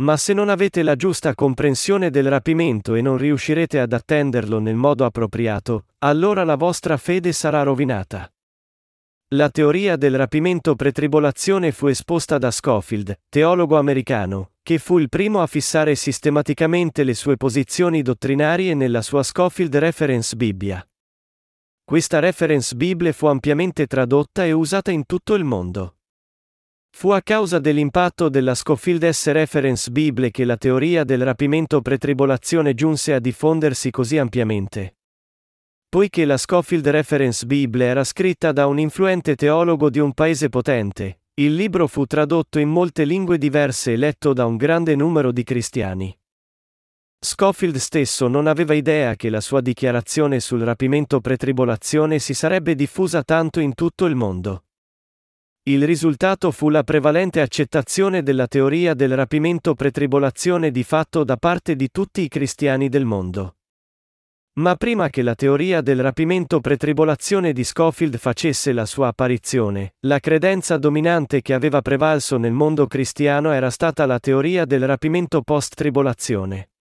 Ma 0.04 0.18
se 0.18 0.34
non 0.34 0.49
avete 0.49 0.84
la 0.84 0.97
giusta 0.97 1.34
comprensione 1.34 2.10
del 2.10 2.28
rapimento 2.28 2.95
e 2.95 3.01
non 3.01 3.16
riuscirete 3.18 3.80
ad 3.80 3.93
attenderlo 3.93 4.60
nel 4.60 4.76
modo 4.76 5.06
appropriato, 5.06 5.86
allora 5.99 6.43
la 6.43 6.56
vostra 6.56 6.97
fede 6.97 7.32
sarà 7.32 7.64
rovinata. 7.64 8.30
La 9.36 9.49
teoria 9.49 9.95
del 9.95 10.18
rapimento 10.18 10.76
pretribolazione 10.76 11.72
fu 11.72 11.88
esposta 11.88 12.38
da 12.38 12.51
Schofield, 12.51 13.18
teologo 13.30 13.78
americano, 13.78 14.51
che 14.62 14.78
fu 14.78 14.99
il 14.99 15.08
primo 15.08 15.41
a 15.41 15.47
fissare 15.47 15.95
sistematicamente 15.95 17.06
le 17.06 17.14
sue 17.14 17.38
posizioni 17.38 18.01
dottrinarie 18.01 18.74
nella 18.74 19.01
sua 19.01 19.24
Schofield 19.24 19.74
Reference 19.78 20.36
Bibbia. 20.36 20.86
Questa 21.82 22.20
Reference 22.20 22.76
Bible 22.76 23.14
fu 23.14 23.28
ampiamente 23.28 23.88
tradotta 23.88 24.43
e 24.43 24.51
usata 24.51 24.91
in 24.91 25.06
tutto 25.06 25.34
il 25.34 25.45
mondo. 25.45 25.95
Fu 26.96 27.10
a 27.10 27.22
causa 27.22 27.60
dell'impatto 27.60 28.30
della 28.30 28.56
Schofield 28.56 29.10
S. 29.10 29.32
Reference 29.32 29.91
Bible 29.91 30.32
che 30.32 30.46
la 30.46 30.56
teoria 30.56 31.04
del 31.04 31.24
rapimento 31.24 31.82
pretribolazione 31.82 32.76
giunse 32.76 33.14
a 33.14 33.20
diffondersi 33.20 33.91
così 33.91 34.18
ampiamente. 34.18 34.98
Poiché 35.89 36.24
la 36.24 36.38
Schofield 36.38 36.88
Reference 36.88 37.46
Bible 37.46 37.84
era 37.84 38.04
scritta 38.06 38.54
da 38.54 38.68
un 38.68 38.80
influente 38.80 39.36
teologo 39.36 39.89
di 39.89 40.00
un 40.00 40.14
paese 40.14 40.48
potente, 40.48 41.24
il 41.34 41.56
libro 41.56 41.88
fu 41.88 42.06
tradotto 42.06 42.58
in 42.60 42.70
molte 42.70 43.04
lingue 43.04 43.38
diverse 43.38 43.91
e 43.91 43.98
letto 43.98 44.32
da 44.32 44.46
un 44.46 44.56
grande 44.56 44.96
numero 44.96 45.32
di 45.34 45.44
cristiani. 45.44 46.18
Schofield 47.20 47.76
stesso 47.78 48.28
non 48.28 48.48
aveva 48.48 48.76
idea 48.76 49.16
che 49.16 49.30
la 49.30 49.41
sua 49.41 49.60
dichiarazione 49.60 50.39
sul 50.39 50.62
rapimento 50.62 51.20
pretribolazione 51.20 52.20
si 52.20 52.34
sarebbe 52.34 52.76
diffusa 52.76 53.24
tanto 53.24 53.60
in 53.60 53.74
tutto 53.74 54.06
il 54.06 54.16
mondo. 54.16 54.66
Il 55.66 55.86
risultato 55.86 56.51
fu 56.51 56.68
la 56.68 56.84
prevalente 56.84 57.39
accettazione 57.39 58.22
della 58.22 58.47
teoria 58.47 58.93
del 58.93 59.16
rapimento 59.16 59.76
pretribolazione 59.76 60.72
di 60.72 60.84
fatto 60.84 61.24
da 61.24 61.38
parte 61.38 61.78
di 61.78 61.89
tutti 61.89 62.20
i 62.20 62.28
cristiani 62.28 62.89
del 62.89 63.05
mondo. 63.05 63.55
Ma 64.55 64.76
prima 64.76 65.09
che 65.09 65.22
la 65.22 65.36
teoria 65.36 65.80
del 65.80 66.01
rapimento 66.01 66.59
pretribolazione 66.59 67.53
di 67.53 67.64
Schofield 67.64 68.18
facesse 68.18 68.74
la 68.74 68.86
sua 68.86 69.07
apparizione, 69.07 69.93
la 70.01 70.20
credenza 70.20 70.76
dominante 70.76 71.41
che 71.41 71.53
aveva 71.53 71.82
prevalso 71.82 72.36
nel 72.36 72.51
mondo 72.51 72.86
cristiano 72.86 73.53
era 73.53 73.70
stata 73.70 74.05
la 74.05 74.20
teoria 74.20 74.66
del 74.66 74.86
rapimento 74.86 75.43
post-tribolazione. 75.43 76.73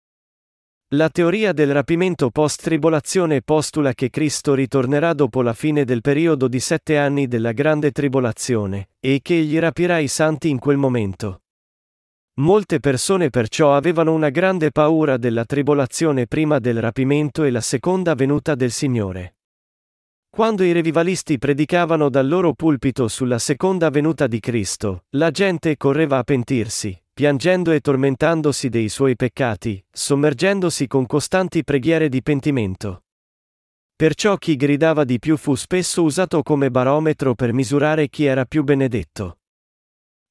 La 0.94 1.08
teoria 1.08 1.54
del 1.54 1.72
rapimento 1.72 2.32
post-tribolazione 2.32 3.42
postula 3.42 3.94
che 3.94 4.10
Cristo 4.10 4.54
ritornerà 4.54 5.14
dopo 5.14 5.42
la 5.42 5.54
fine 5.54 5.86
del 5.86 6.02
periodo 6.02 6.50
di 6.50 6.60
sette 6.60 6.98
anni 6.98 7.30
della 7.30 7.54
grande 7.54 7.92
tribolazione, 7.92 8.90
e 9.00 9.22
che 9.22 9.38
egli 9.38 9.58
rapirà 9.58 10.00
i 10.00 10.10
santi 10.10 10.50
in 10.50 10.60
quel 10.60 10.76
momento. 10.76 11.44
Molte 12.42 12.82
persone 12.82 13.30
perciò 13.30 13.74
avevano 13.74 14.14
una 14.14 14.28
grande 14.28 14.72
paura 14.72 15.16
della 15.16 15.46
tribolazione 15.46 16.28
prima 16.28 16.60
del 16.60 16.82
rapimento 16.82 17.46
e 17.46 17.52
la 17.52 17.62
seconda 17.62 18.14
venuta 18.14 18.54
del 18.56 18.72
Signore. 18.72 19.36
Quando 20.30 20.64
i 20.64 20.74
revivalisti 20.74 21.38
predicavano 21.38 22.10
dal 22.10 22.28
loro 22.28 22.54
pulpito 22.54 23.08
sulla 23.08 23.40
seconda 23.40 23.90
venuta 23.90 24.28
di 24.28 24.42
Cristo, 24.42 25.06
la 25.12 25.32
gente 25.32 25.78
correva 25.78 26.18
a 26.18 26.24
pentirsi, 26.24 27.02
piangendo 27.22 27.70
e 27.70 27.82
tormentandosi 27.82 28.68
dei 28.70 28.90
suoi 28.90 29.16
peccati, 29.16 29.86
sommergendosi 29.92 30.88
con 30.88 31.06
costanti 31.06 31.64
preghiere 31.64 32.10
di 32.10 32.24
pentimento. 32.24 33.04
Perciò 33.96 34.38
chi 34.38 34.56
gridava 34.56 35.04
di 35.04 35.20
più 35.20 35.38
fu 35.38 35.54
spesso 35.54 36.02
usato 36.02 36.42
come 36.42 36.72
barometro 36.72 37.36
per 37.36 37.54
misurare 37.54 38.10
chi 38.10 38.26
era 38.26 38.46
più 38.46 38.64
benedetto. 38.64 39.38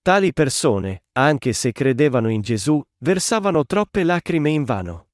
Tali 0.03 0.33
persone, 0.33 1.05
anche 1.13 1.53
se 1.53 1.71
credevano 1.71 2.29
in 2.29 2.41
Gesù, 2.41 2.83
versavano 3.05 3.65
troppe 3.65 4.03
lacrime 4.03 4.51
in 4.51 4.65
vano. 4.65 5.11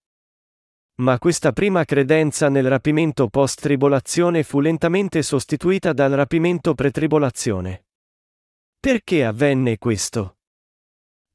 Ma 1.02 1.18
questa 1.18 1.52
prima 1.52 1.84
credenza 1.84 2.48
nel 2.48 2.70
rapimento 2.70 3.28
post-tribolazione 3.28 4.44
fu 4.44 4.60
lentamente 4.60 5.20
sostituita 5.20 5.92
dal 5.92 6.12
rapimento 6.12 6.72
pre-tribolazione. 6.72 7.84
Perché 8.80 9.26
avvenne 9.26 9.76
questo? 9.76 10.35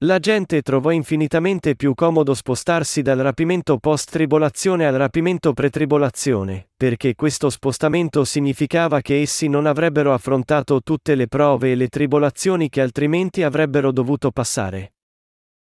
La 0.03 0.17
gente 0.17 0.63
trovò 0.63 0.89
infinitamente 0.89 1.75
più 1.75 1.93
comodo 1.93 2.33
spostarsi 2.33 3.03
dal 3.03 3.19
rapimento 3.19 3.77
post-tribolazione 3.77 4.87
al 4.87 4.95
rapimento 4.95 5.53
pre-tribolazione, 5.53 6.69
perché 6.75 7.13
questo 7.13 7.51
spostamento 7.51 8.25
significava 8.25 9.01
che 9.01 9.21
essi 9.21 9.47
non 9.47 9.67
avrebbero 9.67 10.11
affrontato 10.11 10.81
tutte 10.81 11.13
le 11.13 11.27
prove 11.27 11.73
e 11.73 11.75
le 11.75 11.87
tribolazioni 11.87 12.67
che 12.67 12.81
altrimenti 12.81 13.43
avrebbero 13.43 13.91
dovuto 13.91 14.31
passare. 14.31 14.93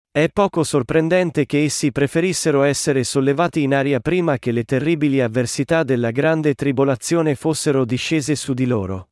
È 0.09 0.27
poco 0.33 0.63
sorprendente 0.63 1.45
che 1.45 1.63
essi 1.63 1.91
preferissero 1.91 2.63
essere 2.63 3.03
sollevati 3.03 3.61
in 3.61 3.75
aria 3.75 3.99
prima 3.99 4.39
che 4.39 4.51
le 4.51 4.63
terribili 4.63 5.21
avversità 5.21 5.83
della 5.83 6.09
grande 6.09 6.55
tribolazione 6.55 7.35
fossero 7.35 7.85
discese 7.85 8.35
su 8.35 8.55
di 8.55 8.65
loro. 8.65 9.09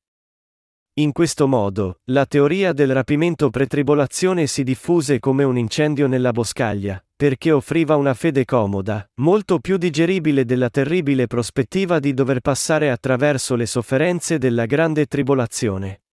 In 0.98 1.12
questo 1.12 1.48
modo, 1.48 2.02
la 2.12 2.28
teoria 2.28 2.72
del 2.72 2.94
rapimento 2.94 3.50
pretribolazione 3.50 4.46
si 4.46 4.62
diffuse 4.62 5.18
come 5.18 5.44
un 5.44 5.58
incendio 5.58 6.06
nella 6.06 6.30
boscaglia, 6.32 7.04
perché 7.16 7.52
offriva 7.52 7.96
una 7.96 8.14
fede 8.14 8.46
comoda, 8.46 9.04
molto 9.16 9.58
più 9.58 9.78
digeribile 9.78 10.46
della 10.46 10.70
terribile 10.70 11.26
prospettiva 11.26 11.98
di 11.98 12.14
dover 12.14 12.42
passare 12.42 12.92
attraverso 12.92 13.56
le 13.56 13.66
sofferenze 13.66 14.38
della 14.38 14.68
grande 14.68 15.08
tribolazione. 15.08 16.04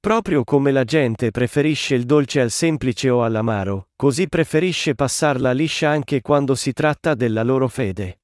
Proprio 0.00 0.42
come 0.42 0.72
la 0.72 0.84
gente 0.84 1.30
preferisce 1.30 1.94
il 1.94 2.06
dolce 2.06 2.40
al 2.40 2.50
semplice 2.50 3.10
o 3.10 3.22
all'amaro, 3.24 3.88
così 3.94 4.26
preferisce 4.26 4.94
passarla 4.94 5.52
liscia 5.52 5.90
anche 5.90 6.22
quando 6.22 6.54
si 6.54 6.72
tratta 6.72 7.12
della 7.14 7.42
loro 7.42 7.68
fede. 7.68 8.21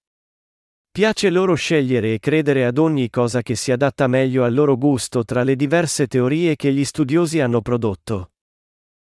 Piace 0.98 1.30
loro 1.30 1.54
scegliere 1.54 2.14
e 2.14 2.18
credere 2.18 2.64
ad 2.64 2.76
ogni 2.76 3.08
cosa 3.08 3.40
che 3.40 3.54
si 3.54 3.70
adatta 3.70 4.08
meglio 4.08 4.42
al 4.42 4.52
loro 4.52 4.76
gusto 4.76 5.22
tra 5.22 5.44
le 5.44 5.54
diverse 5.54 6.08
teorie 6.08 6.56
che 6.56 6.72
gli 6.72 6.84
studiosi 6.84 7.38
hanno 7.38 7.60
prodotto. 7.60 8.32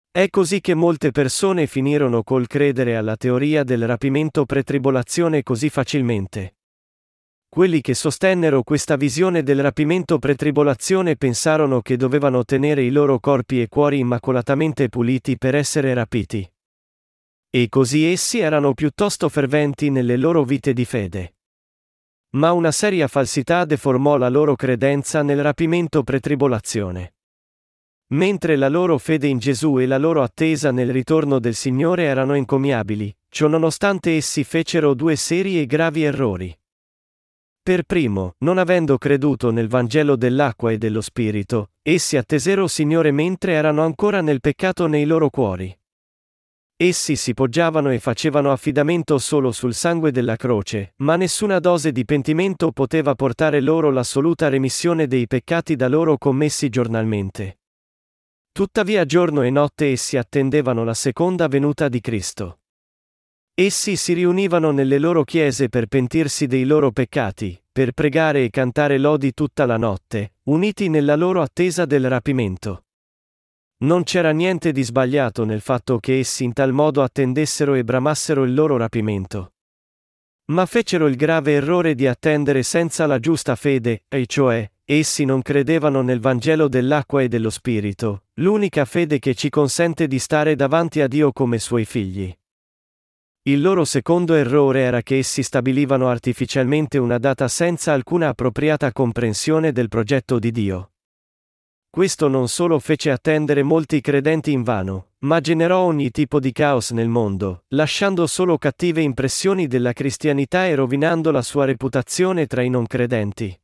È 0.09 0.29
così 0.29 0.61
che 0.61 0.75
molte 0.75 1.11
persone 1.11 1.67
finirono 1.67 2.23
col 2.23 2.47
credere 2.47 2.95
alla 2.95 3.17
teoria 3.17 3.65
del 3.65 3.85
rapimento 3.85 4.45
pretribolazione 4.45 5.43
così 5.43 5.67
facilmente. 5.67 6.55
Quelli 7.49 7.81
che 7.81 7.95
sostennero 7.95 8.63
questa 8.63 8.95
visione 8.95 9.43
del 9.43 9.61
rapimento 9.61 10.19
pretribolazione 10.19 11.17
pensarono 11.17 11.81
che 11.81 11.97
dovevano 11.97 12.45
tenere 12.45 12.83
i 12.83 12.91
loro 12.91 13.19
corpi 13.19 13.61
e 13.61 13.67
cuori 13.67 13.99
immacolatamente 13.99 14.87
puliti 14.87 15.37
per 15.37 15.53
essere 15.53 15.93
rapiti. 15.93 16.49
E 17.49 17.67
così 17.67 18.05
essi 18.05 18.39
erano 18.39 18.73
piuttosto 18.73 19.27
ferventi 19.27 19.89
nelle 19.89 20.15
loro 20.15 20.45
vite 20.45 20.71
di 20.71 20.85
fede. 20.85 21.33
Ma 22.35 22.51
una 22.51 22.71
seria 22.71 23.07
falsità 23.07 23.63
deformò 23.63 24.17
la 24.17 24.29
loro 24.29 24.55
credenza 24.55 25.21
nel 25.21 25.41
rapimento 25.41 26.03
pretribolazione. 26.03 27.13
Mentre 28.13 28.55
la 28.55 28.69
loro 28.69 28.97
fede 28.97 29.27
in 29.27 29.37
Gesù 29.37 29.79
e 29.79 29.85
la 29.85 29.97
loro 29.97 30.23
attesa 30.23 30.71
nel 30.71 30.91
ritorno 30.91 31.39
del 31.39 31.55
Signore 31.55 32.03
erano 32.03 32.33
encomiabili, 32.33 33.15
ciononostante 33.29 34.15
essi 34.15 34.43
fecero 34.43 34.93
due 34.93 35.15
seri 35.15 35.59
e 35.59 35.65
gravi 35.65 36.03
errori. 36.03 36.57
Per 37.61 37.83
primo, 37.83 38.35
non 38.39 38.57
avendo 38.57 38.97
creduto 38.97 39.49
nel 39.49 39.67
Vangelo 39.67 40.15
dell'acqua 40.15 40.71
e 40.71 40.77
dello 40.77 41.01
Spirito, 41.01 41.71
essi 41.81 42.17
attesero 42.17 42.67
Signore 42.67 43.11
mentre 43.11 43.53
erano 43.53 43.83
ancora 43.83 44.21
nel 44.21 44.41
peccato 44.41 44.87
nei 44.87 45.05
loro 45.05 45.29
cuori. 45.29 45.75
Essi 46.85 47.15
si 47.15 47.33
poggiavano 47.33 47.91
e 47.91 47.99
facevano 47.99 48.51
affidamento 48.51 49.17
solo 49.17 49.53
sul 49.53 49.73
sangue 49.73 50.11
della 50.11 50.35
croce, 50.35 50.95
ma 50.97 51.15
nessuna 51.15 51.59
dose 51.59 51.93
di 51.93 52.03
pentimento 52.03 52.73
poteva 52.73 53.15
portare 53.15 53.61
loro 53.61 53.89
l'assoluta 53.89 54.49
remissione 54.49 55.07
dei 55.07 55.25
peccati 55.25 55.77
da 55.77 55.87
loro 55.87 56.17
commessi 56.17 56.67
giornalmente. 56.67 57.59
Tuttavia 58.51 59.05
giorno 59.05 59.43
e 59.43 59.49
notte 59.49 59.91
essi 59.91 60.17
attendevano 60.17 60.83
la 60.83 60.93
seconda 60.93 61.47
venuta 61.47 61.87
di 61.87 62.01
Cristo. 62.01 62.59
Essi 63.53 63.95
si 63.95 64.11
riunivano 64.11 64.71
nelle 64.71 64.99
loro 64.99 65.23
chiese 65.23 65.69
per 65.69 65.85
pentirsi 65.85 66.47
dei 66.47 66.65
loro 66.65 66.91
peccati, 66.91 67.57
per 67.71 67.93
pregare 67.93 68.43
e 68.43 68.49
cantare 68.49 68.97
lodi 68.97 69.33
tutta 69.33 69.65
la 69.65 69.77
notte, 69.77 70.33
uniti 70.49 70.89
nella 70.89 71.15
loro 71.15 71.41
attesa 71.41 71.85
del 71.85 72.09
rapimento. 72.09 72.82
Non 73.83 74.03
c'era 74.03 74.31
niente 74.31 74.71
di 74.71 74.81
sbagliato 74.81 75.43
nel 75.43 75.59
fatto 75.59 75.99
che 75.99 76.19
essi 76.19 76.45
in 76.45 76.53
tal 76.53 76.71
modo 76.71 77.03
attendessero 77.03 77.73
e 77.73 77.83
bramassero 77.83 78.45
il 78.45 78.53
loro 78.53 78.77
rapimento. 78.77 79.53
Ma 80.51 80.65
fecero 80.65 81.07
il 81.07 81.17
grave 81.17 81.53
errore 81.53 81.93
di 81.93 82.07
attendere 82.07 82.63
senza 82.63 83.05
la 83.05 83.19
giusta 83.19 83.55
fede, 83.55 84.03
e 84.07 84.25
cioè, 84.25 84.69
essi 84.85 85.25
non 85.25 85.41
credevano 85.41 86.01
nel 86.01 86.21
Vangelo 86.21 86.69
dell'acqua 86.69 87.23
e 87.23 87.27
dello 87.27 87.49
Spirito, 87.49 88.27
l'unica 88.35 88.85
fede 88.85 89.19
che 89.19 89.35
ci 89.35 89.49
consente 89.49 90.07
di 90.07 90.19
stare 90.19 90.55
davanti 90.55 91.01
a 91.01 91.07
Dio 91.07 91.33
come 91.33 91.59
suoi 91.59 91.83
figli. 91.83 92.33
Il 93.43 93.61
loro 93.61 93.83
secondo 93.83 94.33
errore 94.35 94.79
era 94.79 95.01
che 95.01 95.17
essi 95.17 95.43
stabilivano 95.43 96.07
artificialmente 96.07 96.97
una 96.97 97.17
data 97.17 97.49
senza 97.49 97.91
alcuna 97.91 98.29
appropriata 98.29 98.93
comprensione 98.93 99.73
del 99.73 99.89
progetto 99.89 100.39
di 100.39 100.51
Dio. 100.51 100.92
Questo 101.95 102.27
non 102.27 102.47
solo 102.47 102.79
fece 102.79 103.11
attendere 103.11 103.61
molti 103.61 104.01
credenti 104.01 104.51
invano, 104.51 105.09
ma 105.19 105.39
generò 105.39 105.81
ogni 105.81 106.09
tipo 106.09 106.39
di 106.39 106.51
caos 106.51 106.89
nel 106.89 107.07
mondo, 107.07 107.65
lasciando 107.67 108.25
solo 108.25 108.57
cattive 108.57 109.01
impressioni 109.01 109.67
della 109.67 109.93
cristianità 109.93 110.65
e 110.65 110.73
rovinando 110.73 111.29
la 111.29 111.43
sua 111.43 111.65
reputazione 111.65 112.47
tra 112.47 112.63
i 112.63 112.69
non 112.69 112.87
credenti. 112.87 113.55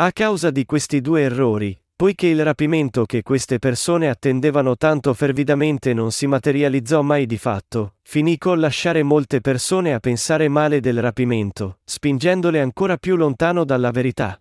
A 0.00 0.10
causa 0.10 0.50
di 0.50 0.64
questi 0.64 1.00
due 1.00 1.20
errori, 1.20 1.80
Poiché 1.94 2.26
il 2.26 2.42
rapimento 2.42 3.04
che 3.04 3.22
queste 3.22 3.60
persone 3.60 4.08
attendevano 4.08 4.76
tanto 4.76 5.14
fervidamente 5.14 5.94
non 5.94 6.10
si 6.10 6.26
materializzò 6.26 7.02
mai 7.02 7.26
di 7.26 7.38
fatto, 7.38 7.94
finì 8.02 8.38
col 8.38 8.58
lasciare 8.58 9.04
molte 9.04 9.40
persone 9.40 9.94
a 9.94 10.00
pensare 10.00 10.48
male 10.48 10.80
del 10.80 11.00
rapimento, 11.00 11.78
spingendole 11.84 12.58
ancora 12.60 12.96
più 12.96 13.14
lontano 13.14 13.64
dalla 13.64 13.92
verità. 13.92 14.36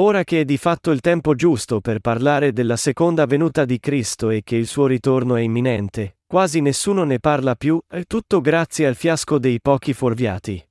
Ora 0.00 0.24
che 0.24 0.40
è 0.40 0.44
di 0.46 0.56
fatto 0.56 0.92
il 0.92 1.00
tempo 1.00 1.34
giusto 1.34 1.82
per 1.82 2.00
parlare 2.00 2.54
della 2.54 2.76
seconda 2.76 3.26
venuta 3.26 3.66
di 3.66 3.78
Cristo 3.78 4.30
e 4.30 4.40
che 4.42 4.56
il 4.56 4.66
suo 4.66 4.86
ritorno 4.86 5.36
è 5.36 5.42
imminente, 5.42 6.16
quasi 6.26 6.62
nessuno 6.62 7.04
ne 7.04 7.20
parla 7.20 7.54
più, 7.54 7.78
è 7.86 8.04
tutto 8.04 8.40
grazie 8.40 8.86
al 8.86 8.94
fiasco 8.94 9.38
dei 9.38 9.60
pochi 9.60 9.92
fuorviati. 9.92 10.66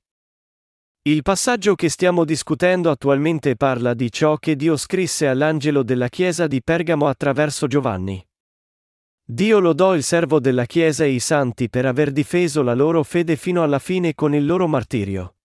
Il 1.02 1.22
passaggio 1.22 1.76
che 1.76 1.88
stiamo 1.88 2.24
discutendo 2.24 2.90
attualmente 2.90 3.54
parla 3.54 3.94
di 3.94 4.10
ciò 4.10 4.36
che 4.36 4.56
Dio 4.56 4.76
scrisse 4.76 5.28
all'angelo 5.28 5.84
della 5.84 6.08
Chiesa 6.08 6.48
di 6.48 6.60
Pergamo 6.60 7.06
attraverso 7.06 7.68
Giovanni. 7.68 8.20
Dio 9.24 9.60
lodò 9.60 9.94
il 9.94 10.02
servo 10.02 10.40
della 10.40 10.64
Chiesa 10.66 11.04
e 11.04 11.10
i 11.10 11.20
santi 11.20 11.70
per 11.70 11.86
aver 11.86 12.10
difeso 12.10 12.62
la 12.62 12.74
loro 12.74 13.04
fede 13.04 13.36
fino 13.36 13.62
alla 13.62 13.78
fine 13.78 14.12
con 14.12 14.34
il 14.34 14.44
loro 14.44 14.66
martirio. 14.66 15.36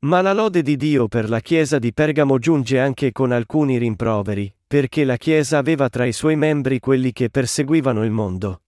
Ma 0.00 0.20
la 0.20 0.32
lode 0.32 0.62
di 0.62 0.76
Dio 0.76 1.08
per 1.08 1.28
la 1.28 1.40
Chiesa 1.40 1.80
di 1.80 1.92
Pergamo 1.92 2.38
giunge 2.38 2.78
anche 2.78 3.10
con 3.10 3.32
alcuni 3.32 3.78
rimproveri, 3.78 4.54
perché 4.64 5.02
la 5.02 5.16
Chiesa 5.16 5.58
aveva 5.58 5.88
tra 5.88 6.04
i 6.04 6.12
suoi 6.12 6.36
membri 6.36 6.78
quelli 6.78 7.10
che 7.10 7.30
perseguivano 7.30 8.04
il 8.04 8.12
mondo. 8.12 8.62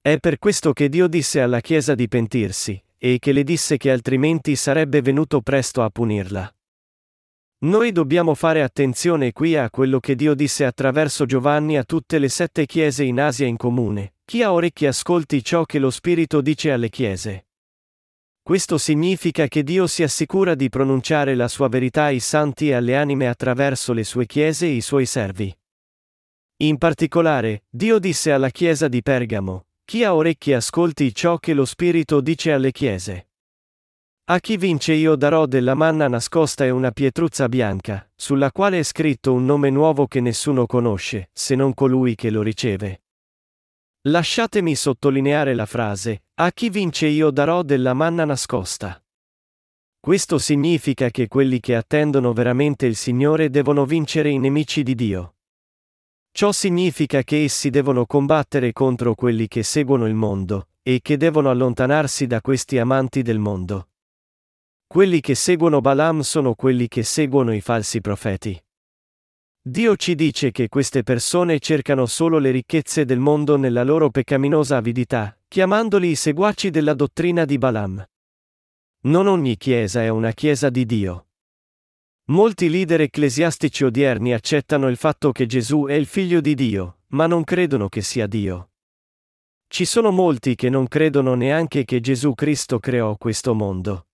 È 0.00 0.16
per 0.18 0.38
questo 0.38 0.72
che 0.72 0.88
Dio 0.88 1.08
disse 1.08 1.42
alla 1.42 1.60
Chiesa 1.60 1.94
di 1.94 2.08
pentirsi, 2.08 2.82
e 2.96 3.18
che 3.18 3.32
le 3.32 3.44
disse 3.44 3.76
che 3.76 3.90
altrimenti 3.90 4.56
sarebbe 4.56 5.02
venuto 5.02 5.42
presto 5.42 5.82
a 5.82 5.90
punirla. 5.90 6.50
Noi 7.62 7.92
dobbiamo 7.92 8.34
fare 8.34 8.62
attenzione 8.62 9.32
qui 9.32 9.56
a 9.56 9.68
quello 9.68 10.00
che 10.00 10.14
Dio 10.14 10.32
disse 10.32 10.64
attraverso 10.64 11.26
Giovanni 11.26 11.76
a 11.76 11.84
tutte 11.84 12.18
le 12.18 12.30
sette 12.30 12.64
chiese 12.64 13.04
in 13.04 13.20
Asia 13.20 13.46
in 13.46 13.58
comune. 13.58 14.14
Chi 14.24 14.42
ha 14.42 14.54
orecchi 14.54 14.86
ascolti 14.86 15.44
ciò 15.44 15.64
che 15.66 15.78
lo 15.78 15.90
Spirito 15.90 16.40
dice 16.40 16.72
alle 16.72 16.88
chiese. 16.88 17.44
Questo 18.50 18.78
significa 18.78 19.46
che 19.46 19.62
Dio 19.62 19.86
si 19.86 20.02
assicura 20.02 20.56
di 20.56 20.68
pronunciare 20.68 21.36
la 21.36 21.46
sua 21.46 21.68
verità 21.68 22.06
ai 22.06 22.18
santi 22.18 22.70
e 22.70 22.74
alle 22.74 22.96
anime 22.96 23.28
attraverso 23.28 23.92
le 23.92 24.02
sue 24.02 24.26
chiese 24.26 24.66
e 24.66 24.70
i 24.70 24.80
suoi 24.80 25.06
servi. 25.06 25.56
In 26.62 26.76
particolare, 26.76 27.62
Dio 27.70 28.00
disse 28.00 28.32
alla 28.32 28.50
chiesa 28.50 28.88
di 28.88 29.02
Pergamo, 29.02 29.66
chi 29.84 30.02
ha 30.02 30.16
orecchie 30.16 30.56
ascolti 30.56 31.14
ciò 31.14 31.38
che 31.38 31.54
lo 31.54 31.64
Spirito 31.64 32.20
dice 32.20 32.50
alle 32.50 32.72
chiese. 32.72 33.28
A 34.24 34.40
chi 34.40 34.56
vince 34.56 34.94
io 34.94 35.14
darò 35.14 35.46
della 35.46 35.76
manna 35.76 36.08
nascosta 36.08 36.64
e 36.64 36.70
una 36.70 36.90
pietruzza 36.90 37.48
bianca, 37.48 38.10
sulla 38.16 38.50
quale 38.50 38.80
è 38.80 38.82
scritto 38.82 39.32
un 39.32 39.44
nome 39.44 39.70
nuovo 39.70 40.08
che 40.08 40.20
nessuno 40.20 40.66
conosce, 40.66 41.30
se 41.32 41.54
non 41.54 41.72
colui 41.72 42.16
che 42.16 42.30
lo 42.30 42.42
riceve. 42.42 43.02
Lasciatemi 44.08 44.74
sottolineare 44.74 45.54
la 45.54 45.66
frase, 45.66 46.22
a 46.42 46.52
chi 46.52 46.70
vince 46.70 47.06
io 47.06 47.30
darò 47.30 47.62
della 47.62 47.92
manna 47.92 48.24
nascosta. 48.24 48.98
Questo 50.00 50.38
significa 50.38 51.10
che 51.10 51.28
quelli 51.28 51.60
che 51.60 51.76
attendono 51.76 52.32
veramente 52.32 52.86
il 52.86 52.96
Signore 52.96 53.50
devono 53.50 53.84
vincere 53.84 54.30
i 54.30 54.38
nemici 54.38 54.82
di 54.82 54.94
Dio. 54.94 55.34
Ciò 56.32 56.50
significa 56.50 57.22
che 57.24 57.44
essi 57.44 57.68
devono 57.68 58.06
combattere 58.06 58.72
contro 58.72 59.14
quelli 59.14 59.48
che 59.48 59.62
seguono 59.62 60.06
il 60.06 60.14
mondo, 60.14 60.68
e 60.80 61.00
che 61.02 61.18
devono 61.18 61.50
allontanarsi 61.50 62.26
da 62.26 62.40
questi 62.40 62.78
amanti 62.78 63.20
del 63.20 63.38
mondo. 63.38 63.90
Quelli 64.86 65.20
che 65.20 65.34
seguono 65.34 65.82
Balaam 65.82 66.20
sono 66.20 66.54
quelli 66.54 66.88
che 66.88 67.02
seguono 67.02 67.52
i 67.52 67.60
falsi 67.60 68.00
profeti. 68.00 68.58
Dio 69.62 69.94
ci 69.96 70.14
dice 70.14 70.52
che 70.52 70.70
queste 70.70 71.02
persone 71.02 71.58
cercano 71.58 72.06
solo 72.06 72.38
le 72.38 72.50
ricchezze 72.50 73.04
del 73.04 73.18
mondo 73.18 73.58
nella 73.58 73.84
loro 73.84 74.08
peccaminosa 74.08 74.78
avidità, 74.78 75.38
chiamandoli 75.48 76.08
i 76.08 76.14
seguaci 76.14 76.70
della 76.70 76.94
dottrina 76.94 77.44
di 77.44 77.58
Balaam. 77.58 78.02
Non 79.02 79.26
ogni 79.26 79.58
chiesa 79.58 80.02
è 80.02 80.08
una 80.08 80.32
chiesa 80.32 80.70
di 80.70 80.86
Dio. 80.86 81.26
Molti 82.30 82.70
leader 82.70 83.02
ecclesiastici 83.02 83.84
odierni 83.84 84.32
accettano 84.32 84.88
il 84.88 84.96
fatto 84.96 85.30
che 85.30 85.44
Gesù 85.44 85.84
è 85.84 85.92
il 85.92 86.06
figlio 86.06 86.40
di 86.40 86.54
Dio, 86.54 87.00
ma 87.08 87.26
non 87.26 87.44
credono 87.44 87.90
che 87.90 88.00
sia 88.00 88.26
Dio. 88.26 88.70
Ci 89.68 89.84
sono 89.84 90.10
molti 90.10 90.54
che 90.54 90.70
non 90.70 90.88
credono 90.88 91.34
neanche 91.34 91.84
che 91.84 92.00
Gesù 92.00 92.32
Cristo 92.32 92.78
creò 92.78 93.14
questo 93.18 93.52
mondo. 93.52 94.06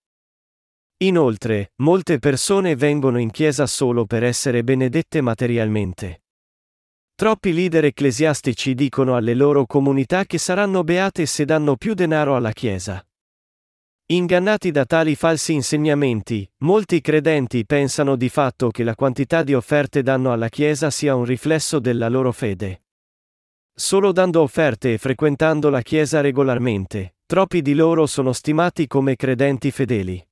Inoltre, 0.98 1.72
molte 1.82 2.18
persone 2.18 2.74
vengono 2.74 3.18
in 3.18 3.30
chiesa 3.30 3.66
solo 3.66 4.06
per 4.06 4.24
essere 4.24 4.64
benedette 4.64 5.20
materialmente. 5.20 6.22
Troppi 7.14 7.52
leader 7.52 7.84
ecclesiastici 7.84 8.74
dicono 8.74 9.14
alle 9.14 9.34
loro 9.34 9.66
comunità 9.66 10.24
che 10.24 10.38
saranno 10.38 10.84
beate 10.84 11.26
se 11.26 11.44
danno 11.44 11.76
più 11.76 11.92
denaro 11.92 12.34
alla 12.34 12.52
chiesa. 12.52 13.06
Ingannati 14.08 14.70
da 14.70 14.84
tali 14.84 15.16
falsi 15.16 15.52
insegnamenti, 15.52 16.48
molti 16.58 17.00
credenti 17.00 17.66
pensano 17.66 18.14
di 18.14 18.28
fatto 18.28 18.70
che 18.70 18.84
la 18.84 18.94
quantità 18.94 19.42
di 19.42 19.52
offerte 19.52 20.02
danno 20.02 20.32
alla 20.32 20.48
Chiesa 20.48 20.90
sia 20.90 21.16
un 21.16 21.24
riflesso 21.24 21.80
della 21.80 22.08
loro 22.08 22.30
fede. 22.30 22.84
Solo 23.74 24.12
dando 24.12 24.42
offerte 24.42 24.92
e 24.92 24.98
frequentando 24.98 25.70
la 25.70 25.82
Chiesa 25.82 26.20
regolarmente, 26.20 27.16
troppi 27.26 27.62
di 27.62 27.74
loro 27.74 28.06
sono 28.06 28.32
stimati 28.32 28.86
come 28.86 29.16
credenti 29.16 29.72
fedeli. 29.72 30.24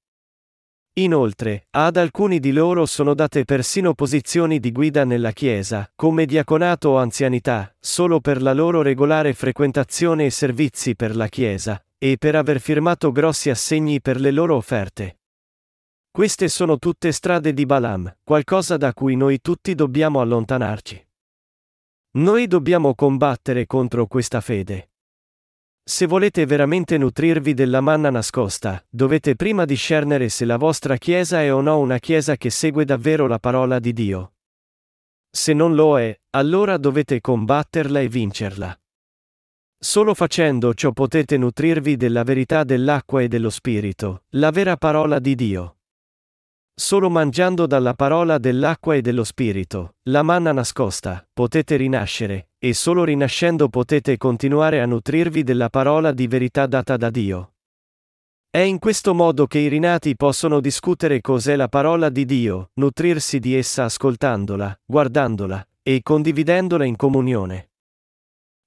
Inoltre, 0.97 1.66
ad 1.70 1.97
alcuni 1.97 2.38
di 2.38 2.53
loro 2.53 2.86
sono 2.86 3.14
date 3.14 3.45
persino 3.45 3.95
posizioni 3.95 4.61
di 4.61 4.70
guida 4.70 5.05
nella 5.05 5.32
Chiesa, 5.32 5.90
come 5.97 6.24
diaconato 6.24 6.90
o 6.90 6.99
anzianità, 6.99 7.74
solo 7.80 8.20
per 8.20 8.40
la 8.40 8.53
loro 8.53 8.80
regolare 8.80 9.32
frequentazione 9.32 10.26
e 10.26 10.30
servizi 10.30 10.95
per 10.95 11.16
la 11.16 11.26
Chiesa, 11.26 11.84
e 11.99 12.16
per 12.16 12.36
aver 12.36 12.61
firmato 12.61 13.11
grossi 13.11 13.51
assegni 13.51 14.01
per 14.01 14.20
le 14.20 14.30
loro 14.30 14.55
offerte. 14.55 15.18
Queste 16.12 16.47
sono 16.47 16.78
tutte 16.78 17.11
strade 17.11 17.53
di 17.53 17.66
Balaam, 17.66 18.18
qualcosa 18.22 18.76
da 18.76 18.92
cui 18.92 19.16
noi 19.16 19.40
tutti 19.40 19.74
dobbiamo 19.74 20.20
allontanarci. 20.20 21.09
Noi 22.18 22.47
dobbiamo 22.47 22.95
combattere 22.95 23.66
contro 23.66 24.07
questa 24.07 24.40
fede. 24.40 24.90
Se 25.87 26.07
volete 26.07 26.47
veramente 26.47 26.97
nutrirvi 26.97 27.53
della 27.53 27.82
manna 27.82 28.09
nascosta, 28.09 28.82
dovete 28.89 29.37
prima 29.37 29.66
discernere 29.66 30.30
se 30.30 30.47
la 30.47 30.57
vostra 30.57 30.97
Chiesa 30.97 31.43
è 31.43 31.53
o 31.53 31.61
no 31.61 31.78
una 31.78 31.99
Chiesa 31.99 32.39
che 32.39 32.49
segue 32.49 32.87
davvero 32.87 33.26
la 33.26 33.39
parola 33.39 33.78
di 33.78 33.93
Dio. 33.93 34.32
Se 35.30 35.53
non 35.53 35.74
lo 35.74 35.99
è, 35.99 36.18
allora 36.30 36.78
dovete 36.78 37.20
combatterla 37.20 38.01
e 38.01 38.09
vincerla. 38.09 38.80
Solo 39.78 40.14
facendo 40.14 40.72
ciò 40.72 40.93
potete 40.93 41.37
nutrirvi 41.37 41.99
della 41.99 42.22
verità 42.22 42.64
dell'acqua 42.64 43.20
e 43.20 43.28
dello 43.28 43.51
Spirito, 43.51 44.22
la 44.30 44.51
vera 44.51 44.78
parola 44.78 45.18
di 45.18 45.35
Dio. 45.35 45.74
Solo 46.77 47.09
mangiando 47.09 47.66
dalla 47.66 47.95
parola 47.95 48.39
dell'acqua 48.39 48.97
e 48.97 49.01
dello 49.01 49.22
Spirito, 49.22 49.95
la 50.09 50.22
manna 50.22 50.53
nascosta, 50.53 51.25
potete 51.33 51.77
rinascere, 51.77 52.49
e 52.59 52.75
solo 52.75 53.05
rinascendo 53.05 53.68
potete 53.68 54.16
continuare 54.16 54.81
a 54.81 54.87
nutrirvi 54.87 55.45
della 55.45 55.68
parola 55.68 56.11
di 56.11 56.27
verità 56.27 56.66
data 56.66 56.97
da 56.97 57.11
Dio. 57.11 57.53
È 58.51 58.59
in 58.59 58.81
questo 58.81 59.14
modo 59.14 59.47
che 59.47 59.59
i 59.59 59.68
rinati 59.68 60.16
possono 60.16 60.59
discutere 60.59 61.20
cos'è 61.20 61.55
la 61.55 61.68
parola 61.68 62.09
di 62.09 62.25
Dio, 62.25 62.70
nutrirsi 62.75 63.39
di 63.39 63.55
essa 63.55 63.85
ascoltandola, 63.85 64.81
guardandola, 64.85 65.64
e 65.81 66.01
condividendola 66.03 66.85
in 66.85 66.97
comunione. 66.97 67.68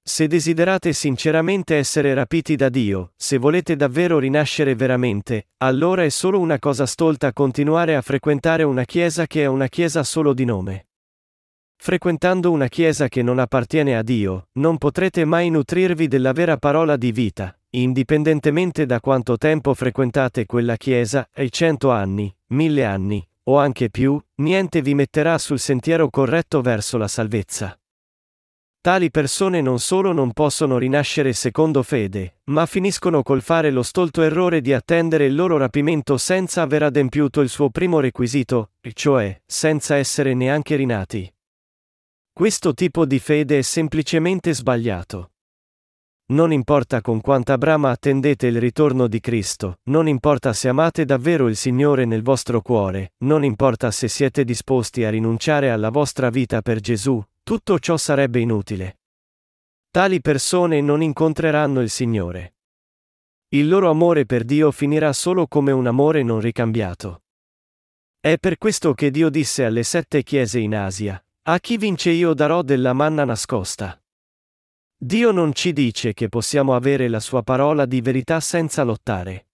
Se 0.08 0.26
desiderate 0.26 0.94
sinceramente 0.94 1.76
essere 1.76 2.14
rapiti 2.14 2.56
da 2.56 2.70
Dio, 2.70 3.12
se 3.14 3.36
volete 3.36 3.76
davvero 3.76 4.18
rinascere 4.18 4.74
veramente, 4.74 5.48
allora 5.58 6.02
è 6.02 6.08
solo 6.08 6.40
una 6.40 6.58
cosa 6.58 6.86
stolta 6.86 7.34
continuare 7.34 7.94
a 7.94 8.00
frequentare 8.00 8.62
una 8.62 8.84
chiesa 8.84 9.26
che 9.26 9.42
è 9.42 9.46
una 9.46 9.68
chiesa 9.68 10.02
solo 10.04 10.32
di 10.32 10.46
nome. 10.46 10.86
Frequentando 11.76 12.50
una 12.50 12.68
chiesa 12.68 13.08
che 13.08 13.20
non 13.22 13.38
appartiene 13.38 13.98
a 13.98 14.02
Dio, 14.02 14.48
non 14.52 14.78
potrete 14.78 15.26
mai 15.26 15.50
nutrirvi 15.50 16.08
della 16.08 16.32
vera 16.32 16.56
parola 16.56 16.96
di 16.96 17.12
vita, 17.12 17.54
indipendentemente 17.72 18.86
da 18.86 19.00
quanto 19.00 19.36
tempo 19.36 19.74
frequentate 19.74 20.46
quella 20.46 20.78
chiesa, 20.78 21.28
ai 21.34 21.52
cento 21.52 21.90
anni, 21.90 22.34
mille 22.46 22.86
anni, 22.86 23.28
o 23.42 23.58
anche 23.58 23.90
più, 23.90 24.18
niente 24.36 24.80
vi 24.80 24.94
metterà 24.94 25.36
sul 25.36 25.58
sentiero 25.58 26.08
corretto 26.08 26.62
verso 26.62 26.96
la 26.96 27.08
salvezza. 27.08 27.78
Tali 28.88 29.10
persone 29.10 29.60
non 29.60 29.80
solo 29.80 30.12
non 30.12 30.32
possono 30.32 30.78
rinascere 30.78 31.34
secondo 31.34 31.82
fede, 31.82 32.38
ma 32.44 32.64
finiscono 32.64 33.22
col 33.22 33.42
fare 33.42 33.70
lo 33.70 33.82
stolto 33.82 34.22
errore 34.22 34.62
di 34.62 34.72
attendere 34.72 35.26
il 35.26 35.34
loro 35.34 35.58
rapimento 35.58 36.16
senza 36.16 36.62
aver 36.62 36.84
adempiuto 36.84 37.42
il 37.42 37.50
suo 37.50 37.68
primo 37.68 38.00
requisito, 38.00 38.70
cioè, 38.94 39.42
senza 39.44 39.96
essere 39.96 40.32
neanche 40.32 40.74
rinati. 40.74 41.30
Questo 42.32 42.72
tipo 42.72 43.04
di 43.04 43.18
fede 43.18 43.58
è 43.58 43.60
semplicemente 43.60 44.54
sbagliato. 44.54 45.32
Non 46.30 46.50
importa 46.50 47.02
con 47.02 47.20
quanta 47.20 47.58
brama 47.58 47.90
attendete 47.90 48.46
il 48.46 48.58
ritorno 48.58 49.06
di 49.06 49.20
Cristo, 49.20 49.80
non 49.90 50.08
importa 50.08 50.54
se 50.54 50.66
amate 50.66 51.04
davvero 51.04 51.48
il 51.48 51.56
Signore 51.56 52.06
nel 52.06 52.22
vostro 52.22 52.62
cuore, 52.62 53.12
non 53.18 53.44
importa 53.44 53.90
se 53.90 54.08
siete 54.08 54.44
disposti 54.44 55.04
a 55.04 55.10
rinunciare 55.10 55.68
alla 55.68 55.90
vostra 55.90 56.30
vita 56.30 56.62
per 56.62 56.80
Gesù, 56.80 57.22
tutto 57.48 57.78
ciò 57.78 57.96
sarebbe 57.96 58.40
inutile. 58.40 58.98
Tali 59.90 60.20
persone 60.20 60.82
non 60.82 61.00
incontreranno 61.00 61.80
il 61.80 61.88
Signore. 61.88 62.56
Il 63.48 63.68
loro 63.68 63.88
amore 63.88 64.26
per 64.26 64.44
Dio 64.44 64.70
finirà 64.70 65.14
solo 65.14 65.46
come 65.46 65.72
un 65.72 65.86
amore 65.86 66.22
non 66.22 66.40
ricambiato. 66.40 67.22
È 68.20 68.36
per 68.36 68.58
questo 68.58 68.92
che 68.92 69.10
Dio 69.10 69.30
disse 69.30 69.64
alle 69.64 69.82
sette 69.82 70.22
chiese 70.24 70.58
in 70.58 70.76
Asia, 70.76 71.24
a 71.44 71.58
chi 71.58 71.78
vince 71.78 72.10
io 72.10 72.34
darò 72.34 72.60
della 72.60 72.92
manna 72.92 73.24
nascosta. 73.24 73.98
Dio 74.94 75.30
non 75.30 75.54
ci 75.54 75.72
dice 75.72 76.12
che 76.12 76.28
possiamo 76.28 76.74
avere 76.74 77.08
la 77.08 77.18
sua 77.18 77.42
parola 77.42 77.86
di 77.86 78.02
verità 78.02 78.40
senza 78.40 78.82
lottare. 78.82 79.46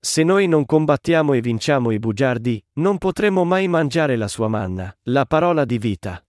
Se 0.00 0.24
noi 0.24 0.48
non 0.48 0.66
combattiamo 0.66 1.34
e 1.34 1.40
vinciamo 1.40 1.92
i 1.92 2.00
bugiardi, 2.00 2.60
non 2.78 2.98
potremo 2.98 3.44
mai 3.44 3.68
mangiare 3.68 4.16
la 4.16 4.26
sua 4.26 4.48
manna, 4.48 4.92
la 5.04 5.24
parola 5.24 5.64
di 5.64 5.78
vita. 5.78 6.25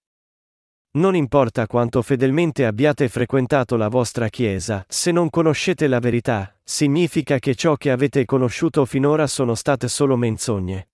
Non 0.97 1.15
importa 1.15 1.67
quanto 1.67 2.01
fedelmente 2.01 2.65
abbiate 2.65 3.07
frequentato 3.07 3.75
la 3.75 3.87
vostra 3.87 4.29
Chiesa, 4.29 4.83
se 4.87 5.11
non 5.11 5.29
conoscete 5.29 5.85
la 5.85 5.99
verità, 5.99 6.57
significa 6.63 7.37
che 7.37 7.53
ciò 7.53 7.75
che 7.75 7.91
avete 7.91 8.25
conosciuto 8.25 8.83
finora 8.83 9.27
sono 9.27 9.53
state 9.53 9.89
solo 9.89 10.17
menzogne. 10.17 10.89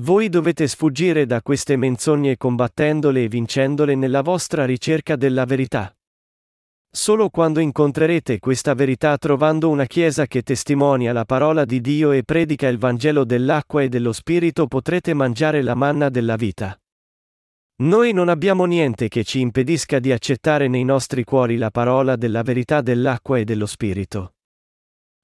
Voi 0.00 0.28
dovete 0.28 0.68
sfuggire 0.68 1.24
da 1.24 1.40
queste 1.40 1.76
menzogne 1.76 2.36
combattendole 2.36 3.24
e 3.24 3.28
vincendole 3.28 3.94
nella 3.94 4.20
vostra 4.20 4.66
ricerca 4.66 5.16
della 5.16 5.46
verità. 5.46 5.90
Solo 6.90 7.30
quando 7.30 7.60
incontrerete 7.60 8.38
questa 8.38 8.74
verità 8.74 9.16
trovando 9.16 9.70
una 9.70 9.86
Chiesa 9.86 10.26
che 10.26 10.42
testimonia 10.42 11.14
la 11.14 11.24
parola 11.24 11.64
di 11.64 11.80
Dio 11.80 12.12
e 12.12 12.24
predica 12.24 12.68
il 12.68 12.76
Vangelo 12.76 13.24
dell'acqua 13.24 13.82
e 13.82 13.88
dello 13.88 14.12
Spirito 14.12 14.66
potrete 14.66 15.14
mangiare 15.14 15.62
la 15.62 15.74
manna 15.74 16.10
della 16.10 16.36
vita. 16.36 16.78
Noi 17.80 18.12
non 18.12 18.28
abbiamo 18.28 18.64
niente 18.64 19.06
che 19.06 19.22
ci 19.22 19.38
impedisca 19.38 20.00
di 20.00 20.10
accettare 20.10 20.66
nei 20.66 20.82
nostri 20.82 21.22
cuori 21.22 21.56
la 21.56 21.70
parola 21.70 22.16
della 22.16 22.42
verità 22.42 22.80
dell'acqua 22.80 23.38
e 23.38 23.44
dello 23.44 23.66
Spirito. 23.66 24.34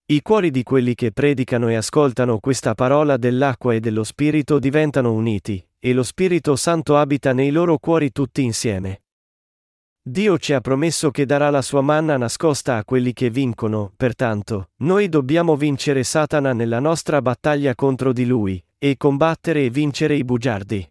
I 0.06 0.22
cuori 0.22 0.52
di 0.52 0.62
quelli 0.62 0.94
che 0.94 1.10
predicano 1.10 1.68
e 1.68 1.74
ascoltano 1.74 2.38
questa 2.38 2.74
parola 2.74 3.16
dell'acqua 3.16 3.74
e 3.74 3.80
dello 3.80 4.04
Spirito 4.04 4.60
diventano 4.60 5.12
uniti, 5.12 5.66
e 5.80 5.92
lo 5.92 6.04
Spirito 6.04 6.54
Santo 6.54 6.96
abita 6.96 7.32
nei 7.32 7.50
loro 7.50 7.78
cuori 7.78 8.12
tutti 8.12 8.44
insieme. 8.44 9.02
Dio 10.00 10.38
ci 10.38 10.52
ha 10.52 10.60
promesso 10.60 11.10
che 11.10 11.26
darà 11.26 11.50
la 11.50 11.62
sua 11.62 11.80
manna 11.80 12.16
nascosta 12.16 12.76
a 12.76 12.84
quelli 12.84 13.12
che 13.14 13.30
vincono, 13.30 13.92
pertanto, 13.96 14.68
noi 14.82 15.08
dobbiamo 15.08 15.56
vincere 15.56 16.04
Satana 16.04 16.52
nella 16.52 16.78
nostra 16.78 17.20
battaglia 17.20 17.74
contro 17.74 18.12
di 18.12 18.26
lui, 18.26 18.64
e 18.78 18.96
combattere 18.96 19.64
e 19.64 19.70
vincere 19.70 20.14
i 20.14 20.22
bugiardi. 20.22 20.88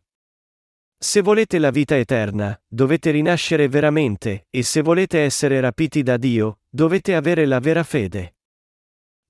Se 1.04 1.22
volete 1.22 1.60
la 1.60 1.70
vita 1.70 1.98
eterna, 1.98 2.58
dovete 2.66 3.12
rinascere 3.12 3.68
veramente, 3.68 4.48
e 4.50 4.64
se 4.64 4.82
volete 4.82 5.20
essere 5.20 5.60
rapiti 5.60 6.02
da 6.02 6.16
Dio, 6.16 6.60
dovete 6.70 7.14
avere 7.14 7.46
la 7.46 7.60
vera 7.60 7.84
fede. 7.84 8.38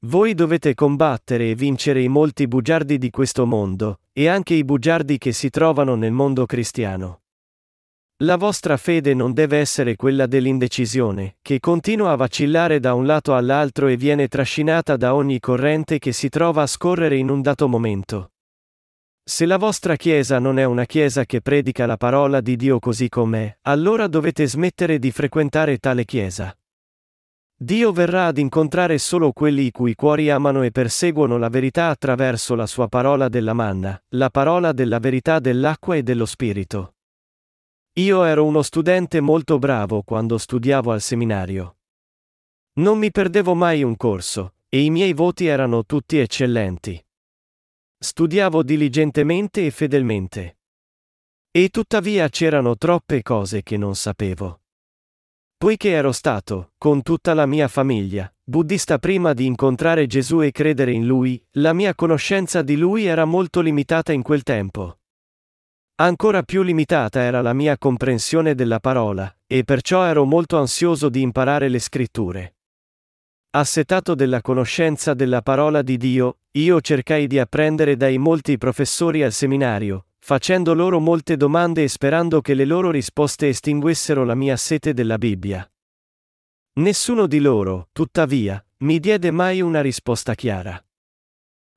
Voi 0.05 0.35
dovete 0.35 0.75
combattere 0.75 1.49
e 1.49 1.55
vincere 1.55 2.03
i 2.03 2.09
molti 2.09 2.47
bugiardi 2.47 2.99
di 2.99 3.09
questo 3.09 3.47
mondo, 3.47 4.01
e 4.13 4.27
anche 4.27 4.53
i 4.53 4.63
bugiardi 4.63 5.17
che 5.17 5.31
si 5.31 5.49
trovano 5.49 5.95
nel 5.95 6.11
mondo 6.11 6.45
cristiano. 6.45 7.21
La 8.17 8.37
vostra 8.37 8.77
fede 8.77 9.15
non 9.15 9.33
deve 9.33 9.57
essere 9.57 9.95
quella 9.95 10.27
dell'indecisione, 10.27 11.37
che 11.41 11.59
continua 11.59 12.11
a 12.11 12.15
vacillare 12.15 12.79
da 12.79 12.93
un 12.93 13.07
lato 13.07 13.33
all'altro 13.33 13.87
e 13.87 13.97
viene 13.97 14.27
trascinata 14.27 14.95
da 14.95 15.15
ogni 15.15 15.39
corrente 15.39 15.97
che 15.97 16.11
si 16.11 16.29
trova 16.29 16.61
a 16.61 16.67
scorrere 16.67 17.17
in 17.17 17.31
un 17.31 17.41
dato 17.41 17.67
momento. 17.67 18.32
Se 19.25 19.45
la 19.45 19.55
vostra 19.55 19.95
Chiesa 19.95 20.37
non 20.37 20.59
è 20.59 20.65
una 20.65 20.83
Chiesa 20.83 21.25
che 21.25 21.39
predica 21.39 21.85
la 21.85 21.95
parola 21.95 22.41
di 22.41 22.57
Dio 22.57 22.79
così 22.79 23.07
com'è, 23.07 23.59
allora 23.61 24.07
dovete 24.07 24.45
smettere 24.45 24.99
di 24.99 25.11
frequentare 25.11 25.77
tale 25.77 26.03
Chiesa. 26.03 26.53
Dio 27.55 27.93
verrà 27.93 28.25
ad 28.25 28.37
incontrare 28.37 28.97
solo 28.97 29.31
quelli 29.31 29.67
i 29.67 29.71
cui 29.71 29.95
cuori 29.95 30.29
amano 30.29 30.63
e 30.63 30.71
perseguono 30.71 31.37
la 31.37 31.47
verità 31.47 31.87
attraverso 31.87 32.53
la 32.55 32.65
sua 32.65 32.89
parola 32.89 33.29
della 33.29 33.53
manna, 33.53 33.97
la 34.09 34.29
parola 34.29 34.73
della 34.73 34.99
verità 34.99 35.39
dell'acqua 35.39 35.95
e 35.95 36.03
dello 36.03 36.25
Spirito. 36.25 36.95
Io 37.93 38.25
ero 38.25 38.43
uno 38.43 38.61
studente 38.61 39.21
molto 39.21 39.57
bravo 39.57 40.01
quando 40.01 40.37
studiavo 40.37 40.91
al 40.91 40.99
seminario. 40.99 41.77
Non 42.73 42.97
mi 42.97 43.09
perdevo 43.09 43.53
mai 43.53 43.83
un 43.83 43.95
corso, 43.95 44.55
e 44.67 44.81
i 44.81 44.89
miei 44.89 45.13
voti 45.13 45.45
erano 45.45 45.85
tutti 45.85 46.17
eccellenti. 46.17 47.01
Studiavo 48.03 48.63
diligentemente 48.63 49.65
e 49.65 49.71
fedelmente. 49.71 50.57
E 51.49 51.69
tuttavia 51.69 52.27
c'erano 52.27 52.75
troppe 52.75 53.21
cose 53.21 53.63
che 53.63 53.77
non 53.77 53.95
sapevo. 53.95 54.59
Poiché 55.55 55.91
ero 55.91 56.11
stato, 56.11 56.73
con 56.77 57.01
tutta 57.01 57.33
la 57.33 57.45
mia 57.45 57.69
famiglia, 57.69 58.31
buddista 58.43 58.99
prima 58.99 59.31
di 59.31 59.45
incontrare 59.45 60.05
Gesù 60.05 60.41
e 60.41 60.51
credere 60.51 60.91
in 60.91 61.05
lui, 61.05 61.41
la 61.51 61.71
mia 61.71 61.95
conoscenza 61.95 62.61
di 62.61 62.75
lui 62.75 63.05
era 63.05 63.23
molto 63.23 63.61
limitata 63.61 64.11
in 64.11 64.21
quel 64.21 64.43
tempo. 64.43 64.99
Ancora 65.95 66.43
più 66.43 66.61
limitata 66.61 67.21
era 67.21 67.41
la 67.41 67.53
mia 67.53 67.77
comprensione 67.77 68.53
della 68.53 68.81
parola, 68.81 69.33
e 69.47 69.63
perciò 69.63 70.03
ero 70.03 70.25
molto 70.25 70.57
ansioso 70.57 71.07
di 71.07 71.21
imparare 71.21 71.69
le 71.69 71.79
scritture. 71.79 72.52
Assetato 73.55 74.15
della 74.15 74.41
conoscenza 74.41 75.13
della 75.13 75.43
parola 75.43 75.83
di 75.83 75.97
Dio, 75.97 76.39
io 76.53 76.81
cercai 76.81 77.27
di 77.27 77.37
apprendere 77.37 77.95
dai 77.95 78.17
molti 78.17 78.57
professori 78.57 79.21
al 79.21 79.31
seminario, 79.31 80.07
facendo 80.17 80.73
loro 80.73 80.99
molte 80.99 81.37
domande 81.37 81.83
e 81.83 81.87
sperando 81.87 82.41
che 82.41 82.55
le 82.55 82.65
loro 82.65 82.89
risposte 82.89 83.49
estinguessero 83.49 84.23
la 84.23 84.33
mia 84.33 84.57
sete 84.57 84.95
della 84.95 85.19
Bibbia. 85.19 85.71
Nessuno 86.79 87.27
di 87.27 87.37
loro, 87.37 87.89
tuttavia, 87.91 88.65
mi 88.77 88.99
diede 88.99 89.29
mai 89.29 89.61
una 89.61 89.81
risposta 89.81 90.33
chiara. 90.33 90.83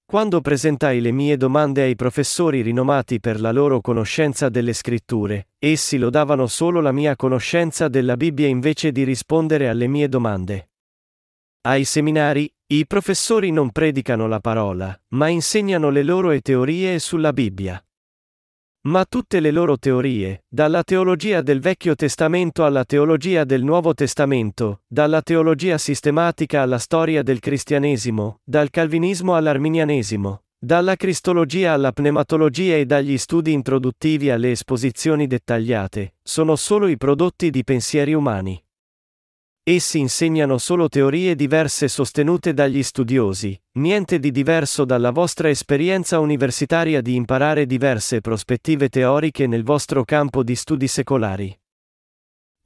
Quando 0.07 0.41
presentai 0.41 1.03
le 1.03 1.13
mie 1.13 1.37
domande 1.37 1.83
ai 1.83 1.95
professori 1.95 2.63
rinomati 2.63 3.21
per 3.21 3.39
la 3.39 3.53
loro 3.53 3.83
conoscenza 3.83 4.49
delle 4.49 4.73
scritture, 4.73 5.49
essi 5.59 5.99
lodavano 5.99 6.47
solo 6.47 6.81
la 6.81 6.93
mia 6.93 7.17
conoscenza 7.17 7.89
della 7.89 8.17
Bibbia 8.17 8.47
invece 8.47 8.93
di 8.93 9.05
rispondere 9.05 9.69
alle 9.69 9.89
mie 9.89 10.09
domande. 10.09 10.69
Ai 11.67 11.85
seminari, 11.85 12.49
i 12.69 12.87
professori 12.87 13.51
non 13.51 13.73
predicano 13.73 14.29
la 14.29 14.39
parola, 14.39 14.97
ma 15.15 15.27
insegnano 15.27 15.91
le 15.91 16.05
loro 16.05 16.41
teorie 16.41 17.01
sulla 17.01 17.33
Bibbia. 17.33 17.85
Ma 18.83 19.05
tutte 19.05 19.41
le 19.41 19.51
loro 19.51 19.77
teorie, 19.77 20.45
dalla 20.47 20.85
teologia 20.85 21.43
del 21.43 21.59
Vecchio 21.59 21.97
Testamento 21.97 22.65
alla 22.65 22.85
teologia 22.85 23.43
del 23.43 23.65
Nuovo 23.65 23.95
Testamento, 23.95 24.83
dalla 24.87 25.23
teologia 25.23 25.77
sistematica 25.77 26.63
alla 26.63 26.79
storia 26.79 27.25
del 27.25 27.41
cristianesimo, 27.41 28.43
dal 28.45 28.71
calvinismo 28.71 29.35
all'arminianesimo, 29.35 30.45
dalla 30.57 30.95
cristologia 30.95 31.73
alla 31.73 31.91
pneumatologia 31.91 32.77
e 32.77 32.87
dagli 32.87 33.19
studi 33.19 33.51
introduttivi 33.51 34.31
alle 34.31 34.53
esposizioni 34.53 35.27
dettagliate, 35.27 36.15
sono 36.23 36.55
solo 36.55 36.87
i 36.87 36.97
prodotti 36.97 37.51
di 37.51 37.65
pensieri 37.65 38.15
umani. 38.15 38.61
Essi 39.69 39.99
insegnano 39.99 40.59
solo 40.59 40.89
teorie 40.89 41.35
diverse 41.35 41.89
sostenute 41.89 42.55
dagli 42.55 42.85
studiosi, 42.85 43.61
niente 43.79 44.21
di 44.21 44.31
diverso 44.31 44.85
dalla 44.85 45.11
vostra 45.11 45.49
esperienza 45.49 46.21
universitaria 46.21 47.01
di 47.01 47.17
imparare 47.17 47.67
diverse 47.67 48.21
prospettive 48.21 48.89
teoriche 48.89 49.49
nel 49.49 49.65
vostro 49.65 50.05
campo 50.05 50.45
di 50.45 50.55
studi 50.55 50.87
secolari. 50.87 51.53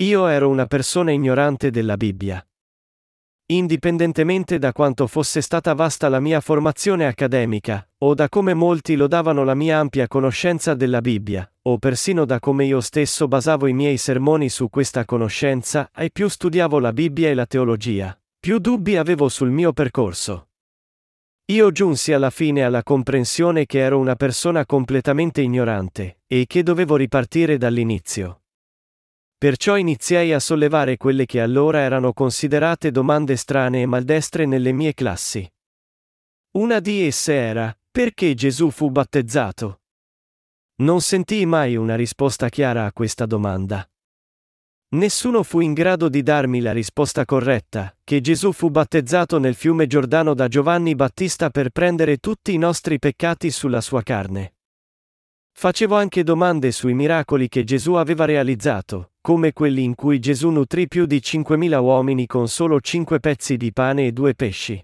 Io 0.03 0.27
ero 0.27 0.51
una 0.51 0.67
persona 0.67 1.11
ignorante 1.11 1.71
della 1.71 1.97
Bibbia. 1.97 2.45
Indipendentemente 3.51 4.61
da 4.61 4.73
quanto 4.73 5.09
fosse 5.09 5.41
stata 5.41 5.75
vasta 5.75 6.09
la 6.09 6.21
mia 6.21 6.41
formazione 6.41 7.05
accademica, 7.07 7.85
o 7.99 8.15
da 8.15 8.29
come 8.29 8.55
molti 8.55 8.95
lodavano 8.95 9.43
la 9.43 9.57
mia 9.57 9.79
ampia 9.79 10.07
conoscenza 10.07 10.75
della 10.75 11.01
Bibbia, 11.01 11.53
o 11.63 11.77
persino 11.79 12.25
da 12.25 12.39
come 12.39 12.67
io 12.67 12.81
stesso 12.81 13.27
basavo 13.27 13.67
i 13.67 13.73
miei 13.73 13.97
sermoni 13.97 14.49
su 14.49 14.71
questa 14.71 15.05
conoscenza, 15.05 15.91
e 15.93 16.11
più 16.13 16.29
studiavo 16.29 16.79
la 16.79 16.93
Bibbia 16.93 17.29
e 17.29 17.35
la 17.35 17.47
teologia, 17.47 18.17
più 18.39 18.61
dubbi 18.61 18.97
avevo 18.97 19.29
sul 19.29 19.51
mio 19.51 19.73
percorso. 19.73 20.51
Io 21.47 21.73
giunsi 21.73 22.13
alla 22.13 22.31
fine 22.31 22.63
alla 22.63 22.85
comprensione 22.85 23.67
che 23.67 23.81
ero 23.81 23.99
una 23.99 24.15
persona 24.15 24.65
completamente 24.65 25.41
ignorante, 25.41 26.21
e 26.29 26.45
che 26.47 26.63
dovevo 26.63 26.95
ripartire 26.95 27.59
dall'inizio. 27.59 28.40
Perciò 29.41 29.79
iniziai 29.79 30.35
a 30.35 30.39
sollevare 30.39 30.99
quelle 30.99 31.25
che 31.25 31.41
allora 31.41 31.79
erano 31.79 32.13
considerate 32.13 32.91
domande 32.91 33.37
strane 33.37 33.81
e 33.81 33.87
maldestre 33.87 34.45
nelle 34.45 34.71
mie 34.71 34.93
classi. 34.93 35.51
Una 36.59 36.79
di 36.79 37.07
esse 37.07 37.33
era, 37.33 37.75
perché 37.91 38.35
Gesù 38.35 38.69
fu 38.69 38.91
battezzato? 38.91 39.81
Non 40.83 41.01
sentii 41.01 41.47
mai 41.47 41.75
una 41.77 41.95
risposta 41.95 42.51
chiara 42.51 42.85
a 42.85 42.93
questa 42.93 43.25
domanda. 43.25 43.89
Nessuno 44.89 45.43
fu 45.43 45.61
in 45.61 45.73
grado 45.73 46.11
di 46.11 46.23
darmi 46.23 46.61
la 46.61 46.73
risposta 46.73 47.25
corretta, 47.25 47.97
che 48.05 48.21
Gesù 48.21 48.53
fu 48.53 48.69
battezzato 48.69 49.39
nel 49.39 49.55
fiume 49.55 49.87
Giordano 49.87 50.35
da 50.35 50.49
Giovanni 50.49 50.95
Battista 50.95 51.49
per 51.49 51.71
prendere 51.71 52.19
tutti 52.19 52.53
i 52.53 52.59
nostri 52.59 52.99
peccati 52.99 53.51
sulla 53.51 53.81
sua 53.81 54.03
carne. 54.03 54.57
Facevo 55.53 55.97
anche 55.97 56.23
domande 56.23 56.73
sui 56.73 56.95
miracoli 56.95 57.49
che 57.49 57.65
Gesù 57.65 57.95
aveva 57.95 58.25
realizzato, 58.25 59.13
come 59.21 59.53
quelli 59.53 59.83
in 59.83 59.95
cui 59.95 60.19
Gesù 60.19 60.49
nutrì 60.49 60.89
più 60.89 61.07
di 61.07 61.19
5.000 61.19 61.79
uomini 61.81 62.27
con 62.27 62.49
solo 62.49 62.81
cinque 62.81 63.21
pezzi 63.21 63.57
di 63.57 63.73
pane 63.73 64.07
e 64.07 64.13
due 64.13 64.35
pesci. 64.35 64.83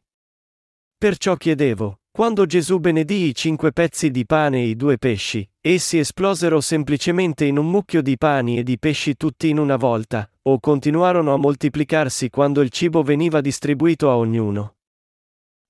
Perciò 0.99 1.35
chiedevo, 1.37 2.01
quando 2.11 2.47
Gesù 2.47 2.79
benedì 2.79 3.27
i 3.27 3.35
cinque 3.35 3.73
pezzi 3.73 4.11
di 4.11 4.25
pane 4.25 4.61
e 4.61 4.69
i 4.69 4.77
due 4.77 4.97
pesci, 4.97 5.47
essi 5.61 5.99
esplosero 5.99 6.63
semplicemente 6.63 7.45
in 7.45 7.59
un 7.59 7.69
mucchio 7.69 8.01
di 8.01 8.17
pani 8.17 8.57
e 8.57 8.63
di 8.63 8.79
pesci 8.79 9.17
tutti 9.17 9.51
in 9.51 9.59
una 9.59 9.77
volta, 9.77 10.27
o 10.45 10.59
continuarono 10.59 11.35
a 11.35 11.37
moltiplicarsi 11.37 12.31
quando 12.31 12.63
il 12.63 12.71
cibo 12.71 13.03
veniva 13.03 13.43
distribuito 13.43 14.09
a 14.11 14.17
ognuno. 14.17 14.76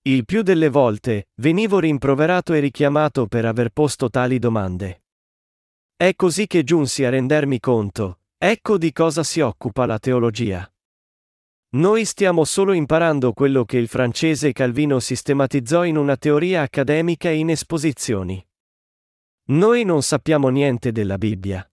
Il 0.06 0.24
più 0.24 0.42
delle 0.42 0.68
volte, 0.68 1.30
venivo 1.40 1.80
rimproverato 1.80 2.52
e 2.52 2.60
richiamato 2.60 3.26
per 3.26 3.44
aver 3.44 3.70
posto 3.70 4.08
tali 4.08 4.38
domande. 4.38 5.02
È 5.96 6.14
così 6.14 6.46
che 6.46 6.62
giunsi 6.62 7.04
a 7.04 7.10
rendermi 7.10 7.58
conto, 7.58 8.20
ecco 8.38 8.78
di 8.78 8.92
cosa 8.92 9.24
si 9.24 9.40
occupa 9.40 9.84
la 9.84 9.98
teologia. 9.98 10.72
Noi 11.70 12.04
stiamo 12.04 12.44
solo 12.44 12.72
imparando 12.72 13.32
quello 13.32 13.64
che 13.64 13.78
il 13.78 13.88
francese 13.88 14.52
Calvino 14.52 15.00
sistematizzò 15.00 15.84
in 15.84 15.96
una 15.96 16.16
teoria 16.16 16.62
accademica 16.62 17.28
e 17.28 17.34
in 17.34 17.50
esposizioni. 17.50 18.40
Noi 19.46 19.82
non 19.82 20.02
sappiamo 20.02 20.50
niente 20.50 20.92
della 20.92 21.18
Bibbia. 21.18 21.68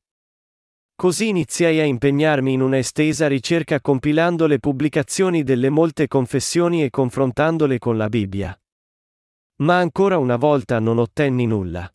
Così 1.04 1.28
iniziai 1.28 1.82
a 1.82 1.84
impegnarmi 1.84 2.54
in 2.54 2.62
una 2.62 2.78
estesa 2.78 3.28
ricerca 3.28 3.82
compilando 3.82 4.47
le 4.47 4.58
pubblicazioni 4.58 5.43
delle 5.43 5.70
molte 5.70 6.08
confessioni 6.08 6.82
e 6.82 6.89
confrontandole 6.89 7.78
con 7.78 7.97
la 7.97 8.08
Bibbia. 8.08 8.58
Ma 9.64 9.80
ancora 9.80 10.18
una 10.18 10.38
volta 10.38 10.80
non 10.80 10.99
ottenni 10.99 11.45
nulla. 11.45 11.93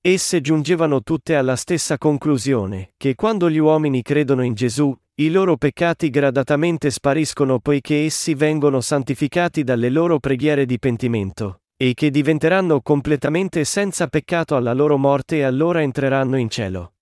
Esse 0.00 0.40
giungevano 0.40 1.02
tutte 1.02 1.34
alla 1.34 1.56
stessa 1.56 1.98
conclusione, 1.98 2.92
che 2.96 3.16
quando 3.16 3.50
gli 3.50 3.58
uomini 3.58 4.02
credono 4.02 4.44
in 4.44 4.54
Gesù, 4.54 4.96
i 5.16 5.28
loro 5.28 5.56
peccati 5.56 6.08
gradatamente 6.08 6.92
spariscono 6.92 7.58
poiché 7.58 8.04
essi 8.04 8.34
vengono 8.34 8.80
santificati 8.80 9.64
dalle 9.64 9.90
loro 9.90 10.20
preghiere 10.20 10.64
di 10.64 10.78
pentimento, 10.78 11.62
e 11.76 11.92
che 11.94 12.12
diventeranno 12.12 12.82
completamente 12.82 13.64
senza 13.64 14.06
peccato 14.06 14.54
alla 14.54 14.74
loro 14.74 14.96
morte 14.96 15.38
e 15.38 15.42
allora 15.42 15.82
entreranno 15.82 16.36
in 16.36 16.48
cielo. 16.48 16.92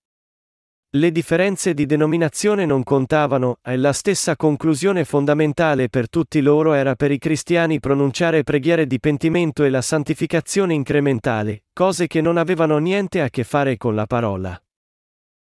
Le 0.95 1.11
differenze 1.11 1.73
di 1.73 1.85
denominazione 1.85 2.65
non 2.65 2.81
contavano, 2.81 3.57
e 3.61 3.75
la 3.75 3.91
stessa 3.91 4.37
conclusione 4.37 5.03
fondamentale 5.03 5.89
per 5.89 6.09
tutti 6.09 6.39
loro 6.39 6.71
era 6.71 6.95
per 6.95 7.11
i 7.11 7.17
cristiani 7.17 7.81
pronunciare 7.81 8.43
preghiere 8.43 8.87
di 8.87 8.97
pentimento 9.01 9.65
e 9.65 9.69
la 9.69 9.81
santificazione 9.81 10.73
incrementale, 10.73 11.63
cose 11.73 12.07
che 12.07 12.21
non 12.21 12.37
avevano 12.37 12.77
niente 12.77 13.21
a 13.21 13.29
che 13.29 13.43
fare 13.43 13.75
con 13.75 13.93
la 13.93 14.05
parola. 14.05 14.57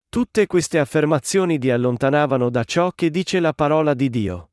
Tutte 0.08 0.46
queste 0.46 0.78
affermazioni 0.78 1.58
di 1.58 1.72
allontanavano 1.72 2.48
da 2.48 2.62
ciò 2.62 2.92
che 2.92 3.10
dice 3.10 3.40
la 3.40 3.52
parola 3.52 3.94
di 3.94 4.10
Dio. 4.10 4.50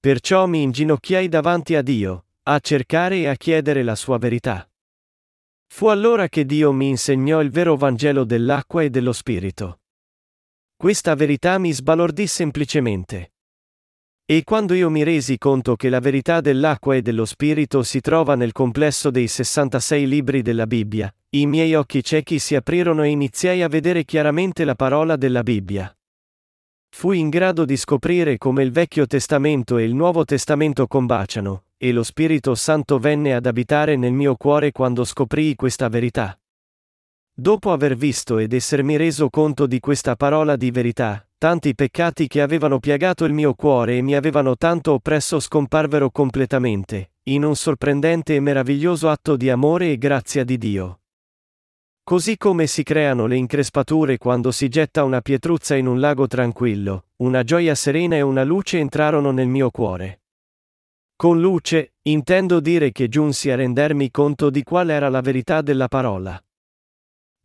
Perciò 0.00 0.46
mi 0.46 0.62
inginocchiai 0.62 1.28
davanti 1.28 1.76
a 1.76 1.82
Dio, 1.82 2.24
a 2.42 2.58
cercare 2.58 3.18
e 3.18 3.28
a 3.28 3.36
chiedere 3.36 3.84
la 3.84 3.94
sua 3.94 4.18
verità. 4.18 4.68
Fu 5.68 5.86
allora 5.86 6.28
che 6.28 6.44
Dio 6.44 6.72
mi 6.72 6.88
insegnò 6.88 7.40
il 7.40 7.50
vero 7.50 7.76
Vangelo 7.76 8.24
dell'acqua 8.24 8.82
e 8.82 8.90
dello 8.90 9.12
Spirito. 9.12 9.78
Questa 10.84 11.14
verità 11.14 11.56
mi 11.56 11.72
sbalordì 11.72 12.26
semplicemente. 12.26 13.32
E 14.26 14.44
quando 14.44 14.74
io 14.74 14.90
mi 14.90 15.02
resi 15.02 15.38
conto 15.38 15.76
che 15.76 15.88
la 15.88 15.98
verità 15.98 16.42
dell'acqua 16.42 16.94
e 16.94 17.00
dello 17.00 17.24
spirito 17.24 17.82
si 17.82 18.02
trova 18.02 18.34
nel 18.34 18.52
complesso 18.52 19.10
dei 19.10 19.26
66 19.26 20.06
libri 20.06 20.42
della 20.42 20.66
Bibbia, 20.66 21.10
i 21.30 21.46
miei 21.46 21.74
occhi 21.74 22.04
ciechi 22.04 22.38
si 22.38 22.54
aprirono 22.54 23.02
e 23.02 23.08
iniziai 23.08 23.62
a 23.62 23.68
vedere 23.68 24.04
chiaramente 24.04 24.66
la 24.66 24.74
parola 24.74 25.16
della 25.16 25.42
Bibbia. 25.42 25.90
Fui 26.94 27.18
in 27.18 27.30
grado 27.30 27.64
di 27.64 27.78
scoprire 27.78 28.36
come 28.36 28.62
il 28.62 28.70
Vecchio 28.70 29.06
Testamento 29.06 29.78
e 29.78 29.84
il 29.84 29.94
Nuovo 29.94 30.26
Testamento 30.26 30.86
combaciano, 30.86 31.64
e 31.78 31.92
lo 31.92 32.02
Spirito 32.02 32.54
Santo 32.54 32.98
venne 32.98 33.32
ad 33.32 33.46
abitare 33.46 33.96
nel 33.96 34.12
mio 34.12 34.36
cuore 34.36 34.70
quando 34.70 35.04
scoprii 35.04 35.54
questa 35.54 35.88
verità. 35.88 36.38
Dopo 37.36 37.72
aver 37.72 37.96
visto 37.96 38.38
ed 38.38 38.52
essermi 38.52 38.96
reso 38.96 39.28
conto 39.28 39.66
di 39.66 39.80
questa 39.80 40.14
parola 40.14 40.54
di 40.54 40.70
verità, 40.70 41.26
tanti 41.36 41.74
peccati 41.74 42.28
che 42.28 42.40
avevano 42.40 42.78
piagato 42.78 43.24
il 43.24 43.32
mio 43.32 43.54
cuore 43.54 43.96
e 43.96 44.02
mi 44.02 44.14
avevano 44.14 44.56
tanto 44.56 44.92
oppresso 44.92 45.40
scomparvero 45.40 46.10
completamente, 46.10 47.14
in 47.24 47.42
un 47.42 47.56
sorprendente 47.56 48.36
e 48.36 48.40
meraviglioso 48.40 49.08
atto 49.08 49.34
di 49.34 49.50
amore 49.50 49.90
e 49.90 49.98
grazia 49.98 50.44
di 50.44 50.56
Dio. 50.58 51.00
Così 52.04 52.36
come 52.36 52.68
si 52.68 52.84
creano 52.84 53.26
le 53.26 53.34
increspature 53.34 54.16
quando 54.16 54.52
si 54.52 54.68
getta 54.68 55.02
una 55.02 55.20
pietruzza 55.20 55.74
in 55.74 55.88
un 55.88 55.98
lago 55.98 56.28
tranquillo, 56.28 57.06
una 57.16 57.42
gioia 57.42 57.74
serena 57.74 58.14
e 58.14 58.20
una 58.20 58.44
luce 58.44 58.78
entrarono 58.78 59.32
nel 59.32 59.48
mio 59.48 59.70
cuore. 59.70 60.22
Con 61.16 61.40
luce, 61.40 61.94
intendo 62.02 62.60
dire 62.60 62.92
che 62.92 63.08
giunsi 63.08 63.50
a 63.50 63.56
rendermi 63.56 64.12
conto 64.12 64.50
di 64.50 64.62
qual 64.62 64.90
era 64.90 65.08
la 65.08 65.20
verità 65.20 65.62
della 65.62 65.88
parola. 65.88 66.40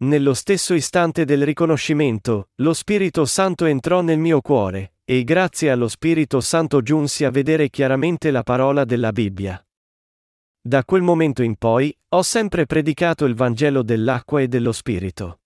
Nello 0.01 0.33
stesso 0.33 0.73
istante 0.75 1.25
del 1.25 1.43
riconoscimento, 1.43 2.51
lo 2.61 2.73
Spirito 2.73 3.25
Santo 3.25 3.65
entrò 3.65 3.99
nel 3.99 4.17
mio 4.17 4.39
cuore, 4.39 4.93
e 5.03 5.25
grazie 5.25 5.71
allo 5.71 5.89
Spirito 5.89 6.39
Santo 6.39 6.81
giunsi 6.81 7.25
a 7.25 7.31
vedere 7.31 7.69
chiaramente 7.69 8.31
la 8.31 8.41
parola 8.41 8.85
della 8.85 9.11
Bibbia. 9.11 9.61
Da 10.61 10.85
quel 10.85 11.01
momento 11.01 11.43
in 11.43 11.57
poi, 11.57 11.93
ho 12.09 12.21
sempre 12.21 12.65
predicato 12.65 13.25
il 13.25 13.35
Vangelo 13.35 13.83
dell'acqua 13.83 14.39
e 14.39 14.47
dello 14.47 14.71
Spirito. 14.71 15.41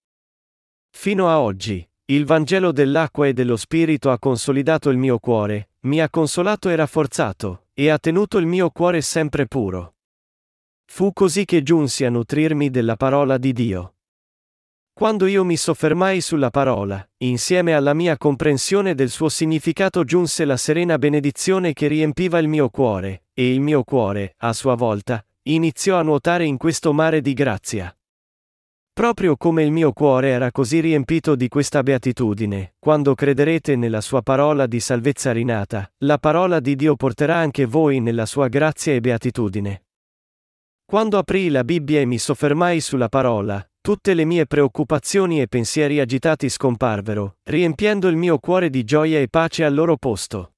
Fino 0.91 1.30
a 1.30 1.39
oggi, 1.39 1.84
il 2.06 2.24
Vangelo 2.24 2.72
dell'acqua 2.72 3.26
e 3.26 3.34
dello 3.34 3.58
Spirito 3.58 4.12
ha 4.12 4.20
consolidato 4.20 4.91
il 4.91 4.97
mio 4.97 5.18
cuore, 5.18 5.70
mi 5.82 5.99
ha 5.99 6.12
consolato 6.12 6.70
e 6.70 6.76
rafforzato, 6.76 7.70
e 7.74 7.89
ha 7.89 7.97
tenuto 7.97 8.38
il 8.38 8.45
mio 8.45 8.70
cuore 8.70 9.01
sempre 9.01 9.47
puro. 9.47 9.95
Fu 10.86 11.12
così 11.12 11.43
che 11.43 11.64
giunsi 11.64 12.06
a 12.06 12.12
nutrirmi 12.12 12.70
della 12.70 12.95
parola 12.95 13.39
di 13.39 13.51
Dio. 13.51 13.88
Quando 14.96 15.26
io 15.26 15.44
mi 15.44 15.58
soffermai 15.58 16.22
sulla 16.22 16.52
parola, 16.52 17.04
insieme 17.18 17.74
alla 17.74 17.96
mia 17.96 18.16
comprensione 18.16 18.94
del 18.94 19.10
suo 19.10 19.28
significato 19.28 20.04
giunse 20.04 20.46
la 20.46 20.56
serena 20.56 21.00
benedizione 21.00 21.74
che 21.74 21.88
riempiva 21.88 22.38
il 22.38 22.48
mio 22.48 22.70
cuore, 22.70 23.24
e 23.34 23.52
il 23.52 23.60
mio 23.60 23.84
cuore, 23.84 24.36
a 24.38 24.54
sua 24.54 24.76
volta, 24.76 25.26
iniziò 25.44 25.98
a 25.98 26.04
nuotare 26.04 26.46
in 26.46 26.58
questo 26.58 26.94
mare 26.94 27.22
di 27.22 27.34
grazia. 27.34 27.94
Proprio 28.94 29.36
come 29.36 29.64
il 29.64 29.72
mio 29.72 29.94
cuore 29.94 30.30
era 30.30 30.52
così 30.52 30.80
riempito 30.80 31.36
di 31.36 31.48
questa 31.48 31.82
beatitudine, 31.82 32.76
quando 32.78 33.16
crederete 33.16 33.76
nella 33.76 34.00
sua 34.00 34.22
parola 34.22 34.68
di 34.68 34.80
salvezza 34.80 35.32
rinata, 35.32 35.91
la 36.04 36.20
parola 36.20 36.60
di 36.60 36.76
Dio 36.76 36.96
porterà 36.96 37.36
anche 37.36 37.66
voi 37.66 38.00
nella 38.00 38.28
sua 38.28 38.48
grazia 38.48 38.94
e 38.94 39.02
beatitudine. 39.02 39.84
Quando 40.86 41.17
aprii 41.17 41.49
la 41.49 41.63
Bibbia 41.63 42.01
e 42.01 42.05
mi 42.05 42.17
soffermai 42.17 42.79
sulla 42.79 43.09
parola, 43.09 43.65
tutte 43.81 44.13
le 44.13 44.25
mie 44.25 44.45
preoccupazioni 44.45 45.41
e 45.41 45.47
pensieri 45.47 45.99
agitati 45.99 46.49
scomparvero, 46.49 47.38
riempiendo 47.43 48.07
il 48.07 48.15
mio 48.15 48.38
cuore 48.38 48.69
di 48.69 48.84
gioia 48.84 49.19
e 49.19 49.27
pace 49.27 49.65
al 49.65 49.73
loro 49.73 49.97
posto. 49.97 50.53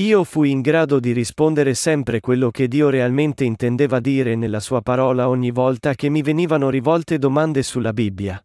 Io 0.00 0.24
fui 0.24 0.50
in 0.50 0.60
grado 0.60 0.98
di 0.98 1.12
rispondere 1.12 1.74
sempre 1.74 2.20
quello 2.20 2.50
che 2.50 2.68
Dio 2.68 2.88
realmente 2.88 3.44
intendeva 3.44 4.00
dire 4.00 4.34
nella 4.34 4.60
sua 4.60 4.80
parola 4.80 5.28
ogni 5.28 5.50
volta 5.50 5.94
che 5.94 6.08
mi 6.08 6.22
venivano 6.22 6.70
rivolte 6.70 7.18
domande 7.18 7.62
sulla 7.62 7.92
Bibbia. 7.92 8.42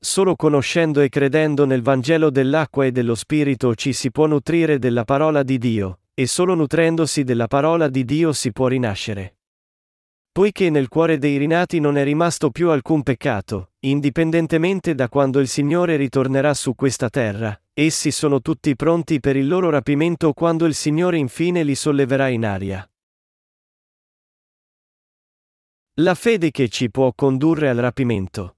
Solo 0.00 0.34
conoscendo 0.34 1.00
e 1.00 1.08
credendo 1.08 1.64
nel 1.64 1.82
Vangelo 1.82 2.30
dell'acqua 2.30 2.84
e 2.86 2.92
dello 2.92 3.14
Spirito 3.14 3.74
ci 3.74 3.92
si 3.92 4.10
può 4.10 4.26
nutrire 4.26 4.78
della 4.78 5.04
parola 5.04 5.42
di 5.42 5.58
Dio, 5.58 6.00
e 6.14 6.26
solo 6.26 6.54
nutrendosi 6.54 7.22
della 7.22 7.46
parola 7.46 7.88
di 7.88 8.04
Dio 8.04 8.32
si 8.32 8.50
può 8.50 8.66
rinascere. 8.66 9.37
Poiché 10.30 10.70
nel 10.70 10.88
cuore 10.88 11.18
dei 11.18 11.36
rinati 11.36 11.80
non 11.80 11.96
è 11.96 12.04
rimasto 12.04 12.50
più 12.50 12.70
alcun 12.70 13.02
peccato, 13.02 13.72
indipendentemente 13.80 14.94
da 14.94 15.08
quando 15.08 15.40
il 15.40 15.48
Signore 15.48 15.96
ritornerà 15.96 16.54
su 16.54 16.74
questa 16.74 17.08
terra, 17.08 17.60
Essi 17.80 18.10
sono 18.10 18.40
tutti 18.40 18.74
pronti 18.74 19.20
per 19.20 19.36
il 19.36 19.46
loro 19.46 19.70
rapimento 19.70 20.32
quando 20.32 20.66
il 20.66 20.74
Signore 20.74 21.16
infine 21.16 21.62
li 21.62 21.76
solleverà 21.76 22.26
in 22.26 22.44
aria. 22.44 22.84
La 26.00 26.16
fede 26.16 26.50
che 26.50 26.68
ci 26.68 26.90
può 26.90 27.12
condurre 27.14 27.68
al 27.68 27.76
rapimento. 27.76 28.56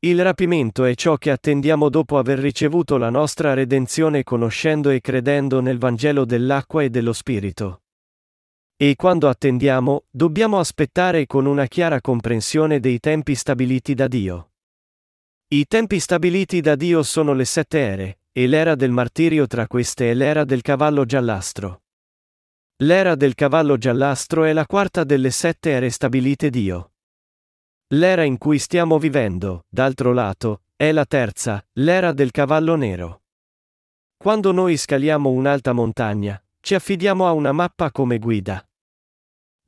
Il 0.00 0.22
rapimento 0.22 0.84
è 0.84 0.94
ciò 0.94 1.16
che 1.16 1.30
attendiamo 1.30 1.88
dopo 1.88 2.18
aver 2.18 2.40
ricevuto 2.40 2.98
la 2.98 3.08
nostra 3.08 3.54
redenzione 3.54 4.22
conoscendo 4.22 4.90
e 4.90 5.00
credendo 5.00 5.60
nel 5.60 5.78
Vangelo 5.78 6.26
dell'acqua 6.26 6.82
e 6.82 6.90
dello 6.90 7.14
Spirito. 7.14 7.84
E 8.82 8.96
quando 8.96 9.28
attendiamo, 9.28 10.04
dobbiamo 10.08 10.58
aspettare 10.58 11.26
con 11.26 11.44
una 11.44 11.66
chiara 11.66 12.00
comprensione 12.00 12.80
dei 12.80 12.98
tempi 12.98 13.34
stabiliti 13.34 13.92
da 13.92 14.08
Dio. 14.08 14.52
I 15.48 15.66
tempi 15.66 16.00
stabiliti 16.00 16.62
da 16.62 16.76
Dio 16.76 17.02
sono 17.02 17.34
le 17.34 17.44
sette 17.44 17.78
ere, 17.78 18.20
e 18.32 18.46
l'era 18.46 18.74
del 18.76 18.90
martirio 18.90 19.46
tra 19.46 19.66
queste 19.66 20.10
è 20.10 20.14
l'era 20.14 20.44
del 20.44 20.62
cavallo 20.62 21.04
giallastro. 21.04 21.82
L'era 22.76 23.16
del 23.16 23.34
cavallo 23.34 23.76
giallastro 23.76 24.44
è 24.44 24.54
la 24.54 24.64
quarta 24.64 25.04
delle 25.04 25.30
sette 25.30 25.72
ere 25.72 25.90
stabilite 25.90 26.48
Dio. 26.48 26.92
L'era 27.88 28.22
in 28.22 28.38
cui 28.38 28.58
stiamo 28.58 28.98
vivendo, 28.98 29.66
d'altro 29.68 30.14
lato, 30.14 30.62
è 30.74 30.90
la 30.90 31.04
terza, 31.04 31.62
l'era 31.72 32.12
del 32.12 32.30
cavallo 32.30 32.76
nero. 32.76 33.24
Quando 34.16 34.52
noi 34.52 34.78
scaliamo 34.78 35.28
un'alta 35.28 35.74
montagna, 35.74 36.42
ci 36.60 36.74
affidiamo 36.74 37.26
a 37.26 37.32
una 37.32 37.52
mappa 37.52 37.90
come 37.90 38.18
guida. 38.18 38.64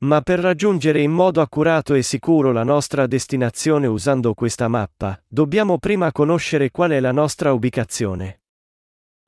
Ma 0.03 0.19
per 0.21 0.39
raggiungere 0.39 1.01
in 1.01 1.11
modo 1.11 1.39
accurato 1.39 1.93
e 1.93 2.01
sicuro 2.01 2.51
la 2.51 2.63
nostra 2.63 3.07
destinazione 3.07 3.87
usando 3.87 4.33
questa 4.33 4.67
mappa, 4.67 5.21
dobbiamo 5.25 5.77
prima 5.77 6.11
conoscere 6.11 6.71
qual 6.71 6.91
è 6.91 6.99
la 6.99 7.13
nostra 7.13 7.53
ubicazione. 7.53 8.41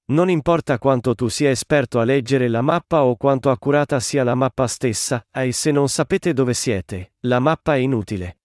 Non 0.07 0.29
importa 0.29 0.77
quanto 0.77 1.15
tu 1.15 1.29
sia 1.29 1.49
esperto 1.49 1.99
a 2.01 2.03
leggere 2.03 2.49
la 2.49 2.61
mappa 2.61 3.05
o 3.05 3.15
quanto 3.15 3.51
accurata 3.51 4.01
sia 4.01 4.25
la 4.25 4.35
mappa 4.35 4.67
stessa, 4.67 5.25
e 5.31 5.53
se 5.53 5.71
non 5.71 5.87
sapete 5.87 6.33
dove 6.33 6.53
siete, 6.53 7.13
la 7.21 7.39
mappa 7.39 7.75
è 7.75 7.77
inutile. 7.77 8.39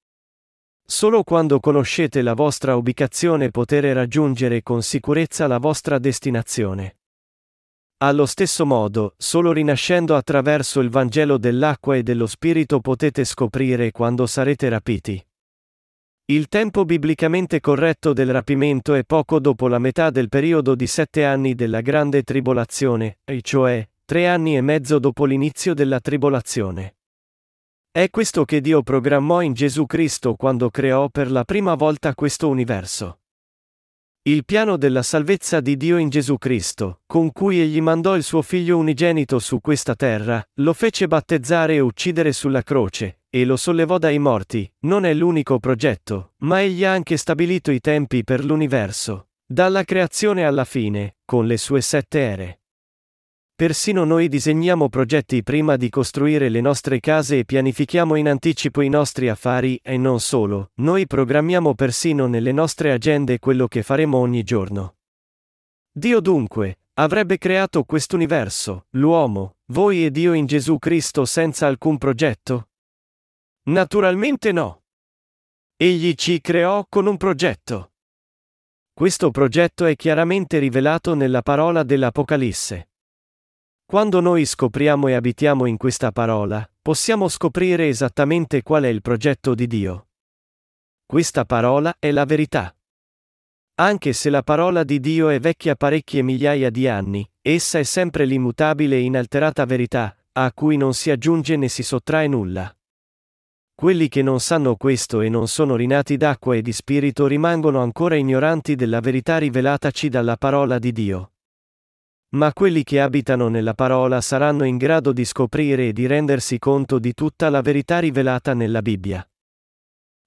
Solo 0.87 1.25
quando 1.25 1.59
conoscete 1.59 2.23
la 2.23 2.35
vostra 2.35 2.77
ubicazione 2.77 3.51
potere 3.51 3.93
raggiungere 3.93 4.63
con 4.63 4.83
sicurezza 4.83 5.49
la 5.49 5.59
vostra 5.59 5.99
destinazione. 5.99 7.00
Allo 8.03 8.25
stesso 8.25 8.65
modo, 8.65 9.13
solo 9.19 9.53
rinascendo 9.53 10.17
attraverso 10.17 10.81
il 10.81 10.89
Vangelo 10.89 11.37
dell'acqua 11.37 11.97
e 11.97 12.03
dello 12.03 12.27
Spirito 12.27 12.81
potete 12.81 13.25
scoprire 13.25 13.91
quando 13.91 14.27
sarete 14.27 14.71
rapiti. 14.71 15.23
Il 16.31 16.49
tempo 16.49 16.87
biblicamente 16.87 17.61
corretto 17.61 18.15
del 18.15 18.33
rapimento 18.33 18.95
è 18.95 19.05
poco 19.05 19.39
dopo 19.39 19.69
la 19.69 19.79
metà 19.79 20.09
del 20.09 20.31
periodo 20.31 20.75
di 20.75 20.87
sette 20.87 21.27
anni 21.27 21.55
della 21.55 21.83
grande 21.83 22.23
tribolazione, 22.23 23.19
e 23.23 23.43
cioè, 23.43 23.87
tre 24.07 24.27
anni 24.27 24.57
e 24.57 24.63
mezzo 24.63 24.99
dopo 24.99 25.27
l'inizio 25.27 25.75
della 25.75 26.01
tribolazione. 26.01 26.97
È 27.91 28.09
questo 28.09 28.47
che 28.47 28.63
Dio 28.63 28.83
programmò 28.83 29.43
in 29.43 29.53
Gesù 29.53 29.85
Cristo 29.85 30.37
quando 30.37 30.71
creò 30.71 31.11
per 31.11 31.31
la 31.31 31.45
prima 31.45 31.75
volta 31.75 32.15
questo 32.15 32.49
universo. 32.49 33.20
Il 34.23 34.45
piano 34.45 34.77
della 34.77 35.03
salvezza 35.03 35.61
di 35.61 35.79
Dio 35.79 35.97
in 35.97 36.11
Gesù 36.11 36.37
Cristo, 36.37 37.01
con 37.07 37.33
cui 37.33 37.59
egli 37.59 37.81
mandò 37.81 38.15
il 38.17 38.23
suo 38.23 38.43
figlio 38.43 38.77
unigenito 38.77 39.39
su 39.39 39.63
questa 39.63 39.95
terra, 39.95 40.47
lo 40.57 40.75
fece 40.75 41.07
battezzare 41.07 41.77
e 41.77 41.81
uccidere 41.81 42.35
sulla 42.35 42.63
croce, 42.63 43.21
e 43.31 43.47
lo 43.47 43.57
sollevò 43.57 43.97
dai 43.97 44.19
morti, 44.19 44.71
non 44.81 45.07
è 45.07 45.15
l'unico 45.15 45.59
progetto, 45.59 46.35
ma 46.41 46.61
egli 46.61 46.85
ha 46.85 46.93
anche 46.93 47.17
stabilito 47.17 47.71
i 47.71 47.81
tempi 47.81 48.23
per 48.23 48.45
l'universo, 48.45 49.29
dalla 49.47 49.85
creazione 49.85 50.45
alla 50.45 50.67
fine, 50.67 51.17
con 51.25 51.47
le 51.47 51.57
sue 51.57 51.81
sette 51.81 52.21
ere. 52.21 52.60
Persino 53.61 54.05
noi 54.05 54.29
disegniamo 54.29 54.89
progetti 54.89 55.43
prima 55.43 55.77
di 55.77 55.91
costruire 55.91 56.49
le 56.49 56.63
nostre 56.63 56.99
case 56.99 57.41
e 57.41 57.45
pianifichiamo 57.45 58.15
in 58.15 58.27
anticipo 58.27 58.81
i 58.81 58.89
nostri 58.89 59.29
affari, 59.29 59.79
e 59.83 59.99
non 59.99 60.19
solo, 60.19 60.71
noi 60.77 61.07
programmiamo 61.07 61.75
persino 61.75 62.27
nelle 62.27 62.53
nostre 62.53 62.91
agende 62.91 63.39
quello 63.39 63.69
che 63.69 63.83
faremo 63.83 64.17
ogni 64.17 64.45
giorno. 64.45 64.97
Dio 65.93 66.21
dunque, 66.21 66.79
avrebbe 66.95 67.37
creato 67.37 67.85
quest'universo, 67.85 68.87
l'uomo, 68.93 69.57
voi 69.73 70.07
e 70.07 70.11
Dio 70.11 70.33
in 70.33 70.47
Gesù 70.47 70.79
Cristo 70.79 71.27
senza 71.27 71.67
alcun 71.67 71.99
progetto? 71.99 72.71
Naturalmente 73.65 74.53
no. 74.53 74.85
Egli 75.77 76.15
ci 76.15 76.41
creò 76.41 76.87
con 76.89 77.07
un 77.07 77.19
progetto. 77.19 77.93
Questo 78.95 79.31
progetto 79.31 79.85
è 79.85 79.95
chiaramente 79.97 80.59
rivelato 80.59 81.13
nella 81.13 81.43
parola 81.43 81.83
dell'Apocalisse. 81.83 82.90
Quando 83.91 84.21
noi 84.21 84.45
scopriamo 84.47 85.09
e 85.09 85.15
abitiamo 85.15 85.67
in 85.67 85.77
questa 85.77 86.13
parola, 86.13 86.65
possiamo 86.81 87.27
scoprire 87.27 87.89
esattamente 87.89 88.63
qual 88.63 88.85
è 88.85 88.87
il 88.87 89.01
progetto 89.01 89.53
di 89.53 89.67
Dio. 89.67 90.11
Questa 91.05 91.45
parola 91.45 91.97
è 91.99 92.13
la 92.13 92.25
verità. 92.25 92.73
Anche 93.81 94.13
se 94.13 94.31
la 94.31 94.45
parola 94.45 94.85
di 94.85 95.01
Dio 95.01 95.29
è 95.29 95.41
vecchia 95.41 95.75
parecchie 95.75 96.23
migliaia 96.23 96.71
di 96.71 96.87
anni, 96.87 97.29
essa 97.43 97.81
è 97.81 97.83
sempre 97.83 98.27
l'immutabile 98.27 98.95
e 98.95 99.01
inalterata 99.01 99.65
verità, 99.65 100.17
a 100.35 100.53
cui 100.53 100.77
non 100.77 100.95
si 100.95 101.11
aggiunge 101.11 101.57
né 101.57 101.67
si 101.67 101.83
sottrae 101.83 102.29
nulla. 102.29 102.73
Quelli 103.75 104.09
che 104.09 104.23
non 104.23 104.39
sanno 104.39 104.77
questo 104.77 105.21
e 105.21 105.29
non 105.29 105.49
sono 105.49 105.75
rinati 105.75 106.17
d'acqua 106.17 106.55
e 106.55 106.63
di 106.63 106.73
spirito 106.73 107.27
rimangono 107.27 107.83
ancora 107.83 108.15
ignoranti 108.15 108.77
della 108.77 109.01
verità 109.01 109.39
rivelataci 109.39 110.09
dalla 110.09 110.37
parola 110.37 110.79
di 110.79 110.93
Dio. 110.93 111.33
Ma 112.31 112.53
quelli 112.53 112.85
che 112.85 113.01
abitano 113.01 113.49
nella 113.49 113.75
parola 113.75 114.21
saranno 114.21 114.65
in 114.65 114.77
grado 114.77 115.13
di 115.13 115.25
scoprire 115.25 115.89
e 115.89 115.93
di 115.93 116.07
rendersi 116.07 116.59
conto 116.59 116.99
di 116.99 117.13
tutta 117.13 117.49
la 117.51 117.61
verità 117.61 117.99
rivelata 117.99 118.55
nella 118.55 118.83
Bibbia. 118.83 119.25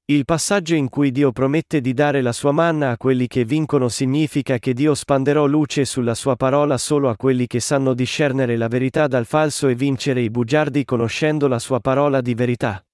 Il 0.06 0.26
passaggio 0.26 0.76
in 0.76 0.89
cui 0.89 1.12
Dio 1.12 1.32
promette 1.32 1.80
di 1.80 1.93
dare 1.93 2.22
la 2.22 2.34
sua 2.34 2.51
manna 2.51 2.89
a 2.89 2.97
quelli 2.97 3.26
che 3.26 3.45
vincono 3.45 3.88
significa 3.88 4.58
che 4.58 4.74
Dio 4.74 4.95
spanderò 4.95 5.45
luce 5.45 5.86
sulla 5.86 6.14
sua 6.14 6.36
parola 6.36 6.78
solo 6.78 7.08
a 7.08 7.16
quelli 7.16 7.47
che 7.47 7.62
sanno 7.62 7.93
discernere 7.93 8.58
la 8.58 8.68
verità 8.68 9.08
dal 9.08 9.26
falso 9.26 9.70
e 9.70 9.76
vincere 9.76 10.20
i 10.20 10.30
bugiardi 10.30 10.84
conoscendo 10.84 11.47
la 11.47 11.58
sua 11.58 11.80
parola 11.80 12.20
di 12.20 12.34
verità. 12.34 12.86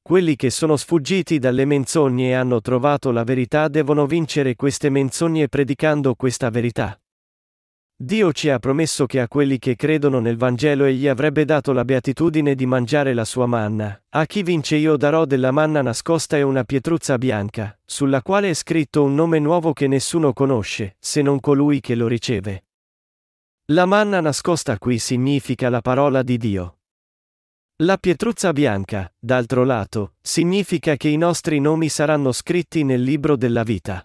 Quelli 0.00 0.34
che 0.34 0.48
sono 0.48 0.76
sfuggiti 0.76 1.38
dalle 1.38 1.66
menzogne 1.66 2.28
e 2.28 2.32
hanno 2.32 2.62
trovato 2.62 3.10
la 3.10 3.22
verità 3.22 3.68
devono 3.68 4.06
vincere 4.06 4.54
queste 4.54 4.88
menzogne 4.88 5.48
predicando 5.48 6.14
questa 6.14 6.48
verità. 6.48 6.98
Dio 7.96 8.32
ci 8.32 8.48
ha 8.48 8.58
promesso 8.58 9.06
che 9.06 9.20
a 9.20 9.28
quelli 9.28 9.58
che 9.60 9.76
credono 9.76 10.18
nel 10.18 10.36
Vangelo 10.36 10.84
egli 10.84 11.06
avrebbe 11.06 11.44
dato 11.44 11.72
la 11.72 11.84
beatitudine 11.84 12.56
di 12.56 12.66
mangiare 12.66 13.14
la 13.14 13.24
sua 13.24 13.46
manna. 13.46 14.02
A 14.10 14.26
chi 14.26 14.42
vince 14.42 14.74
io 14.74 14.96
darò 14.96 15.24
della 15.24 15.52
manna 15.52 15.80
nascosta 15.80 16.36
e 16.36 16.42
una 16.42 16.64
pietruzza 16.64 17.16
bianca, 17.18 17.78
sulla 17.84 18.20
quale 18.20 18.50
è 18.50 18.54
scritto 18.54 19.04
un 19.04 19.14
nome 19.14 19.38
nuovo 19.38 19.72
che 19.72 19.86
nessuno 19.86 20.32
conosce, 20.32 20.96
se 20.98 21.22
non 21.22 21.38
colui 21.38 21.80
che 21.80 21.94
lo 21.94 22.08
riceve. 22.08 22.64
La 23.66 23.86
manna 23.86 24.20
nascosta 24.20 24.76
qui 24.76 24.98
significa 24.98 25.68
la 25.68 25.80
parola 25.80 26.24
di 26.24 26.36
Dio. 26.36 26.78
La 27.76 27.96
pietruzza 27.96 28.52
bianca, 28.52 29.10
d'altro 29.16 29.62
lato, 29.62 30.14
significa 30.20 30.96
che 30.96 31.08
i 31.08 31.16
nostri 31.16 31.60
nomi 31.60 31.88
saranno 31.88 32.32
scritti 32.32 32.82
nel 32.82 33.02
libro 33.02 33.36
della 33.36 33.62
vita. 33.62 34.04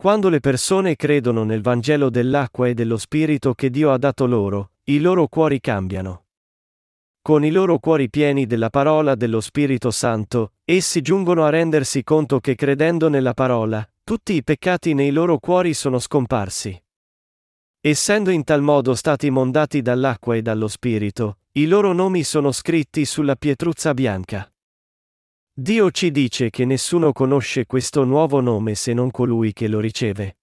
Quando 0.00 0.28
le 0.28 0.38
persone 0.38 0.94
credono 0.94 1.42
nel 1.42 1.60
Vangelo 1.60 2.08
dell'acqua 2.08 2.68
e 2.68 2.74
dello 2.74 2.98
Spirito 2.98 3.52
che 3.52 3.68
Dio 3.68 3.90
ha 3.90 3.98
dato 3.98 4.26
loro, 4.26 4.74
i 4.84 5.00
loro 5.00 5.26
cuori 5.26 5.58
cambiano. 5.58 6.26
Con 7.20 7.44
i 7.44 7.50
loro 7.50 7.80
cuori 7.80 8.08
pieni 8.08 8.46
della 8.46 8.70
parola 8.70 9.16
dello 9.16 9.40
Spirito 9.40 9.90
Santo, 9.90 10.52
essi 10.64 11.02
giungono 11.02 11.44
a 11.44 11.50
rendersi 11.50 12.04
conto 12.04 12.38
che 12.38 12.54
credendo 12.54 13.08
nella 13.08 13.34
parola, 13.34 13.84
tutti 14.04 14.34
i 14.34 14.44
peccati 14.44 14.94
nei 14.94 15.10
loro 15.10 15.38
cuori 15.38 15.74
sono 15.74 15.98
scomparsi. 15.98 16.80
Essendo 17.80 18.30
in 18.30 18.44
tal 18.44 18.62
modo 18.62 18.94
stati 18.94 19.30
mondati 19.30 19.82
dall'acqua 19.82 20.36
e 20.36 20.42
dallo 20.42 20.68
Spirito, 20.68 21.38
i 21.54 21.66
loro 21.66 21.92
nomi 21.92 22.22
sono 22.22 22.52
scritti 22.52 23.04
sulla 23.04 23.34
pietruzza 23.34 23.94
bianca. 23.94 24.48
Dio 25.60 25.90
ci 25.90 26.12
dice 26.12 26.50
che 26.50 26.64
nessuno 26.64 27.12
conosce 27.12 27.66
questo 27.66 28.04
nuovo 28.04 28.40
nome 28.40 28.76
se 28.76 28.92
non 28.92 29.10
colui 29.10 29.52
che 29.52 29.66
lo 29.66 29.80
riceve. 29.80 30.36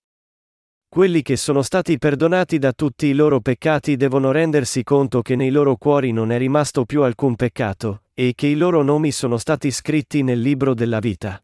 Quelli 0.89 1.21
che 1.21 1.37
sono 1.37 1.61
stati 1.61 1.97
perdonati 1.97 2.59
da 2.59 2.73
tutti 2.73 3.05
i 3.05 3.13
loro 3.13 3.39
peccati 3.39 3.95
devono 3.95 4.33
rendersi 4.33 4.83
conto 4.83 5.21
che 5.21 5.37
nei 5.37 5.51
loro 5.51 5.77
cuori 5.77 6.11
non 6.11 6.33
è 6.33 6.37
rimasto 6.37 6.83
più 6.83 7.03
alcun 7.03 7.37
peccato, 7.37 8.01
e 8.13 8.33
che 8.35 8.47
i 8.47 8.55
loro 8.55 8.81
nomi 8.81 9.13
sono 9.13 9.37
stati 9.37 9.71
scritti 9.71 10.21
nel 10.21 10.41
libro 10.41 10.73
della 10.73 10.99
vita. 10.99 11.41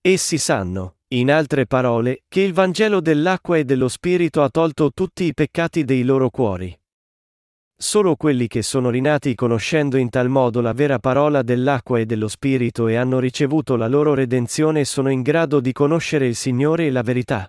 Essi 0.00 0.38
sanno, 0.38 0.98
in 1.08 1.32
altre 1.32 1.66
parole, 1.66 2.22
che 2.28 2.42
il 2.42 2.52
Vangelo 2.52 3.00
dell'acqua 3.00 3.56
e 3.56 3.64
dello 3.64 3.88
Spirito 3.88 4.40
ha 4.40 4.50
tolto 4.50 4.92
tutti 4.92 5.24
i 5.24 5.34
peccati 5.34 5.82
dei 5.82 6.04
loro 6.04 6.30
cuori. 6.30 6.78
Solo 7.80 8.16
quelli 8.16 8.48
che 8.48 8.62
sono 8.62 8.90
rinati 8.90 9.36
conoscendo 9.36 9.98
in 9.98 10.10
tal 10.10 10.28
modo 10.28 10.60
la 10.60 10.72
vera 10.72 10.98
parola 10.98 11.42
dell'acqua 11.42 12.00
e 12.00 12.06
dello 12.06 12.26
Spirito 12.26 12.88
e 12.88 12.96
hanno 12.96 13.20
ricevuto 13.20 13.76
la 13.76 13.86
loro 13.86 14.14
redenzione 14.14 14.84
sono 14.84 15.10
in 15.10 15.22
grado 15.22 15.60
di 15.60 15.70
conoscere 15.70 16.26
il 16.26 16.34
Signore 16.34 16.86
e 16.86 16.90
la 16.90 17.02
verità. 17.02 17.48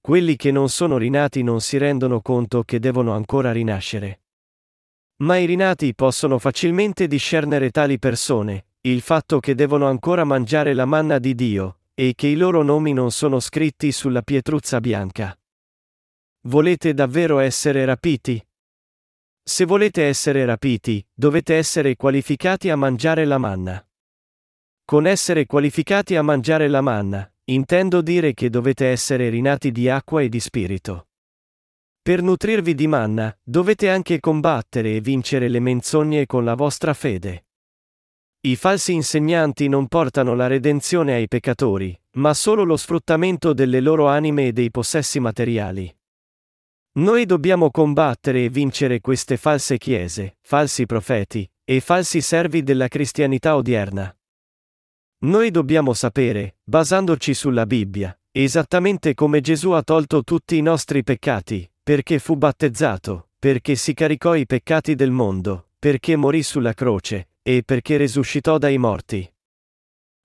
Quelli 0.00 0.34
che 0.34 0.50
non 0.50 0.68
sono 0.68 0.96
rinati 0.96 1.44
non 1.44 1.60
si 1.60 1.78
rendono 1.78 2.20
conto 2.22 2.64
che 2.64 2.80
devono 2.80 3.12
ancora 3.12 3.52
rinascere. 3.52 4.22
Ma 5.18 5.36
i 5.36 5.46
rinati 5.46 5.94
possono 5.94 6.40
facilmente 6.40 7.06
discernere 7.06 7.70
tali 7.70 8.00
persone, 8.00 8.66
il 8.80 9.00
fatto 9.00 9.38
che 9.38 9.54
devono 9.54 9.86
ancora 9.86 10.24
mangiare 10.24 10.74
la 10.74 10.86
manna 10.86 11.20
di 11.20 11.36
Dio, 11.36 11.82
e 11.94 12.14
che 12.16 12.26
i 12.26 12.34
loro 12.34 12.64
nomi 12.64 12.92
non 12.92 13.12
sono 13.12 13.38
scritti 13.38 13.92
sulla 13.92 14.22
pietruzza 14.22 14.80
bianca. 14.80 15.38
Volete 16.48 16.94
davvero 16.94 17.38
essere 17.38 17.84
rapiti? 17.84 18.44
Se 19.42 19.64
volete 19.64 20.04
essere 20.04 20.44
rapiti, 20.44 21.04
dovete 21.12 21.56
essere 21.56 21.96
qualificati 21.96 22.70
a 22.70 22.76
mangiare 22.76 23.24
la 23.24 23.38
manna. 23.38 23.84
Con 24.84 25.06
essere 25.06 25.46
qualificati 25.46 26.16
a 26.16 26.22
mangiare 26.22 26.68
la 26.68 26.80
manna, 26.80 27.30
intendo 27.44 28.00
dire 28.00 28.34
che 28.34 28.50
dovete 28.50 28.86
essere 28.86 29.28
rinati 29.28 29.72
di 29.72 29.88
acqua 29.88 30.22
e 30.22 30.28
di 30.28 30.40
spirito. 30.40 31.08
Per 32.02 32.22
nutrirvi 32.22 32.74
di 32.74 32.86
manna, 32.86 33.36
dovete 33.42 33.90
anche 33.90 34.20
combattere 34.20 34.96
e 34.96 35.00
vincere 35.00 35.48
le 35.48 35.60
menzogne 35.60 36.26
con 36.26 36.44
la 36.44 36.54
vostra 36.54 36.94
fede. 36.94 37.46
I 38.42 38.56
falsi 38.56 38.94
insegnanti 38.94 39.68
non 39.68 39.86
portano 39.86 40.34
la 40.34 40.46
redenzione 40.46 41.14
ai 41.14 41.28
peccatori, 41.28 41.94
ma 42.12 42.32
solo 42.32 42.64
lo 42.64 42.76
sfruttamento 42.76 43.52
delle 43.52 43.80
loro 43.80 44.08
anime 44.08 44.46
e 44.46 44.52
dei 44.52 44.70
possessi 44.70 45.20
materiali. 45.20 45.94
Noi 46.92 47.24
dobbiamo 47.24 47.70
combattere 47.70 48.44
e 48.44 48.48
vincere 48.48 49.00
queste 49.00 49.36
false 49.36 49.78
chiese, 49.78 50.38
falsi 50.40 50.86
profeti, 50.86 51.48
e 51.62 51.78
falsi 51.78 52.20
servi 52.20 52.64
della 52.64 52.88
cristianità 52.88 53.54
odierna. 53.54 54.12
Noi 55.18 55.52
dobbiamo 55.52 55.92
sapere, 55.92 56.56
basandoci 56.64 57.32
sulla 57.32 57.64
Bibbia, 57.64 58.18
esattamente 58.32 59.14
come 59.14 59.40
Gesù 59.40 59.70
ha 59.70 59.82
tolto 59.82 60.24
tutti 60.24 60.56
i 60.56 60.62
nostri 60.62 61.04
peccati, 61.04 61.70
perché 61.80 62.18
fu 62.18 62.34
battezzato, 62.34 63.28
perché 63.38 63.76
si 63.76 63.94
caricò 63.94 64.34
i 64.34 64.46
peccati 64.46 64.96
del 64.96 65.12
mondo, 65.12 65.68
perché 65.78 66.16
morì 66.16 66.42
sulla 66.42 66.74
croce, 66.74 67.28
e 67.40 67.62
perché 67.64 67.98
risuscitò 67.98 68.58
dai 68.58 68.78
morti. 68.78 69.32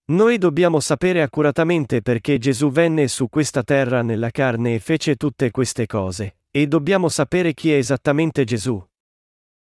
Noi 0.08 0.38
dobbiamo 0.38 0.80
sapere 0.80 1.24
accuratamente 1.24 2.04
perché 2.04 2.38
Gesù 2.38 2.70
venne 2.70 3.08
su 3.08 3.28
questa 3.28 3.64
terra 3.64 4.04
nella 4.04 4.30
carne 4.30 4.76
e 4.76 4.80
fece 4.80 5.16
tutte 5.16 5.50
queste 5.50 5.88
cose, 5.88 6.42
e 6.52 6.68
dobbiamo 6.68 7.10
sapere 7.10 7.56
chi 7.56 7.72
è 7.72 7.78
esattamente 7.78 8.44
Gesù. 8.44 8.84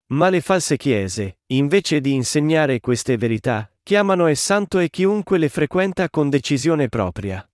Ma 0.09 0.29
le 0.29 0.43
false 0.43 0.77
chiese, 0.77 1.39
invece 1.47 2.03
di 2.03 2.13
insegnare 2.13 2.79
queste 2.81 3.17
verità, 3.17 3.73
chiamano 3.83 4.27
è 4.27 4.35
santo 4.35 4.81
e 4.81 4.91
chiunque 4.91 5.39
le 5.39 5.49
frequenta 5.49 6.11
con 6.11 6.29
decisione 6.29 6.91
propria. 6.91 7.49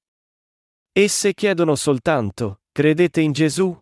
Esse 0.91 1.33
chiedono 1.33 1.77
soltanto, 1.77 2.63
credete 2.73 3.21
in 3.21 3.31
Gesù? 3.31 3.77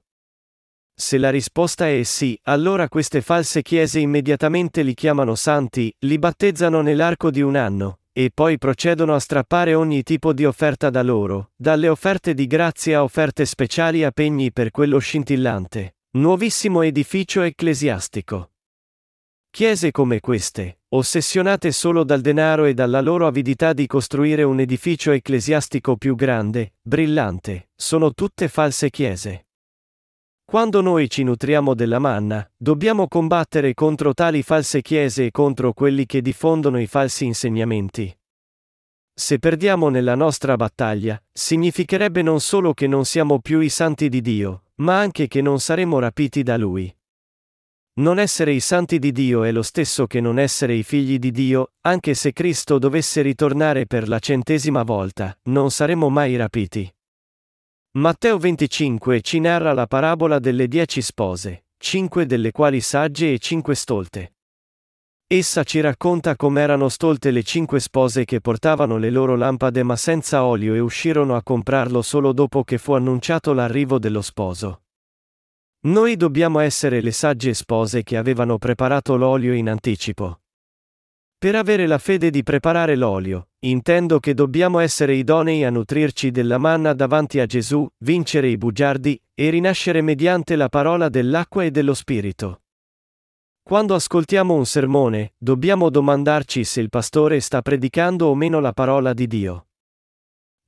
Se 0.94 1.16
la 1.16 1.30
risposta 1.30 1.88
è 1.88 2.02
sì, 2.02 2.38
allora 2.42 2.88
queste 2.90 3.22
false 3.22 3.62
chiese 3.62 4.00
immediatamente 4.00 4.82
li 4.82 4.92
chiamano 4.92 5.34
santi, 5.34 5.94
li 6.00 6.18
battezzano 6.18 6.82
nell'arco 6.82 7.30
di 7.30 7.40
un 7.40 7.56
anno, 7.56 8.00
e 8.12 8.30
poi 8.32 8.58
procedono 8.58 9.14
a 9.14 9.18
strappare 9.18 9.74
ogni 9.74 10.02
tipo 10.02 10.32
di 10.32 10.44
offerta 10.44 10.90
da 10.90 11.02
loro, 11.02 11.52
dalle 11.56 11.88
offerte 11.88 12.34
di 12.34 12.46
grazia 12.46 12.98
a 12.98 13.02
offerte 13.02 13.46
speciali 13.46 14.04
a 14.04 14.10
pegni 14.10 14.52
per 14.52 14.70
quello 14.70 14.98
scintillante, 14.98 15.96
nuovissimo 16.12 16.82
edificio 16.82 17.40
ecclesiastico. 17.42 18.50
Chiese 19.50 19.90
come 19.90 20.20
queste, 20.20 20.80
ossessionate 20.88 21.72
solo 21.72 22.04
dal 22.04 22.20
denaro 22.20 22.64
e 22.64 22.74
dalla 22.74 23.00
loro 23.00 23.26
avidità 23.26 23.72
di 23.72 23.86
costruire 23.86 24.42
un 24.42 24.60
edificio 24.60 25.10
ecclesiastico 25.10 25.96
più 25.96 26.14
grande, 26.14 26.74
brillante, 26.80 27.68
sono 27.74 28.12
tutte 28.12 28.48
false 28.48 28.88
chiese. 28.88 29.46
Quando 30.52 30.82
noi 30.82 31.08
ci 31.08 31.22
nutriamo 31.22 31.72
della 31.72 31.98
manna, 31.98 32.46
dobbiamo 32.54 33.08
combattere 33.08 33.72
contro 33.72 34.12
tali 34.12 34.42
false 34.42 34.82
chiese 34.82 35.24
e 35.24 35.30
contro 35.30 35.72
quelli 35.72 36.04
che 36.04 36.20
diffondono 36.20 36.78
i 36.78 36.86
falsi 36.86 37.24
insegnamenti. 37.24 38.14
Se 39.14 39.38
perdiamo 39.38 39.88
nella 39.88 40.14
nostra 40.14 40.56
battaglia, 40.56 41.18
significherebbe 41.32 42.20
non 42.20 42.38
solo 42.40 42.74
che 42.74 42.86
non 42.86 43.06
siamo 43.06 43.40
più 43.40 43.60
i 43.60 43.70
santi 43.70 44.10
di 44.10 44.20
Dio, 44.20 44.64
ma 44.82 44.98
anche 44.98 45.26
che 45.26 45.40
non 45.40 45.58
saremo 45.58 45.98
rapiti 45.98 46.42
da 46.42 46.58
Lui. 46.58 46.94
Non 48.00 48.18
essere 48.18 48.52
i 48.52 48.60
santi 48.60 48.98
di 48.98 49.10
Dio 49.10 49.44
è 49.44 49.52
lo 49.52 49.62
stesso 49.62 50.06
che 50.06 50.20
non 50.20 50.38
essere 50.38 50.74
i 50.74 50.82
figli 50.82 51.18
di 51.18 51.30
Dio, 51.30 51.72
anche 51.80 52.12
se 52.12 52.34
Cristo 52.34 52.78
dovesse 52.78 53.22
ritornare 53.22 53.86
per 53.86 54.06
la 54.06 54.18
centesima 54.18 54.82
volta, 54.82 55.34
non 55.44 55.70
saremo 55.70 56.10
mai 56.10 56.36
rapiti. 56.36 56.92
Matteo 57.94 58.38
25 58.38 59.20
ci 59.20 59.38
narra 59.38 59.74
la 59.74 59.86
parabola 59.86 60.38
delle 60.38 60.66
dieci 60.66 61.02
spose, 61.02 61.66
cinque 61.76 62.24
delle 62.24 62.50
quali 62.50 62.80
sagge 62.80 63.34
e 63.34 63.38
cinque 63.38 63.74
stolte. 63.74 64.36
Essa 65.26 65.62
ci 65.62 65.78
racconta 65.80 66.34
com'erano 66.34 66.88
stolte 66.88 67.30
le 67.30 67.42
cinque 67.42 67.80
spose 67.80 68.24
che 68.24 68.40
portavano 68.40 68.96
le 68.96 69.10
loro 69.10 69.36
lampade 69.36 69.82
ma 69.82 69.94
senza 69.96 70.46
olio 70.46 70.72
e 70.72 70.78
uscirono 70.78 71.36
a 71.36 71.42
comprarlo 71.42 72.00
solo 72.00 72.32
dopo 72.32 72.64
che 72.64 72.78
fu 72.78 72.94
annunciato 72.94 73.52
l'arrivo 73.52 73.98
dello 73.98 74.22
sposo. 74.22 74.84
Noi 75.80 76.16
dobbiamo 76.16 76.60
essere 76.60 77.02
le 77.02 77.12
sagge 77.12 77.52
spose 77.52 78.02
che 78.04 78.16
avevano 78.16 78.56
preparato 78.56 79.16
l'olio 79.16 79.52
in 79.52 79.68
anticipo. 79.68 80.40
Per 81.36 81.54
avere 81.54 81.86
la 81.86 81.98
fede 81.98 82.30
di 82.30 82.42
preparare 82.42 82.96
l'olio, 82.96 83.48
intendo 83.64 84.18
che 84.18 84.34
dobbiamo 84.34 84.78
essere 84.78 85.14
idonei 85.14 85.64
a 85.64 85.70
nutrirci 85.70 86.30
della 86.30 86.58
manna 86.58 86.92
davanti 86.94 87.38
a 87.40 87.46
Gesù, 87.46 87.86
vincere 87.98 88.48
i 88.48 88.56
bugiardi, 88.56 89.20
e 89.34 89.50
rinascere 89.50 90.00
mediante 90.02 90.56
la 90.56 90.68
parola 90.68 91.08
dell'acqua 91.08 91.64
e 91.64 91.70
dello 91.70 91.94
Spirito. 91.94 92.62
Quando 93.62 93.94
ascoltiamo 93.94 94.54
un 94.54 94.66
sermone, 94.66 95.34
dobbiamo 95.38 95.88
domandarci 95.88 96.64
se 96.64 96.80
il 96.80 96.88
pastore 96.88 97.38
sta 97.40 97.62
predicando 97.62 98.26
o 98.26 98.34
meno 98.34 98.58
la 98.58 98.72
parola 98.72 99.12
di 99.12 99.28
Dio. 99.28 99.66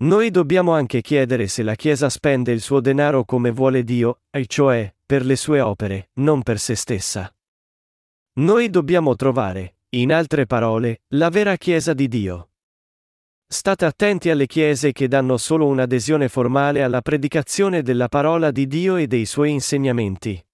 Noi 0.04 0.30
dobbiamo 0.30 0.72
anche 0.72 1.00
chiedere 1.00 1.48
se 1.48 1.62
la 1.62 1.74
Chiesa 1.74 2.08
spende 2.08 2.52
il 2.52 2.60
suo 2.60 2.80
denaro 2.80 3.24
come 3.24 3.50
vuole 3.50 3.82
Dio, 3.82 4.20
e 4.30 4.46
cioè, 4.46 4.94
per 5.04 5.24
le 5.24 5.34
sue 5.34 5.60
opere, 5.60 6.10
non 6.14 6.42
per 6.42 6.58
se 6.60 6.76
stessa. 6.76 7.32
Noi 8.34 8.70
dobbiamo 8.70 9.16
trovare, 9.16 9.78
in 9.90 10.12
altre 10.12 10.46
parole, 10.46 11.02
la 11.14 11.28
vera 11.30 11.56
Chiesa 11.56 11.94
di 11.94 12.08
Dio. 12.08 12.50
State 13.56 13.84
attenti 13.84 14.30
alle 14.30 14.46
chiese 14.46 14.90
che 14.90 15.06
danno 15.06 15.36
solo 15.36 15.68
un'adesione 15.68 16.28
formale 16.28 16.82
alla 16.82 17.02
predicazione 17.02 17.82
della 17.82 18.08
parola 18.08 18.50
di 18.50 18.66
Dio 18.66 18.96
e 18.96 19.06
dei 19.06 19.26
suoi 19.26 19.52
insegnamenti. 19.52 20.44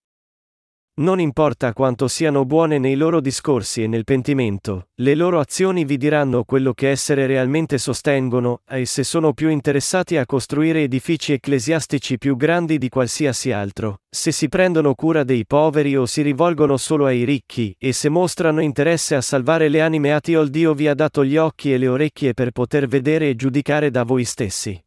Non 1.00 1.18
importa 1.18 1.72
quanto 1.72 2.08
siano 2.08 2.44
buone 2.44 2.76
nei 2.76 2.94
loro 2.94 3.22
discorsi 3.22 3.82
e 3.82 3.86
nel 3.86 4.04
pentimento, 4.04 4.88
le 4.96 5.14
loro 5.14 5.40
azioni 5.40 5.86
vi 5.86 5.96
diranno 5.96 6.44
quello 6.44 6.74
che 6.74 6.90
essere 6.90 7.26
realmente 7.26 7.78
sostengono, 7.78 8.60
e 8.68 8.84
se 8.84 9.02
sono 9.02 9.32
più 9.32 9.48
interessati 9.48 10.18
a 10.18 10.26
costruire 10.26 10.82
edifici 10.82 11.32
ecclesiastici 11.32 12.18
più 12.18 12.36
grandi 12.36 12.76
di 12.76 12.90
qualsiasi 12.90 13.50
altro, 13.50 14.00
se 14.10 14.30
si 14.30 14.50
prendono 14.50 14.94
cura 14.94 15.24
dei 15.24 15.46
poveri 15.46 15.96
o 15.96 16.04
si 16.04 16.20
rivolgono 16.20 16.76
solo 16.76 17.06
ai 17.06 17.24
ricchi, 17.24 17.74
e 17.78 17.94
se 17.94 18.10
mostrano 18.10 18.60
interesse 18.60 19.14
a 19.14 19.22
salvare 19.22 19.70
le 19.70 19.80
anime 19.80 20.12
ati 20.12 20.34
o 20.34 20.44
Dio 20.44 20.74
vi 20.74 20.86
ha 20.86 20.94
dato 20.94 21.24
gli 21.24 21.38
occhi 21.38 21.72
e 21.72 21.78
le 21.78 21.88
orecchie 21.88 22.34
per 22.34 22.50
poter 22.50 22.86
vedere 22.86 23.30
e 23.30 23.36
giudicare 23.36 23.90
da 23.90 24.02
voi 24.02 24.24
stessi. 24.24 24.78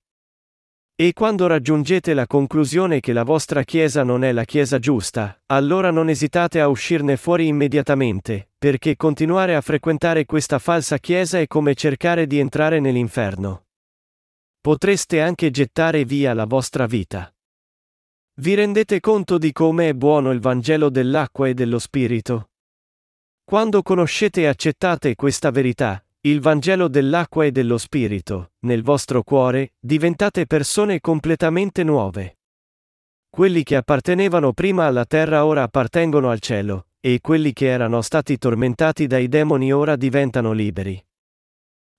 E 1.03 1.11
quando 1.11 1.47
raggiungete 1.47 2.13
la 2.13 2.25
conclusione 2.25 3.01
che 3.01 3.11
la 3.11 3.23
vostra 3.23 3.63
Chiesa 3.63 4.03
non 4.03 4.23
è 4.23 4.31
la 4.31 4.45
Chiesa 4.45 4.79
giusta, 4.79 5.37
allora 5.47 5.91
non 5.91 6.07
esitate 6.07 6.61
a 6.61 6.69
uscirne 6.69 7.17
fuori 7.17 7.45
immediatamente, 7.45 8.51
perché 8.57 8.95
continuare 8.95 9.53
a 9.53 9.59
frequentare 9.59 10.23
questa 10.23 10.59
falsa 10.59 10.99
Chiesa 10.99 11.39
è 11.39 11.45
come 11.45 11.73
cercare 11.73 12.25
di 12.25 12.39
entrare 12.39 12.79
nell'inferno. 12.79 13.65
Potreste 14.61 15.19
anche 15.19 15.51
gettare 15.51 16.05
via 16.05 16.33
la 16.33 16.45
vostra 16.45 16.85
vita. 16.85 17.29
Vi 18.35 18.53
rendete 18.53 19.01
conto 19.01 19.37
di 19.37 19.51
come 19.51 19.89
è 19.89 19.93
buono 19.93 20.31
il 20.31 20.39
Vangelo 20.39 20.89
dell'acqua 20.89 21.49
e 21.49 21.53
dello 21.53 21.79
Spirito? 21.79 22.51
Quando 23.43 23.81
conoscete 23.81 24.43
e 24.43 24.47
accettate 24.47 25.15
questa 25.15 25.51
verità, 25.51 26.01
il 26.25 26.39
Vangelo 26.39 26.87
dell'acqua 26.87 27.43
e 27.43 27.51
dello 27.51 27.77
Spirito, 27.77 28.51
nel 28.59 28.81
vostro 28.81 29.23
cuore, 29.23 29.73
diventate 29.77 30.45
persone 30.45 31.01
completamente 31.01 31.83
nuove. 31.83 32.37
Quelli 33.29 33.63
che 33.63 33.75
appartenevano 33.75 34.53
prima 34.53 34.85
alla 34.85 35.03
terra 35.03 35.45
ora 35.45 35.63
appartengono 35.63 36.29
al 36.29 36.39
cielo, 36.39 36.87
e 37.01 37.19
quelli 37.19 37.51
che 37.51 37.67
erano 37.67 38.01
stati 38.01 38.37
tormentati 38.37 39.05
dai 39.05 39.27
demoni 39.27 39.73
ora 39.73 39.97
diventano 39.97 40.53
liberi. 40.53 41.03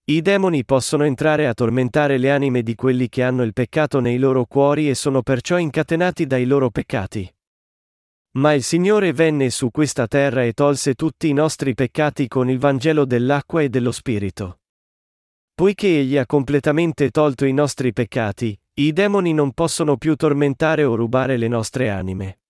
I 0.05 0.22
demoni 0.22 0.64
possono 0.64 1.05
entrare 1.05 1.47
a 1.47 1.53
tormentare 1.53 2.16
le 2.16 2.31
anime 2.31 2.62
di 2.62 2.75
quelli 2.75 3.11
che 3.11 3.22
hanno 3.22 3.43
il 3.43 3.53
peccato 3.53 4.01
nei 4.01 4.16
loro 4.16 4.47
cuori 4.47 4.89
e 4.89 4.95
sono 4.95 5.20
perciò 5.20 5.59
incatenati 5.59 6.27
dai 6.27 6.47
loro 6.47 6.70
peccati. 6.70 7.31
Ma 8.37 8.53
il 8.53 8.64
Signore 8.64 9.12
venne 9.12 9.49
su 9.51 9.70
questa 9.70 10.09
terra 10.09 10.43
e 10.43 10.55
tolse 10.55 10.95
tutti 10.95 11.28
i 11.28 11.32
nostri 11.32 11.74
peccati 11.74 12.26
con 12.26 12.51
il 12.51 12.59
Vangelo 12.59 13.05
dell'acqua 13.05 13.62
e 13.62 13.68
dello 13.68 13.93
Spirito. 13.93 14.59
Poiché 15.55 16.01
Egli 16.01 16.16
ha 16.16 16.26
completamente 16.26 17.11
tolto 17.11 17.45
i 17.45 17.53
nostri 17.53 17.93
peccati, 17.93 18.59
i 18.74 18.93
demoni 18.93 19.32
non 19.32 19.53
possono 19.53 19.97
più 19.97 20.16
tormentare 20.16 20.82
o 20.82 20.97
rubare 20.97 21.37
le 21.37 21.47
nostre 21.47 21.91
anime. 21.91 22.41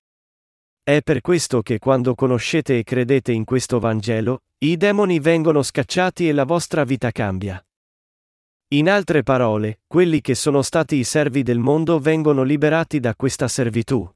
È 0.83 1.03
per 1.03 1.21
questo 1.21 1.61
che 1.61 1.79
quando 1.79 2.15
conoscete 2.15 2.79
e 2.79 2.83
credete 2.83 3.33
in 3.33 3.45
questo 3.45 3.79
Vangelo, 3.79 4.45
i 4.65 4.79
demoni 4.79 5.19
vengono 5.19 5.63
scacciati 5.63 6.27
e 6.27 6.33
la 6.33 6.45
vostra 6.45 6.85
vita 6.85 7.11
cambia. 7.11 7.63
In 8.69 8.89
altre 8.89 9.23
parole, 9.23 9.81
quelli 9.87 10.23
che 10.23 10.35
sono 10.35 10.63
stati 10.63 10.97
i 10.97 11.05
servi 11.05 11.43
del 11.43 11.59
mondo 11.59 11.99
vengono 11.99 12.43
liberati 12.43 13.01
da 13.01 13.15
questa 13.15 13.49
servitù. 13.49 14.11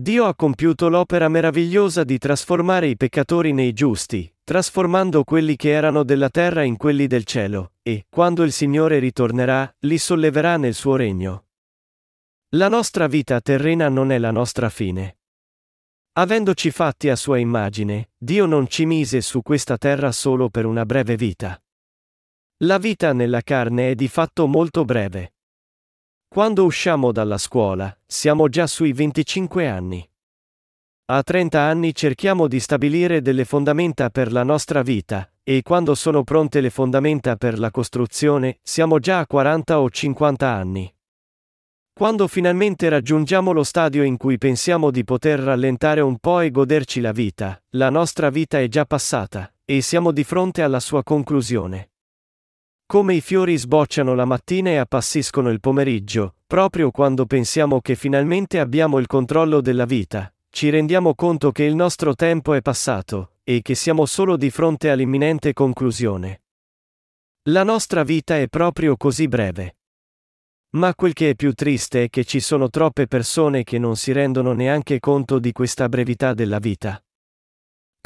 Dio 0.00 0.26
ha 0.26 0.34
compiuto 0.36 0.88
l'opera 0.88 1.28
meravigliosa 1.28 2.04
di 2.04 2.18
trasformare 2.18 2.86
i 2.86 2.96
peccatori 2.96 3.52
nei 3.52 3.72
giusti, 3.72 4.32
trasformando 4.44 5.24
quelli 5.24 5.56
che 5.56 5.70
erano 5.70 6.04
della 6.04 6.28
terra 6.28 6.62
in 6.62 6.76
quelli 6.76 7.08
del 7.08 7.24
cielo, 7.24 7.72
e, 7.82 8.06
quando 8.08 8.44
il 8.44 8.52
Signore 8.52 9.00
ritornerà, 9.00 9.74
li 9.80 9.98
solleverà 9.98 10.56
nel 10.56 10.74
suo 10.74 10.94
regno. 10.94 11.46
La 12.50 12.68
nostra 12.68 13.08
vita 13.08 13.40
terrena 13.40 13.88
non 13.88 14.12
è 14.12 14.18
la 14.18 14.30
nostra 14.30 14.68
fine. 14.68 15.18
Avendoci 16.12 16.70
fatti 16.70 17.08
a 17.08 17.16
sua 17.16 17.38
immagine, 17.38 18.10
Dio 18.16 18.46
non 18.46 18.68
ci 18.68 18.86
mise 18.86 19.20
su 19.20 19.42
questa 19.42 19.76
terra 19.78 20.12
solo 20.12 20.48
per 20.48 20.64
una 20.64 20.86
breve 20.86 21.16
vita. 21.16 21.60
La 22.58 22.78
vita 22.78 23.12
nella 23.12 23.42
carne 23.42 23.90
è 23.90 23.94
di 23.96 24.06
fatto 24.06 24.46
molto 24.46 24.84
breve. 24.84 25.32
Quando 26.28 26.66
usciamo 26.66 27.10
dalla 27.10 27.38
scuola, 27.38 27.98
siamo 28.06 28.48
già 28.48 28.66
sui 28.66 28.92
25 28.92 29.66
anni. 29.66 30.06
A 31.06 31.22
30 31.22 31.58
anni 31.58 31.94
cerchiamo 31.94 32.48
di 32.48 32.60
stabilire 32.60 33.22
delle 33.22 33.46
fondamenta 33.46 34.10
per 34.10 34.30
la 34.30 34.42
nostra 34.42 34.82
vita, 34.82 35.32
e 35.42 35.62
quando 35.62 35.94
sono 35.94 36.24
pronte 36.24 36.60
le 36.60 36.68
fondamenta 36.68 37.36
per 37.36 37.58
la 37.58 37.70
costruzione, 37.70 38.58
siamo 38.62 38.98
già 38.98 39.20
a 39.20 39.26
40 39.26 39.80
o 39.80 39.88
50 39.88 40.46
anni. 40.46 40.94
Quando 41.94 42.28
finalmente 42.28 42.90
raggiungiamo 42.90 43.50
lo 43.50 43.64
stadio 43.64 44.02
in 44.02 44.18
cui 44.18 44.36
pensiamo 44.36 44.90
di 44.90 45.04
poter 45.04 45.40
rallentare 45.40 46.02
un 46.02 46.18
po' 46.18 46.40
e 46.40 46.50
goderci 46.50 47.00
la 47.00 47.12
vita, 47.12 47.60
la 47.70 47.88
nostra 47.88 48.28
vita 48.28 48.60
è 48.60 48.68
già 48.68 48.84
passata, 48.84 49.50
e 49.64 49.80
siamo 49.80 50.12
di 50.12 50.24
fronte 50.24 50.60
alla 50.60 50.78
sua 50.78 51.02
conclusione. 51.02 51.88
Come 52.90 53.12
i 53.12 53.20
fiori 53.20 53.54
sbocciano 53.58 54.14
la 54.14 54.24
mattina 54.24 54.70
e 54.70 54.76
appassiscono 54.76 55.50
il 55.50 55.60
pomeriggio, 55.60 56.36
proprio 56.46 56.90
quando 56.90 57.26
pensiamo 57.26 57.82
che 57.82 57.94
finalmente 57.94 58.58
abbiamo 58.58 58.98
il 58.98 59.06
controllo 59.06 59.60
della 59.60 59.84
vita, 59.84 60.32
ci 60.48 60.70
rendiamo 60.70 61.14
conto 61.14 61.52
che 61.52 61.64
il 61.64 61.74
nostro 61.74 62.14
tempo 62.14 62.54
è 62.54 62.62
passato, 62.62 63.32
e 63.44 63.60
che 63.60 63.74
siamo 63.74 64.06
solo 64.06 64.38
di 64.38 64.48
fronte 64.48 64.88
all'imminente 64.88 65.52
conclusione. 65.52 66.44
La 67.50 67.62
nostra 67.62 68.04
vita 68.04 68.38
è 68.38 68.48
proprio 68.48 68.96
così 68.96 69.28
breve. 69.28 69.76
Ma 70.70 70.94
quel 70.94 71.12
che 71.12 71.28
è 71.28 71.34
più 71.34 71.52
triste 71.52 72.04
è 72.04 72.08
che 72.08 72.24
ci 72.24 72.40
sono 72.40 72.70
troppe 72.70 73.06
persone 73.06 73.64
che 73.64 73.78
non 73.78 73.96
si 73.96 74.12
rendono 74.12 74.54
neanche 74.54 74.98
conto 74.98 75.38
di 75.38 75.52
questa 75.52 75.90
brevità 75.90 76.32
della 76.32 76.58
vita. 76.58 76.98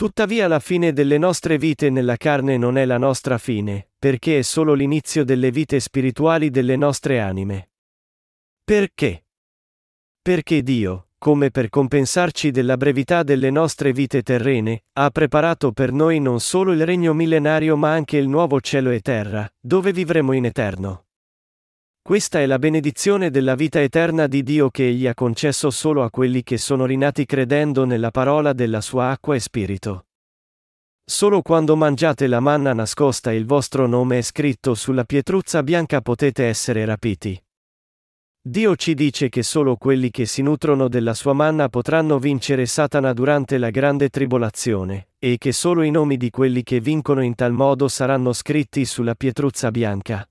Tuttavia 0.03 0.49
la 0.49 0.59
fine 0.59 0.93
delle 0.93 1.17
nostre 1.17 1.59
vite 1.59 1.89
nella 1.89 2.17
carne 2.17 2.57
non 2.57 2.77
è 2.77 2.85
la 2.85 2.99
nostra 2.99 3.39
fine, 3.39 3.91
perché 3.97 4.39
è 4.39 4.43
solo 4.43 4.75
l'inizio 4.75 5.23
delle 5.23 5.53
vite 5.53 5.79
spirituali 5.79 6.51
delle 6.51 6.75
nostre 6.75 7.21
anime. 7.21 7.71
Perché? 8.65 9.27
Perché 10.21 10.65
Dio, 10.65 11.11
come 11.19 11.53
per 11.53 11.69
compensarci 11.69 12.51
della 12.51 12.77
brevità 12.77 13.23
delle 13.23 13.51
nostre 13.51 13.93
vite 13.93 14.25
terrene, 14.25 14.87
ha 14.95 15.09
preparato 15.11 15.71
per 15.71 15.93
noi 15.93 16.19
non 16.19 16.41
solo 16.41 16.73
il 16.73 16.85
regno 16.85 17.15
millenario 17.15 17.77
ma 17.77 17.93
anche 17.93 18.17
il 18.17 18.27
nuovo 18.27 18.61
cielo 18.61 18.91
e 18.91 18.99
terra, 18.99 19.49
dove 19.61 19.93
vivremo 19.93 20.33
in 20.33 20.47
eterno. 20.47 21.05
Questa 22.05 22.41
è 22.41 22.47
la 22.47 22.59
benedizione 22.59 23.31
della 23.31 23.55
vita 23.55 23.81
eterna 23.81 24.27
di 24.27 24.43
Dio 24.43 24.71
che 24.71 24.89
Egli 24.89 25.07
ha 25.07 25.15
concesso 25.15 25.71
solo 25.71 26.03
a 26.03 26.11
quelli 26.11 26.43
che 26.43 26.59
sono 26.59 26.85
rinati 26.85 27.25
credendo 27.25 27.85
nella 27.85 28.11
parola 28.11 28.53
della 28.53 28.81
sua 28.81 29.11
acqua 29.11 29.37
e 29.37 29.39
spirito. 29.39 30.07
Solo 31.05 31.43
quando 31.43 31.77
mangiate 31.77 32.27
la 32.27 32.41
manna 32.41 32.73
nascosta 32.73 33.31
e 33.31 33.37
il 33.37 33.47
vostro 33.47 33.87
nome 33.87 34.19
è 34.19 34.23
scritto 34.23 34.75
sulla 34.75 35.05
pietruzza 35.05 35.63
bianca 35.63 36.01
potete 36.01 36.47
essere 36.47 36.85
rapiti. 36.85 37.41
Dio 38.45 38.75
ci 38.75 38.95
dice 38.95 39.29
che 39.29 39.45
solo 39.45 39.77
quelli 39.77 40.11
che 40.11 40.27
si 40.27 40.43
nutrono 40.43 40.89
della 40.89 41.15
sua 41.15 41.35
manna 41.35 41.69
potranno 41.69 42.19
vincere 42.19 42.67
Satana 42.67 43.13
durante 43.13 43.59
la 43.59 43.71
grande 43.71 44.09
tribolazione, 44.09 45.11
e 45.21 45.39
che 45.39 45.53
solo 45.53 45.83
i 45.83 45.93
nomi 45.93 46.17
di 46.17 46.31
quelli 46.31 46.65
che 46.65 46.81
vincono 46.81 47.23
in 47.23 47.37
tal 47.37 47.53
modo 47.53 47.87
saranno 47.87 48.33
scritti 48.33 48.85
sulla 48.85 49.15
pietruzza 49.15 49.71
bianca. 49.71 50.27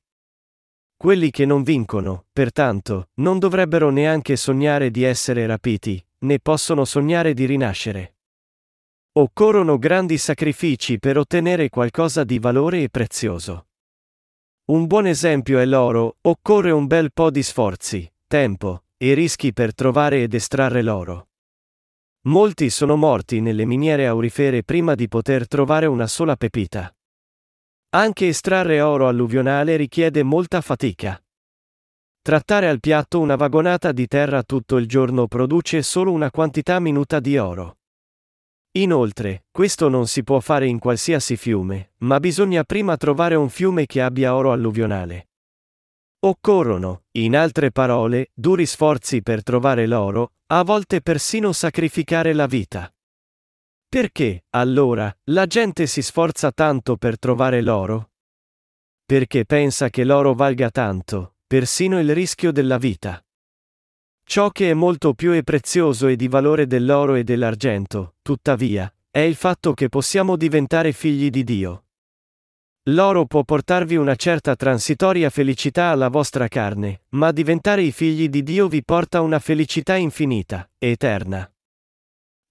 Quelli 1.02 1.32
che 1.32 1.48
non 1.48 1.64
vincono, 1.64 2.26
pertanto, 2.32 3.10
non 3.22 3.40
dovrebbero 3.40 3.90
neanche 3.90 4.36
sognare 4.36 4.92
di 4.92 5.02
essere 5.02 5.48
rapiti, 5.48 6.00
né 6.20 6.38
possono 6.38 6.86
sognare 6.86 7.34
di 7.34 7.46
rinascere. 7.46 8.18
Occorrono 9.14 9.80
grandi 9.80 10.20
sacrifici 10.20 11.00
per 11.00 11.18
ottenere 11.18 11.70
qualcosa 11.70 12.24
di 12.24 12.38
valore 12.38 12.84
e 12.84 12.90
prezioso. 12.90 13.70
Un 14.66 14.86
buon 14.86 15.08
esempio 15.08 15.58
è 15.58 15.66
l'oro, 15.66 16.18
occorre 16.22 16.70
un 16.70 16.86
bel 16.86 17.12
po' 17.12 17.32
di 17.32 17.42
sforzi, 17.42 18.08
tempo 18.28 18.84
e 18.96 19.16
rischi 19.16 19.54
per 19.54 19.74
trovare 19.74 20.22
ed 20.22 20.36
estrarre 20.36 20.84
l'oro. 20.84 21.30
Molti 22.28 22.70
sono 22.70 22.96
morti 22.96 23.42
nelle 23.42 23.66
miniere 23.66 24.06
aurifere 24.06 24.62
prima 24.62 24.94
di 24.94 25.08
poter 25.08 25.48
trovare 25.48 25.88
una 25.88 26.06
sola 26.06 26.36
pepita. 26.36 26.96
Anche 27.94 28.30
estrarre 28.30 28.80
oro 28.80 29.10
alluvionale 29.10 29.76
richiede 29.76 30.24
molta 30.24 30.62
fatica. 30.62 31.22
Trattare 32.22 32.70
al 32.70 32.80
piatto 32.80 33.20
una 33.20 33.36
vagonata 33.36 33.92
di 33.92 34.08
terra 34.08 34.44
tutto 34.44 34.78
il 34.78 34.88
giorno 34.88 35.28
produce 35.28 35.82
solo 35.82 36.14
una 36.14 36.32
quantità 36.32 36.80
minuta 36.80 37.20
di 37.20 37.38
oro. 37.38 37.80
Inoltre, 38.78 39.44
questo 39.52 39.90
non 39.90 40.08
si 40.08 40.24
può 40.24 40.40
fare 40.40 40.68
in 40.68 40.80
qualsiasi 40.80 41.36
fiume, 41.36 41.92
ma 41.98 42.22
bisogna 42.22 42.64
prima 42.64 42.96
trovare 42.96 43.36
un 43.36 43.50
fiume 43.50 43.86
che 43.86 44.02
abbia 44.02 44.36
oro 44.36 44.54
alluvionale. 44.54 45.28
Occorrono, 46.20 47.04
in 47.18 47.36
altre 47.36 47.72
parole, 47.72 48.30
duri 48.34 48.68
sforzi 48.68 49.22
per 49.22 49.44
trovare 49.44 49.86
l'oro, 49.86 50.36
a 50.48 50.64
volte 50.64 51.02
persino 51.02 51.52
sacrificare 51.52 52.32
la 52.32 52.46
vita. 52.46 52.90
Perché, 53.92 54.46
allora, 54.52 55.14
la 55.32 55.46
gente 55.48 55.86
si 55.86 56.02
sforza 56.02 56.54
tanto 56.54 56.96
per 56.96 57.20
trovare 57.20 57.62
l'oro? 57.62 58.12
Perché 59.06 59.44
pensa 59.44 59.90
che 59.90 60.06
l'oro 60.06 60.34
valga 60.34 60.70
tanto, 60.70 61.36
persino 61.46 62.00
il 62.00 62.14
rischio 62.14 62.54
della 62.54 62.78
vita. 62.78 63.22
Ciò 64.24 64.50
che 64.52 64.70
è 64.70 64.74
molto 64.74 65.14
più 65.14 65.34
e 65.34 65.44
prezioso 65.44 66.08
e 66.08 66.16
di 66.16 66.30
valore 66.30 66.68
dell'oro 66.68 67.16
e 67.16 67.26
dell'argento, 67.26 68.16
tuttavia, 68.22 68.90
è 69.10 69.20
il 69.20 69.36
fatto 69.36 69.74
che 69.74 69.90
possiamo 69.90 70.38
diventare 70.38 70.94
figli 70.94 71.30
di 71.30 71.44
Dio. 71.44 71.88
L'oro 72.84 73.26
può 73.26 73.44
portarvi 73.44 73.98
una 73.98 74.16
certa 74.16 74.56
transitoria 74.56 75.30
felicità 75.30 75.88
alla 75.88 76.08
vostra 76.08 76.48
carne, 76.48 77.02
ma 77.10 77.34
diventare 77.34 77.82
i 77.82 77.92
figli 77.92 78.30
di 78.30 78.42
Dio 78.42 78.70
vi 78.70 78.86
porta 78.86 79.20
una 79.20 79.40
felicità 79.40 79.98
infinita, 79.98 80.70
eterna. 80.78 81.46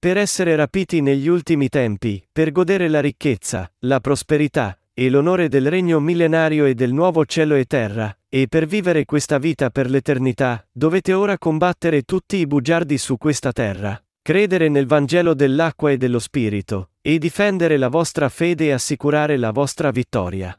Per 0.01 0.17
essere 0.17 0.57
rapiti 0.57 1.03
negli 1.03 1.29
ultimi 1.29 1.69
tempi, 1.69 2.27
per 2.33 2.53
godere 2.53 2.89
la 2.89 3.01
ricchezza, 3.01 3.71
la 3.81 4.01
prosperità, 4.01 4.81
e 4.95 5.11
l'onore 5.11 5.51
del 5.51 5.69
regno 5.69 6.01
millenario 6.01 6.65
e 6.65 6.73
del 6.73 6.95
nuovo 6.95 7.27
cielo 7.27 7.55
e 7.55 7.67
terra, 7.67 8.19
e 8.27 8.49
per 8.49 8.65
vivere 8.65 9.05
questa 9.05 9.37
vita 9.37 9.69
per 9.69 9.91
l'eternità, 9.91 10.67
dovete 10.73 11.13
ora 11.13 11.37
combattere 11.37 12.05
tutti 12.05 12.39
i 12.39 12.47
bugiardi 12.47 12.97
su 12.97 13.19
questa 13.19 13.53
terra, 13.53 14.03
credere 14.23 14.71
nel 14.71 14.87
Vangelo 14.87 15.35
dell'acqua 15.35 15.91
e 15.91 15.99
dello 15.99 16.19
Spirito, 16.19 16.93
e 17.03 17.19
difendere 17.19 17.77
la 17.77 17.89
vostra 17.89 18.31
fede 18.31 18.69
e 18.69 18.73
assicurare 18.73 19.37
la 19.37 19.51
vostra 19.51 19.91
vittoria. 19.91 20.59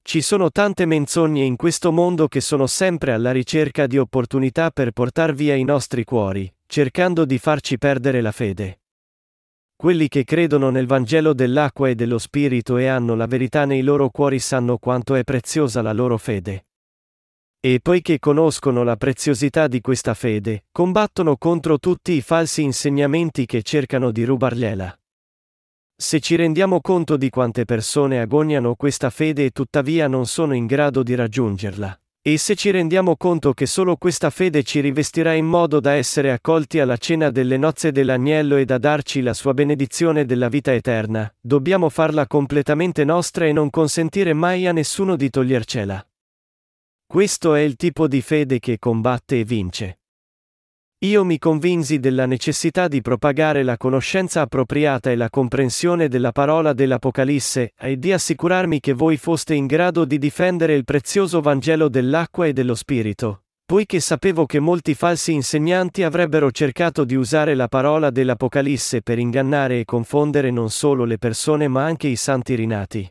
Ci 0.00 0.20
sono 0.20 0.52
tante 0.52 0.86
menzogne 0.86 1.42
in 1.42 1.56
questo 1.56 1.90
mondo 1.90 2.28
che 2.28 2.40
sono 2.40 2.68
sempre 2.68 3.10
alla 3.10 3.32
ricerca 3.32 3.88
di 3.88 3.98
opportunità 3.98 4.70
per 4.70 4.92
portar 4.92 5.34
via 5.34 5.56
i 5.56 5.64
nostri 5.64 6.04
cuori, 6.04 6.48
cercando 6.70 7.24
di 7.24 7.38
farci 7.38 7.78
perdere 7.78 8.20
la 8.20 8.30
fede. 8.30 8.82
Quelli 9.74 10.06
che 10.08 10.24
credono 10.24 10.68
nel 10.68 10.86
Vangelo 10.86 11.32
dell'acqua 11.32 11.88
e 11.88 11.94
dello 11.94 12.18
Spirito 12.18 12.76
e 12.76 12.86
hanno 12.86 13.14
la 13.14 13.26
verità 13.26 13.64
nei 13.64 13.80
loro 13.80 14.10
cuori 14.10 14.38
sanno 14.38 14.76
quanto 14.76 15.14
è 15.14 15.24
preziosa 15.24 15.80
la 15.80 15.94
loro 15.94 16.18
fede. 16.18 16.66
E 17.58 17.80
poiché 17.80 18.18
conoscono 18.18 18.82
la 18.82 18.96
preziosità 18.96 19.66
di 19.66 19.80
questa 19.80 20.12
fede, 20.12 20.66
combattono 20.70 21.38
contro 21.38 21.78
tutti 21.78 22.12
i 22.12 22.20
falsi 22.20 22.62
insegnamenti 22.62 23.46
che 23.46 23.62
cercano 23.62 24.10
di 24.10 24.24
rubargliela. 24.24 24.94
Se 25.96 26.20
ci 26.20 26.36
rendiamo 26.36 26.82
conto 26.82 27.16
di 27.16 27.30
quante 27.30 27.64
persone 27.64 28.20
agoniano 28.20 28.74
questa 28.74 29.08
fede 29.08 29.46
e 29.46 29.50
tuttavia 29.52 30.06
non 30.06 30.26
sono 30.26 30.54
in 30.54 30.66
grado 30.66 31.02
di 31.02 31.14
raggiungerla, 31.14 31.98
e 32.20 32.36
se 32.36 32.54
ci 32.56 32.70
rendiamo 32.70 33.16
conto 33.16 33.52
che 33.54 33.66
solo 33.66 33.96
questa 33.96 34.30
fede 34.30 34.62
ci 34.62 34.80
rivestirà 34.80 35.32
in 35.32 35.46
modo 35.46 35.80
da 35.80 35.92
essere 35.92 36.32
accolti 36.32 36.80
alla 36.80 36.96
cena 36.96 37.30
delle 37.30 37.56
nozze 37.56 37.92
dell'agnello 37.92 38.56
e 38.56 38.64
da 38.64 38.78
darci 38.78 39.22
la 39.22 39.32
sua 39.32 39.54
benedizione 39.54 40.24
della 40.24 40.48
vita 40.48 40.74
eterna, 40.74 41.32
dobbiamo 41.40 41.88
farla 41.88 42.26
completamente 42.26 43.04
nostra 43.04 43.46
e 43.46 43.52
non 43.52 43.70
consentire 43.70 44.32
mai 44.32 44.66
a 44.66 44.72
nessuno 44.72 45.16
di 45.16 45.30
togliercela. 45.30 46.06
Questo 47.06 47.54
è 47.54 47.60
il 47.60 47.76
tipo 47.76 48.06
di 48.06 48.20
fede 48.20 48.58
che 48.58 48.78
combatte 48.78 49.38
e 49.38 49.44
vince. 49.44 49.98
Io 51.02 51.24
mi 51.24 51.38
convinsi 51.38 52.00
della 52.00 52.26
necessità 52.26 52.88
di 52.88 53.00
propagare 53.02 53.62
la 53.62 53.76
conoscenza 53.76 54.40
appropriata 54.40 55.12
e 55.12 55.14
la 55.14 55.30
comprensione 55.30 56.08
della 56.08 56.32
parola 56.32 56.72
dell'Apocalisse 56.72 57.72
e 57.78 58.00
di 58.00 58.12
assicurarmi 58.12 58.80
che 58.80 58.94
voi 58.94 59.16
foste 59.16 59.54
in 59.54 59.66
grado 59.66 60.04
di 60.04 60.18
difendere 60.18 60.74
il 60.74 60.82
prezioso 60.82 61.40
Vangelo 61.40 61.88
dell'acqua 61.88 62.46
e 62.46 62.52
dello 62.52 62.74
Spirito, 62.74 63.42
poiché 63.64 64.00
sapevo 64.00 64.44
che 64.44 64.58
molti 64.58 64.94
falsi 64.94 65.32
insegnanti 65.32 66.02
avrebbero 66.02 66.50
cercato 66.50 67.04
di 67.04 67.14
usare 67.14 67.54
la 67.54 67.68
parola 67.68 68.10
dell'Apocalisse 68.10 69.00
per 69.00 69.20
ingannare 69.20 69.78
e 69.78 69.84
confondere 69.84 70.50
non 70.50 70.68
solo 70.68 71.04
le 71.04 71.18
persone 71.18 71.68
ma 71.68 71.84
anche 71.84 72.08
i 72.08 72.16
santi 72.16 72.56
rinati. 72.56 73.08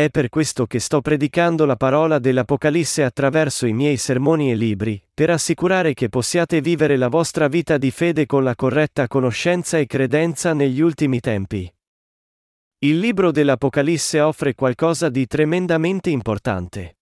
È 0.00 0.08
per 0.08 0.30
questo 0.30 0.64
che 0.64 0.78
sto 0.78 1.02
predicando 1.02 1.66
la 1.66 1.76
parola 1.76 2.18
dell'Apocalisse 2.18 3.02
attraverso 3.02 3.66
i 3.66 3.74
miei 3.74 3.98
sermoni 3.98 4.50
e 4.50 4.54
libri, 4.54 4.98
per 5.12 5.28
assicurare 5.28 5.92
che 5.92 6.08
possiate 6.08 6.62
vivere 6.62 6.96
la 6.96 7.08
vostra 7.08 7.48
vita 7.48 7.76
di 7.76 7.90
fede 7.90 8.24
con 8.24 8.42
la 8.42 8.54
corretta 8.54 9.06
conoscenza 9.08 9.76
e 9.76 9.84
credenza 9.84 10.54
negli 10.54 10.80
ultimi 10.80 11.20
tempi. 11.20 11.70
Il 12.78 12.98
libro 12.98 13.30
dell'Apocalisse 13.30 14.22
offre 14.22 14.54
qualcosa 14.54 15.10
di 15.10 15.26
tremendamente 15.26 16.08
importante. 16.08 16.96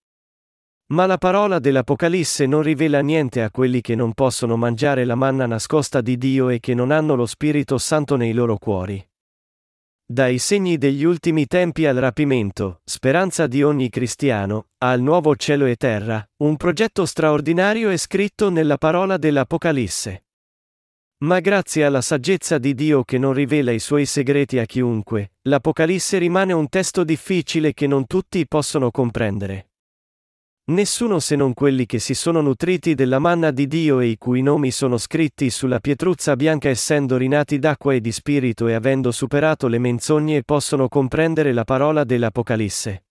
Ma 0.87 1.07
la 1.07 1.19
parola 1.19 1.61
dell'Apocalisse 1.61 2.47
non 2.47 2.63
rivela 2.63 2.99
niente 2.99 3.45
a 3.45 3.53
quelli 3.53 3.81
che 3.81 3.95
non 3.95 4.13
possono 4.13 4.57
mangiare 4.57 5.05
la 5.05 5.15
manna 5.15 5.47
nascosta 5.47 6.01
di 6.01 6.19
Dio 6.19 6.49
e 6.49 6.59
che 6.59 6.75
non 6.75 6.91
hanno 6.91 7.15
lo 7.15 7.27
Spirito 7.27 7.79
Santo 7.79 8.17
nei 8.17 8.33
loro 8.33 8.59
cuori. 8.59 9.09
Dai 10.11 10.39
segni 10.39 10.79
degli 10.79 11.05
ultimi 11.05 11.47
tempi 11.47 11.85
al 11.85 11.97
rapimento, 11.97 12.81
speranza 12.83 13.47
di 13.47 13.63
ogni 13.63 13.91
cristiano, 13.91 14.69
al 14.79 15.03
nuovo 15.03 15.37
cielo 15.37 15.67
e 15.67 15.77
terra, 15.77 16.27
un 16.39 16.57
progetto 16.57 17.05
straordinario 17.05 17.91
è 17.91 17.97
scritto 17.99 18.49
nella 18.49 18.79
parola 18.79 19.19
dell'Apocalisse. 19.19 20.25
Ma 21.25 21.41
grazie 21.41 21.85
alla 21.85 22.01
saggezza 22.01 22.57
di 22.57 22.73
Dio 22.73 23.05
che 23.05 23.19
non 23.19 23.35
rivela 23.35 23.71
i 23.71 23.79
suoi 23.79 24.07
segreti 24.07 24.59
a 24.59 24.65
chiunque, 24.65 25.33
l'Apocalisse 25.43 26.17
rimane 26.17 26.55
un 26.55 26.71
testo 26.71 27.05
difficile 27.05 27.75
che 27.75 27.87
non 27.87 28.07
tutti 28.07 28.49
possono 28.49 28.91
comprendere. 28.91 29.68
Nessuno 30.69 31.19
se 31.19 31.35
non 31.35 31.55
quelli 31.55 31.87
che 31.87 31.99
si 31.99 32.13
sono 32.13 32.43
nutriti 32.43 32.95
della 32.95 33.19
manna 33.19 33.51
di 33.51 33.67
Dio 33.67 34.01
e 34.01 34.09
i 34.09 34.19
cui 34.19 34.43
nomi 34.43 34.71
sono 34.71 34.99
scritti 34.99 35.49
sulla 35.49 35.81
pietruzza 35.81 36.37
bianca 36.37 36.69
essendo 36.69 37.17
rinati 37.17 37.59
d'acqua 37.59 37.95
e 37.95 38.03
di 38.03 38.13
spirito 38.13 38.69
e 38.69 38.75
avendo 38.75 39.11
superato 39.11 39.67
le 39.67 39.79
menzogne 39.79 40.43
possono 40.43 40.89
comprendere 40.89 41.55
la 41.55 41.65
parola 41.65 42.05
dell'Apocalisse. 42.05 43.05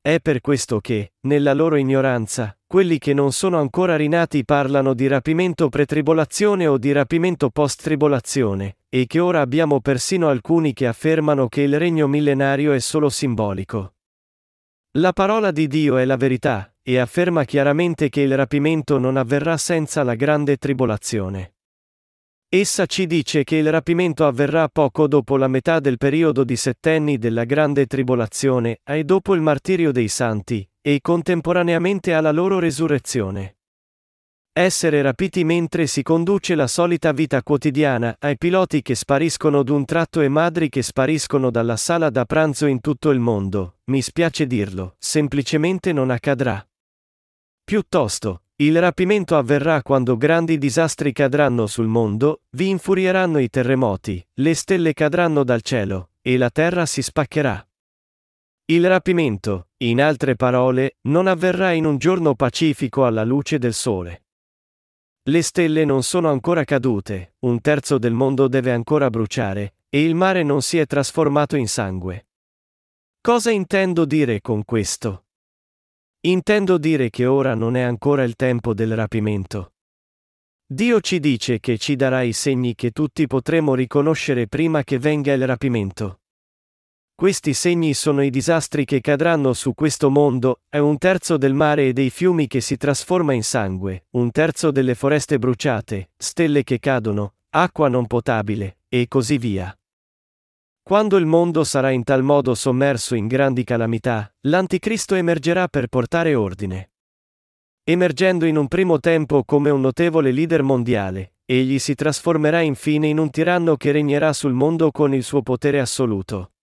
È 0.00 0.20
per 0.20 0.40
questo 0.40 0.80
che, 0.80 1.12
nella 1.26 1.52
loro 1.52 1.76
ignoranza, 1.76 2.56
quelli 2.66 2.96
che 2.96 3.12
non 3.12 3.32
sono 3.32 3.58
ancora 3.58 3.96
rinati 3.96 4.42
parlano 4.46 4.94
di 4.94 5.06
rapimento 5.06 5.68
pretribolazione 5.68 6.66
o 6.66 6.78
di 6.78 6.92
rapimento 6.92 7.50
post-tribolazione, 7.50 8.78
e 8.88 9.04
che 9.06 9.20
ora 9.20 9.42
abbiamo 9.42 9.80
persino 9.80 10.28
alcuni 10.28 10.72
che 10.72 10.86
affermano 10.86 11.46
che 11.48 11.60
il 11.60 11.78
regno 11.78 12.06
millenario 12.06 12.72
è 12.72 12.80
solo 12.80 13.10
simbolico. 13.10 13.93
La 14.98 15.12
parola 15.12 15.50
di 15.50 15.66
Dio 15.66 15.96
è 15.96 16.04
la 16.04 16.16
verità, 16.16 16.72
e 16.80 16.98
afferma 16.98 17.44
chiaramente 17.44 18.08
che 18.08 18.20
il 18.20 18.36
rapimento 18.36 18.96
non 18.96 19.16
avverrà 19.16 19.56
senza 19.56 20.04
la 20.04 20.14
grande 20.14 20.56
tribolazione. 20.56 21.54
Essa 22.48 22.86
ci 22.86 23.08
dice 23.08 23.42
che 23.42 23.56
il 23.56 23.72
rapimento 23.72 24.24
avverrà 24.24 24.68
poco 24.68 25.08
dopo 25.08 25.36
la 25.36 25.48
metà 25.48 25.80
del 25.80 25.96
periodo 25.98 26.44
di 26.44 26.54
settenni 26.54 27.18
della 27.18 27.42
grande 27.42 27.86
tribolazione 27.86 28.82
e 28.84 29.02
dopo 29.02 29.34
il 29.34 29.40
martirio 29.40 29.90
dei 29.90 30.06
santi, 30.06 30.64
e 30.80 31.00
contemporaneamente 31.02 32.12
alla 32.12 32.30
loro 32.30 32.60
resurrezione. 32.60 33.53
Essere 34.56 35.02
rapiti 35.02 35.42
mentre 35.42 35.88
si 35.88 36.04
conduce 36.04 36.54
la 36.54 36.68
solita 36.68 37.10
vita 37.10 37.42
quotidiana, 37.42 38.14
ai 38.20 38.38
piloti 38.38 38.82
che 38.82 38.94
spariscono 38.94 39.64
d'un 39.64 39.84
tratto 39.84 40.20
e 40.20 40.28
madri 40.28 40.68
che 40.68 40.80
spariscono 40.80 41.50
dalla 41.50 41.76
sala 41.76 42.08
da 42.08 42.24
pranzo 42.24 42.66
in 42.66 42.80
tutto 42.80 43.10
il 43.10 43.18
mondo, 43.18 43.78
mi 43.86 44.00
spiace 44.00 44.46
dirlo, 44.46 44.94
semplicemente 44.96 45.92
non 45.92 46.10
accadrà. 46.10 46.64
Piuttosto, 47.64 48.42
il 48.58 48.78
rapimento 48.78 49.36
avverrà 49.36 49.82
quando 49.82 50.16
grandi 50.16 50.56
disastri 50.56 51.12
cadranno 51.12 51.66
sul 51.66 51.88
mondo, 51.88 52.42
vi 52.50 52.68
infurieranno 52.68 53.40
i 53.40 53.50
terremoti, 53.50 54.24
le 54.34 54.54
stelle 54.54 54.92
cadranno 54.92 55.42
dal 55.42 55.62
cielo, 55.62 56.10
e 56.22 56.36
la 56.36 56.50
terra 56.50 56.86
si 56.86 57.02
spaccherà. 57.02 57.66
Il 58.66 58.86
rapimento, 58.86 59.70
in 59.78 60.00
altre 60.00 60.36
parole, 60.36 60.98
non 61.08 61.26
avverrà 61.26 61.72
in 61.72 61.86
un 61.86 61.98
giorno 61.98 62.36
pacifico 62.36 63.04
alla 63.04 63.24
luce 63.24 63.58
del 63.58 63.74
sole. 63.74 64.23
Le 65.26 65.40
stelle 65.40 65.86
non 65.86 66.02
sono 66.02 66.28
ancora 66.30 66.64
cadute, 66.64 67.36
un 67.40 67.62
terzo 67.62 67.96
del 67.96 68.12
mondo 68.12 68.46
deve 68.46 68.72
ancora 68.72 69.08
bruciare, 69.08 69.76
e 69.88 70.04
il 70.04 70.14
mare 70.14 70.42
non 70.42 70.60
si 70.60 70.76
è 70.76 70.84
trasformato 70.84 71.56
in 71.56 71.66
sangue. 71.66 72.26
Cosa 73.22 73.50
intendo 73.50 74.04
dire 74.04 74.42
con 74.42 74.66
questo? 74.66 75.28
Intendo 76.26 76.76
dire 76.76 77.08
che 77.08 77.24
ora 77.24 77.54
non 77.54 77.74
è 77.74 77.80
ancora 77.80 78.22
il 78.22 78.36
tempo 78.36 78.74
del 78.74 78.94
rapimento. 78.94 79.72
Dio 80.66 81.00
ci 81.00 81.20
dice 81.20 81.58
che 81.58 81.78
ci 81.78 81.96
darà 81.96 82.20
i 82.20 82.34
segni 82.34 82.74
che 82.74 82.90
tutti 82.90 83.26
potremo 83.26 83.74
riconoscere 83.74 84.46
prima 84.46 84.84
che 84.84 84.98
venga 84.98 85.32
il 85.32 85.46
rapimento. 85.46 86.20
Questi 87.16 87.54
segni 87.54 87.94
sono 87.94 88.24
i 88.24 88.30
disastri 88.30 88.84
che 88.84 89.00
cadranno 89.00 89.52
su 89.52 89.72
questo 89.72 90.10
mondo, 90.10 90.62
è 90.68 90.78
un 90.78 90.98
terzo 90.98 91.36
del 91.36 91.54
mare 91.54 91.86
e 91.86 91.92
dei 91.92 92.10
fiumi 92.10 92.48
che 92.48 92.60
si 92.60 92.76
trasforma 92.76 93.32
in 93.32 93.44
sangue, 93.44 94.06
un 94.10 94.32
terzo 94.32 94.72
delle 94.72 94.96
foreste 94.96 95.38
bruciate, 95.38 96.10
stelle 96.16 96.64
che 96.64 96.80
cadono, 96.80 97.34
acqua 97.50 97.88
non 97.88 98.08
potabile, 98.08 98.78
e 98.88 99.06
così 99.06 99.38
via. 99.38 99.72
Quando 100.82 101.16
il 101.16 101.24
mondo 101.24 101.62
sarà 101.62 101.90
in 101.90 102.02
tal 102.02 102.24
modo 102.24 102.52
sommerso 102.56 103.14
in 103.14 103.28
grandi 103.28 103.62
calamità, 103.62 104.34
l'Anticristo 104.40 105.14
emergerà 105.14 105.68
per 105.68 105.86
portare 105.86 106.34
ordine. 106.34 106.90
Emergendo 107.84 108.44
in 108.44 108.56
un 108.56 108.66
primo 108.66 108.98
tempo 108.98 109.44
come 109.44 109.70
un 109.70 109.80
notevole 109.80 110.32
leader 110.32 110.64
mondiale, 110.64 111.34
egli 111.44 111.78
si 111.78 111.94
trasformerà 111.94 112.60
infine 112.60 113.06
in 113.06 113.18
un 113.18 113.30
tiranno 113.30 113.76
che 113.76 113.92
regnerà 113.92 114.32
sul 114.32 114.52
mondo 114.52 114.90
con 114.90 115.14
il 115.14 115.22
suo 115.22 115.42
potere 115.42 115.78
assoluto. 115.78 116.53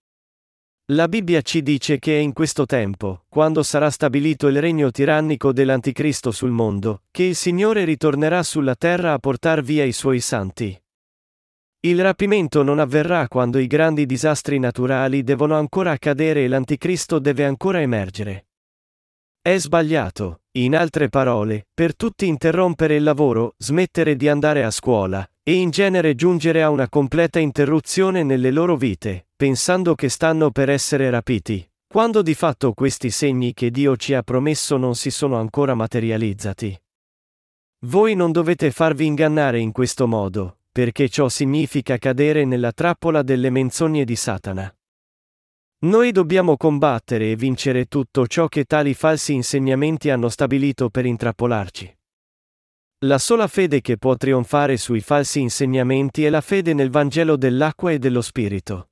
La 0.92 1.08
Bibbia 1.08 1.40
ci 1.40 1.62
dice 1.62 1.98
che 1.98 2.16
è 2.16 2.18
in 2.18 2.34
questo 2.34 2.66
tempo, 2.66 3.24
quando 3.30 3.62
sarà 3.62 3.88
stabilito 3.88 4.48
il 4.48 4.60
regno 4.60 4.90
tirannico 4.90 5.50
dell'Anticristo 5.50 6.30
sul 6.32 6.50
mondo, 6.50 7.04
che 7.10 7.22
il 7.22 7.34
Signore 7.34 7.84
ritornerà 7.84 8.42
sulla 8.42 8.74
terra 8.74 9.14
a 9.14 9.18
portar 9.18 9.62
via 9.62 9.84
i 9.84 9.92
suoi 9.92 10.20
santi. 10.20 10.78
Il 11.80 12.02
rapimento 12.02 12.62
non 12.62 12.78
avverrà 12.78 13.26
quando 13.26 13.58
i 13.58 13.66
grandi 13.66 14.04
disastri 14.04 14.58
naturali 14.58 15.22
devono 15.22 15.56
ancora 15.56 15.92
accadere 15.92 16.44
e 16.44 16.48
l'Anticristo 16.48 17.18
deve 17.18 17.46
ancora 17.46 17.80
emergere. 17.80 18.48
È 19.40 19.56
sbagliato, 19.56 20.42
in 20.58 20.76
altre 20.76 21.08
parole, 21.08 21.68
per 21.72 21.96
tutti 21.96 22.26
interrompere 22.26 22.96
il 22.96 23.02
lavoro, 23.02 23.54
smettere 23.56 24.14
di 24.14 24.28
andare 24.28 24.62
a 24.62 24.70
scuola, 24.70 25.26
e 25.44 25.54
in 25.54 25.70
genere 25.70 26.14
giungere 26.14 26.62
a 26.62 26.70
una 26.70 26.88
completa 26.88 27.40
interruzione 27.40 28.22
nelle 28.22 28.52
loro 28.52 28.76
vite, 28.76 29.26
pensando 29.34 29.96
che 29.96 30.08
stanno 30.08 30.50
per 30.52 30.70
essere 30.70 31.10
rapiti, 31.10 31.68
quando 31.86 32.22
di 32.22 32.34
fatto 32.34 32.72
questi 32.72 33.10
segni 33.10 33.52
che 33.52 33.70
Dio 33.70 33.96
ci 33.96 34.14
ha 34.14 34.22
promesso 34.22 34.76
non 34.76 34.94
si 34.94 35.10
sono 35.10 35.36
ancora 35.36 35.74
materializzati. 35.74 36.80
Voi 37.86 38.14
non 38.14 38.30
dovete 38.30 38.70
farvi 38.70 39.06
ingannare 39.06 39.58
in 39.58 39.72
questo 39.72 40.06
modo, 40.06 40.58
perché 40.70 41.08
ciò 41.08 41.28
significa 41.28 41.98
cadere 41.98 42.44
nella 42.44 42.70
trappola 42.70 43.22
delle 43.22 43.50
menzogne 43.50 44.04
di 44.04 44.14
Satana. 44.14 44.72
Noi 45.80 46.12
dobbiamo 46.12 46.56
combattere 46.56 47.32
e 47.32 47.36
vincere 47.36 47.86
tutto 47.86 48.28
ciò 48.28 48.46
che 48.46 48.64
tali 48.64 48.94
falsi 48.94 49.34
insegnamenti 49.34 50.10
hanno 50.10 50.28
stabilito 50.28 50.88
per 50.88 51.04
intrappolarci. 51.06 51.96
La 53.04 53.18
sola 53.18 53.48
fede 53.48 53.80
che 53.80 53.98
può 53.98 54.14
trionfare 54.14 54.76
sui 54.76 55.00
falsi 55.00 55.40
insegnamenti 55.40 56.24
è 56.24 56.30
la 56.30 56.40
fede 56.40 56.72
nel 56.72 56.88
Vangelo 56.88 57.36
dell'acqua 57.36 57.90
e 57.90 57.98
dello 57.98 58.20
Spirito. 58.20 58.90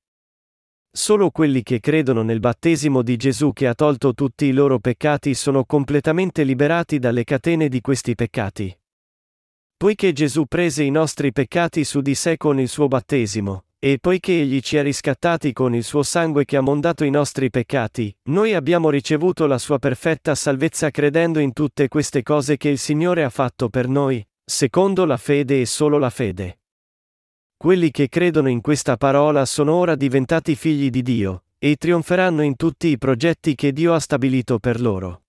Solo 0.91 1.31
quelli 1.31 1.63
che 1.63 1.79
credono 1.79 2.23
nel 2.23 2.41
battesimo 2.41 3.03
di 3.03 3.17
Gesù 3.17 3.53
che 3.53 3.69
ha 3.69 3.75
tolto 3.75 4.13
tutti 4.13 4.47
i 4.47 4.53
loro 4.53 4.81
peccati 4.81 5.33
sono 5.35 5.65
completamente 5.65 6.43
liberati 6.43 6.99
dalle 6.99 7.23
catene 7.23 7.69
di 7.69 7.81
questi 7.81 8.17
peccati. 8.17 8.77
Poiché 9.77 10.13
Gesù 10.13 10.47
prese 10.47 10.83
i 10.83 10.91
nostri 10.91 11.31
peccati 11.31 11.85
su 11.85 12.01
di 12.01 12.17
sé 12.17 12.37
con 12.37 12.59
il 12.59 12.69
suo 12.69 12.89
battesimo, 12.89 13.67
e 13.83 13.99
poiché 13.99 14.43
Egli 14.43 14.61
ci 14.61 14.77
ha 14.77 14.83
riscattati 14.83 15.55
con 15.55 15.75
il 15.75 15.85
suo 15.85 16.03
sangue 16.03 16.45
che 16.45 16.59
ha 16.59 16.61
mondato 16.61 17.03
i 17.03 17.11
nostri 17.11 17.49
peccati, 17.49 18.15
noi 18.25 18.53
abbiamo 18.53 18.91
ricevuto 18.91 19.47
la 19.47 19.57
sua 19.57 19.79
perfetta 19.79 20.35
salvezza 20.35 20.91
credendo 20.91 21.39
in 21.39 21.55
tutte 21.55 21.89
queste 21.89 22.23
cose 22.23 22.59
che 22.59 22.69
il 22.69 22.77
Signore 22.77 23.25
ha 23.25 23.31
fatto 23.31 23.71
per 23.71 23.89
noi, 23.89 24.25
secondo 24.45 25.07
la 25.07 25.17
fede 25.17 25.63
e 25.63 25.65
solo 25.65 25.97
la 25.97 26.11
fede. 26.11 26.59
Quelli 27.57 27.91
che 27.91 28.11
credono 28.11 28.51
in 28.51 28.61
questa 28.61 28.99
parola 28.99 29.47
sono 29.47 29.73
ora 29.73 29.95
diventati 29.95 30.57
figli 30.57 30.91
di 30.91 31.01
Dio, 31.01 31.45
e 31.59 31.77
trionferanno 31.77 32.43
in 32.43 32.57
tutti 32.57 32.89
i 32.89 32.99
progetti 32.99 33.55
che 33.55 33.73
Dio 33.73 33.95
ha 33.95 33.99
stabilito 33.99 34.59
per 34.59 34.79
loro. 34.79 35.23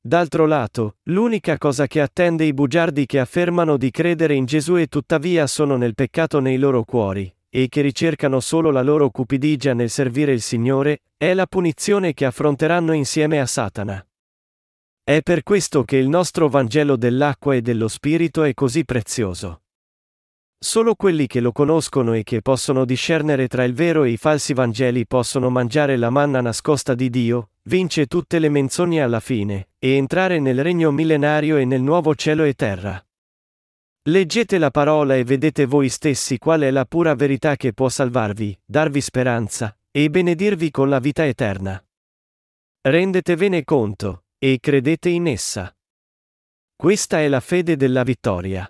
D'altro 0.00 0.46
lato, 0.46 0.98
l'unica 1.04 1.58
cosa 1.58 1.88
che 1.88 2.00
attende 2.00 2.44
i 2.44 2.54
bugiardi 2.54 3.04
che 3.04 3.18
affermano 3.18 3.76
di 3.76 3.90
credere 3.90 4.34
in 4.34 4.44
Gesù 4.44 4.76
e 4.76 4.86
tuttavia 4.86 5.48
sono 5.48 5.76
nel 5.76 5.94
peccato 5.94 6.38
nei 6.38 6.56
loro 6.56 6.84
cuori, 6.84 7.32
e 7.50 7.68
che 7.68 7.80
ricercano 7.80 8.40
solo 8.40 8.70
la 8.70 8.82
loro 8.82 9.10
cupidigia 9.10 9.74
nel 9.74 9.90
servire 9.90 10.32
il 10.32 10.42
Signore, 10.42 11.00
è 11.16 11.34
la 11.34 11.46
punizione 11.46 12.14
che 12.14 12.24
affronteranno 12.24 12.92
insieme 12.92 13.40
a 13.40 13.46
Satana. 13.46 14.04
È 15.02 15.22
per 15.22 15.42
questo 15.42 15.84
che 15.84 15.96
il 15.96 16.08
nostro 16.08 16.48
Vangelo 16.48 16.96
dell'acqua 16.96 17.54
e 17.54 17.62
dello 17.62 17.88
Spirito 17.88 18.42
è 18.42 18.52
così 18.52 18.84
prezioso. 18.84 19.62
Solo 20.60 20.96
quelli 20.96 21.26
che 21.26 21.40
lo 21.40 21.52
conoscono 21.52 22.12
e 22.14 22.24
che 22.24 22.42
possono 22.42 22.84
discernere 22.84 23.46
tra 23.46 23.64
il 23.64 23.74
vero 23.74 24.02
e 24.02 24.10
i 24.10 24.16
falsi 24.16 24.52
Vangeli 24.52 25.06
possono 25.06 25.50
mangiare 25.50 25.96
la 25.96 26.10
manna 26.10 26.40
nascosta 26.40 26.94
di 26.94 27.08
Dio, 27.10 27.50
vince 27.62 28.06
tutte 28.06 28.38
le 28.38 28.48
menzogne 28.48 29.00
alla 29.00 29.20
fine, 29.20 29.68
e 29.78 29.92
entrare 29.92 30.40
nel 30.40 30.62
regno 30.62 30.90
millenario 30.90 31.56
e 31.56 31.64
nel 31.64 31.80
nuovo 31.80 32.14
cielo 32.14 32.42
e 32.42 32.54
terra. 32.54 33.02
Leggete 34.08 34.56
la 34.56 34.70
parola 34.70 35.16
e 35.16 35.24
vedete 35.24 35.66
voi 35.66 35.90
stessi 35.90 36.38
qual 36.38 36.62
è 36.62 36.70
la 36.70 36.86
pura 36.86 37.14
verità 37.14 37.56
che 37.56 37.74
può 37.74 37.90
salvarvi, 37.90 38.58
darvi 38.64 39.02
speranza, 39.02 39.76
e 39.90 40.08
benedirvi 40.08 40.70
con 40.70 40.88
la 40.88 40.98
vita 40.98 41.26
eterna. 41.26 41.82
Rendetevene 42.80 43.64
conto, 43.64 44.24
e 44.38 44.60
credete 44.60 45.10
in 45.10 45.26
essa. 45.26 45.70
Questa 46.74 47.20
è 47.20 47.28
la 47.28 47.40
fede 47.40 47.76
della 47.76 48.02
vittoria. 48.02 48.66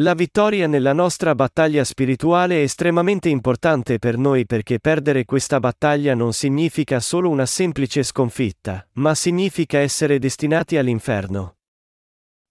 La 0.00 0.14
vittoria 0.14 0.66
nella 0.68 0.94
nostra 0.94 1.34
battaglia 1.34 1.84
spirituale 1.84 2.60
è 2.60 2.62
estremamente 2.62 3.28
importante 3.28 3.98
per 3.98 4.16
noi 4.16 4.46
perché 4.46 4.80
perdere 4.80 5.26
questa 5.26 5.60
battaglia 5.60 6.14
non 6.14 6.32
significa 6.32 6.98
solo 6.98 7.28
una 7.28 7.44
semplice 7.44 8.02
sconfitta, 8.02 8.88
ma 8.94 9.14
significa 9.14 9.80
essere 9.80 10.18
destinati 10.18 10.78
all'inferno. 10.78 11.56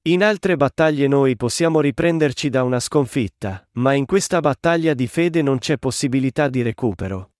In 0.06 0.22
altre 0.22 0.58
battaglie 0.58 1.08
noi 1.08 1.38
possiamo 1.38 1.80
riprenderci 1.80 2.50
da 2.50 2.64
una 2.64 2.82
sconfitta, 2.82 3.66
ma 3.76 3.94
in 3.94 4.06
questa 4.06 4.42
battaglia 4.42 4.94
di 4.94 5.08
fede 5.08 5.42
non 5.42 5.60
c'è 5.60 5.78
possibilità 5.78 6.50
di 6.50 6.62
recupero. 6.62 7.32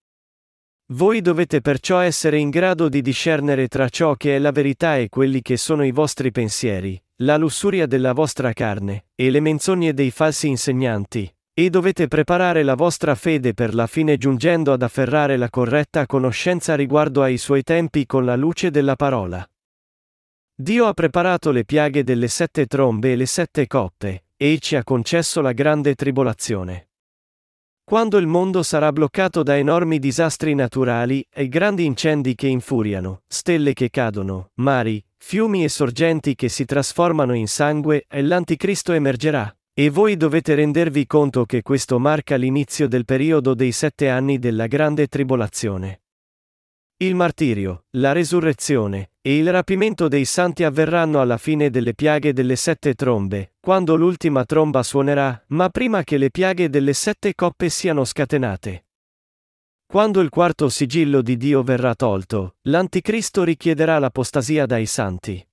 Voi 0.94 1.20
dovete 1.20 1.60
perciò 1.60 2.00
essere 2.00 2.38
in 2.38 2.50
grado 2.50 2.88
di 2.88 3.02
discernere 3.02 3.68
tra 3.68 3.90
ciò 3.90 4.16
che 4.16 4.38
è 4.38 4.40
la 4.40 4.52
verità 4.52 4.96
e 4.96 5.10
quelli 5.10 5.42
che 5.42 5.58
sono 5.58 5.84
i 5.84 5.92
vostri 5.92 6.32
pensieri, 6.32 6.98
la 7.18 7.36
lussuria 7.36 7.86
della 7.86 8.14
vostra 8.14 8.54
carne, 8.54 9.08
e 9.14 9.30
le 9.30 9.42
menzogne 9.42 9.94
dei 9.94 10.10
falsi 10.10 10.48
insegnanti, 10.48 11.30
e 11.54 11.70
dovete 11.70 12.08
preparare 12.08 12.64
la 12.64 12.76
vostra 12.76 13.14
fede 13.16 13.54
per 13.54 13.74
la 13.74 13.88
fine 13.88 14.16
giungendo 14.16 14.72
ad 14.72 14.84
afferrare 14.84 15.36
la 15.36 15.50
corretta 15.50 16.06
conoscenza 16.06 16.76
riguardo 16.76 17.24
ai 17.24 17.38
suoi 17.38 17.62
tempi 17.62 18.06
con 18.06 18.24
la 18.24 18.38
luce 18.38 18.72
della 18.72 18.96
parola. 18.96 19.46
Dio 20.56 20.86
ha 20.86 20.94
preparato 20.94 21.50
le 21.50 21.66
piaghe 21.66 22.04
delle 22.04 22.28
sette 22.28 22.68
trombe 22.68 23.14
e 23.14 23.16
le 23.16 23.26
sette 23.26 23.66
coppe, 23.66 24.26
e 24.38 24.60
ci 24.60 24.76
ha 24.76 24.84
concesso 24.84 25.42
la 25.42 25.52
grande 25.52 25.96
tribolazione. 25.96 26.90
Quando 27.84 28.18
il 28.18 28.28
mondo 28.28 28.62
sarà 28.62 28.92
bloccato 28.92 29.42
da 29.42 29.58
enormi 29.58 29.98
disastri 29.98 30.54
naturali 30.54 31.26
e 31.34 31.50
grandi 31.50 31.86
incendi 31.86 32.36
che 32.36 32.48
infuriano, 32.48 33.24
stelle 33.28 33.74
che 33.74 33.90
cadono, 33.90 34.52
mari, 34.56 35.04
fiumi 35.18 35.64
e 35.64 35.70
sorgenti 35.70 36.36
che 36.36 36.50
si 36.50 36.66
trasformano 36.66 37.34
in 37.34 37.48
sangue, 37.48 38.06
l'anticristo 38.10 38.94
emergerà. 38.94 39.54
E 39.74 39.90
voi 39.90 40.16
dovete 40.18 40.54
rendervi 40.54 41.08
conto 41.08 41.46
che 41.46 41.64
questo 41.64 41.98
marca 41.98 42.36
l'inizio 42.36 42.88
del 42.88 43.06
periodo 43.06 43.56
dei 43.56 43.72
sette 43.72 44.08
anni 44.08 44.38
della 44.38 44.68
grande 44.68 45.08
tribolazione. 45.08 46.03
Il 47.04 47.16
martirio, 47.16 47.88
la 47.98 48.14
resurrezione 48.14 49.10
e 49.22 49.36
il 49.36 49.52
rapimento 49.52 50.08
dei 50.08 50.24
santi 50.24 50.64
avverranno 50.64 51.20
alla 51.20 51.36
fine 51.36 51.70
delle 51.70 51.94
piaghe 51.94 52.32
delle 52.32 52.56
sette 52.56 52.94
trombe, 52.94 53.56
quando 53.60 53.98
l'ultima 53.98 54.46
tromba 54.46 54.84
suonerà, 54.84 55.44
ma 55.48 55.68
prima 55.68 56.04
che 56.04 56.16
le 56.16 56.32
piaghe 56.32 56.70
delle 56.70 56.94
sette 56.94 57.36
coppe 57.36 57.68
siano 57.68 58.06
scatenate. 58.06 58.86
Quando 59.86 60.22
il 60.22 60.30
quarto 60.30 60.70
sigillo 60.70 61.22
di 61.22 61.36
Dio 61.36 61.62
verrà 61.62 61.94
tolto, 61.94 62.56
l'Anticristo 62.62 63.44
richiederà 63.44 64.00
l'apostasia 64.00 64.66
dai 64.66 64.86
santi. 64.86 65.46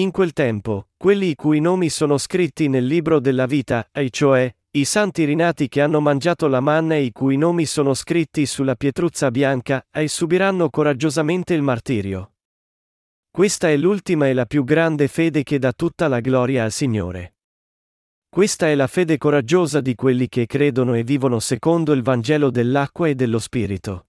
In 0.00 0.10
quel 0.10 0.32
tempo, 0.32 0.88
quelli 0.96 1.28
i 1.28 1.34
cui 1.36 1.60
nomi 1.60 1.88
sono 1.88 2.18
scritti 2.18 2.66
nel 2.66 2.86
libro 2.86 3.20
della 3.20 3.46
vita, 3.46 3.88
e 3.92 4.10
cioè, 4.10 4.52
i 4.72 4.84
santi 4.84 5.24
rinati 5.24 5.68
che 5.68 5.80
hanno 5.80 6.00
mangiato 6.00 6.46
la 6.46 6.60
manna 6.60 6.94
e 6.94 7.02
i 7.02 7.10
cui 7.10 7.36
nomi 7.36 7.66
sono 7.66 7.92
scritti 7.92 8.46
sulla 8.46 8.76
pietruzza 8.76 9.32
bianca, 9.32 9.84
e 9.90 10.06
subiranno 10.06 10.70
coraggiosamente 10.70 11.54
il 11.54 11.62
martirio. 11.62 12.34
Questa 13.28 13.68
è 13.68 13.76
l'ultima 13.76 14.28
e 14.28 14.32
la 14.32 14.46
più 14.46 14.62
grande 14.62 15.08
fede 15.08 15.42
che 15.42 15.58
dà 15.58 15.72
tutta 15.72 16.06
la 16.06 16.20
gloria 16.20 16.62
al 16.62 16.70
Signore. 16.70 17.34
Questa 18.28 18.68
è 18.68 18.76
la 18.76 18.86
fede 18.86 19.18
coraggiosa 19.18 19.80
di 19.80 19.96
quelli 19.96 20.28
che 20.28 20.46
credono 20.46 20.94
e 20.94 21.02
vivono 21.02 21.40
secondo 21.40 21.92
il 21.92 22.02
Vangelo 22.02 22.50
dell'acqua 22.50 23.08
e 23.08 23.16
dello 23.16 23.40
Spirito. 23.40 24.06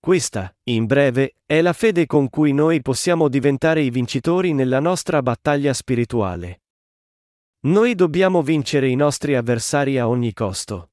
Questa, 0.00 0.56
in 0.64 0.86
breve, 0.86 1.34
è 1.44 1.60
la 1.60 1.74
fede 1.74 2.06
con 2.06 2.30
cui 2.30 2.52
noi 2.52 2.80
possiamo 2.80 3.28
diventare 3.28 3.82
i 3.82 3.90
vincitori 3.90 4.54
nella 4.54 4.80
nostra 4.80 5.20
battaglia 5.20 5.74
spirituale. 5.74 6.60
Noi 7.68 7.94
dobbiamo 7.94 8.40
vincere 8.40 8.88
i 8.88 8.94
nostri 8.94 9.34
avversari 9.34 9.98
a 9.98 10.08
ogni 10.08 10.32
costo. 10.32 10.92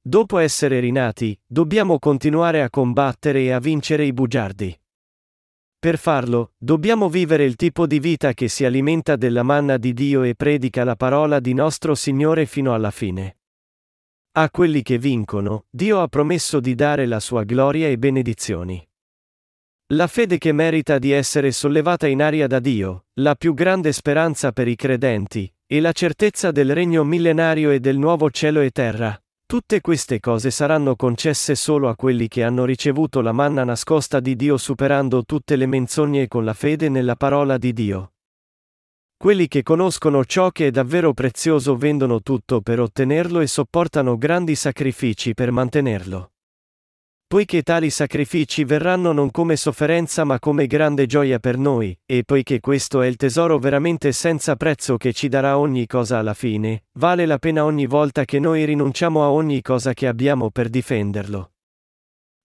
dopo 0.00 0.38
essere 0.38 0.80
rinati, 0.80 1.38
dobbiamo 1.44 1.98
continuare 1.98 2.62
a 2.62 2.70
combattere 2.70 3.42
e 3.42 3.50
a 3.50 3.58
vincere 3.58 4.06
i 4.06 4.14
bugiardi. 4.14 4.80
Per 5.78 5.98
farlo, 5.98 6.52
dobbiamo 6.56 7.10
vivere 7.10 7.44
il 7.44 7.56
tipo 7.56 7.86
di 7.86 7.98
vita 7.98 8.32
che 8.32 8.48
si 8.48 8.64
alimenta 8.64 9.16
della 9.16 9.42
manna 9.42 9.76
di 9.76 9.92
Dio 9.92 10.22
e 10.22 10.34
predica 10.34 10.84
la 10.84 10.96
parola 10.96 11.38
di 11.38 11.52
nostro 11.52 11.94
Signore 11.94 12.46
fino 12.46 12.72
alla 12.72 12.90
fine. 12.90 13.36
A 14.36 14.48
quelli 14.50 14.80
che 14.80 14.96
vincono, 14.96 15.66
Dio 15.68 16.00
ha 16.00 16.08
promesso 16.08 16.60
di 16.60 16.74
dare 16.74 17.04
la 17.04 17.20
sua 17.20 17.44
gloria 17.44 17.88
e 17.88 17.98
benedizioni. 17.98 18.82
La 19.88 20.06
fede 20.06 20.38
che 20.38 20.52
merita 20.52 20.98
di 20.98 21.10
essere 21.10 21.52
sollevata 21.52 22.06
in 22.06 22.22
aria 22.22 22.46
da 22.46 22.58
Dio, 22.58 23.04
la 23.20 23.34
più 23.34 23.52
grande 23.52 23.92
speranza 23.92 24.50
per 24.50 24.66
i 24.66 24.76
credenti, 24.76 25.53
e 25.66 25.80
la 25.80 25.92
certezza 25.92 26.50
del 26.50 26.74
regno 26.74 27.04
millenario 27.04 27.70
e 27.70 27.80
del 27.80 27.98
nuovo 27.98 28.30
cielo 28.30 28.60
e 28.60 28.70
terra, 28.70 29.18
Tutte 29.46 29.82
queste 29.82 30.20
cose 30.20 30.50
saranno 30.50 30.96
concesse 30.96 31.54
solo 31.54 31.88
a 31.88 31.94
quelli 31.94 32.28
che 32.28 32.42
hanno 32.42 32.64
ricevuto 32.64 33.20
la 33.20 33.32
manna 33.32 33.62
nascosta 33.62 34.18
di 34.18 34.36
Dio 34.36 34.56
superando 34.56 35.22
tutte 35.24 35.56
le 35.56 35.66
menzogne 35.66 36.28
con 36.28 36.44
la 36.44 36.54
fede 36.54 36.88
nella 36.88 37.14
parola 37.14 37.58
di 37.58 37.72
Dio. 37.74 38.14
Quelli 39.16 39.46
che 39.46 39.62
conoscono 39.62 40.24
ciò 40.24 40.50
che 40.50 40.68
è 40.68 40.70
davvero 40.70 41.12
prezioso 41.12 41.76
vendono 41.76 42.20
tutto 42.20 42.62
per 42.62 42.80
ottenerlo 42.80 43.40
e 43.40 43.46
sopportano 43.46 44.16
grandi 44.16 44.54
sacrifici 44.54 45.34
per 45.34 45.50
mantenerlo 45.52 46.33
poiché 47.26 47.62
tali 47.62 47.90
sacrifici 47.90 48.64
verranno 48.64 49.12
non 49.12 49.30
come 49.30 49.56
sofferenza 49.56 50.24
ma 50.24 50.38
come 50.38 50.66
grande 50.66 51.06
gioia 51.06 51.38
per 51.38 51.58
noi, 51.58 51.96
e 52.06 52.22
poiché 52.24 52.60
questo 52.60 53.02
è 53.02 53.06
il 53.06 53.16
tesoro 53.16 53.58
veramente 53.58 54.12
senza 54.12 54.56
prezzo 54.56 54.96
che 54.96 55.12
ci 55.12 55.28
darà 55.28 55.58
ogni 55.58 55.86
cosa 55.86 56.18
alla 56.18 56.34
fine, 56.34 56.84
vale 56.98 57.26
la 57.26 57.38
pena 57.38 57.64
ogni 57.64 57.86
volta 57.86 58.24
che 58.24 58.38
noi 58.38 58.64
rinunciamo 58.64 59.22
a 59.22 59.30
ogni 59.30 59.62
cosa 59.62 59.94
che 59.94 60.06
abbiamo 60.06 60.50
per 60.50 60.68
difenderlo. 60.68 61.50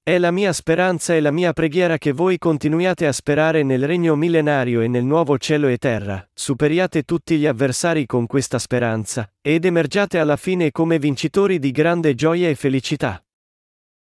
È 0.02 0.18
la 0.18 0.32
mia 0.32 0.54
speranza 0.54 1.14
e 1.14 1.20
la 1.20 1.30
mia 1.30 1.54
preghiera 1.54 2.00
che 2.00 2.14
voi 2.14 2.40
continuiate 2.40 3.06
a 3.06 3.12
sperare 3.12 3.62
nel 3.62 3.86
regno 3.86 4.16
millenario 4.16 4.82
e 4.82 4.88
nel 4.88 5.04
nuovo 5.04 5.38
cielo 5.38 5.68
e 5.68 5.78
terra, 5.78 6.28
superiate 6.34 7.04
tutti 7.04 7.38
gli 7.38 7.46
avversari 7.46 8.08
con 8.08 8.26
questa 8.26 8.58
speranza, 8.58 9.32
ed 9.40 9.66
emergiate 9.66 10.18
alla 10.18 10.36
fine 10.36 10.72
come 10.72 10.98
vincitori 10.98 11.60
di 11.60 11.70
grande 11.70 12.16
gioia 12.16 12.50
e 12.50 12.56
felicità. 12.56 13.24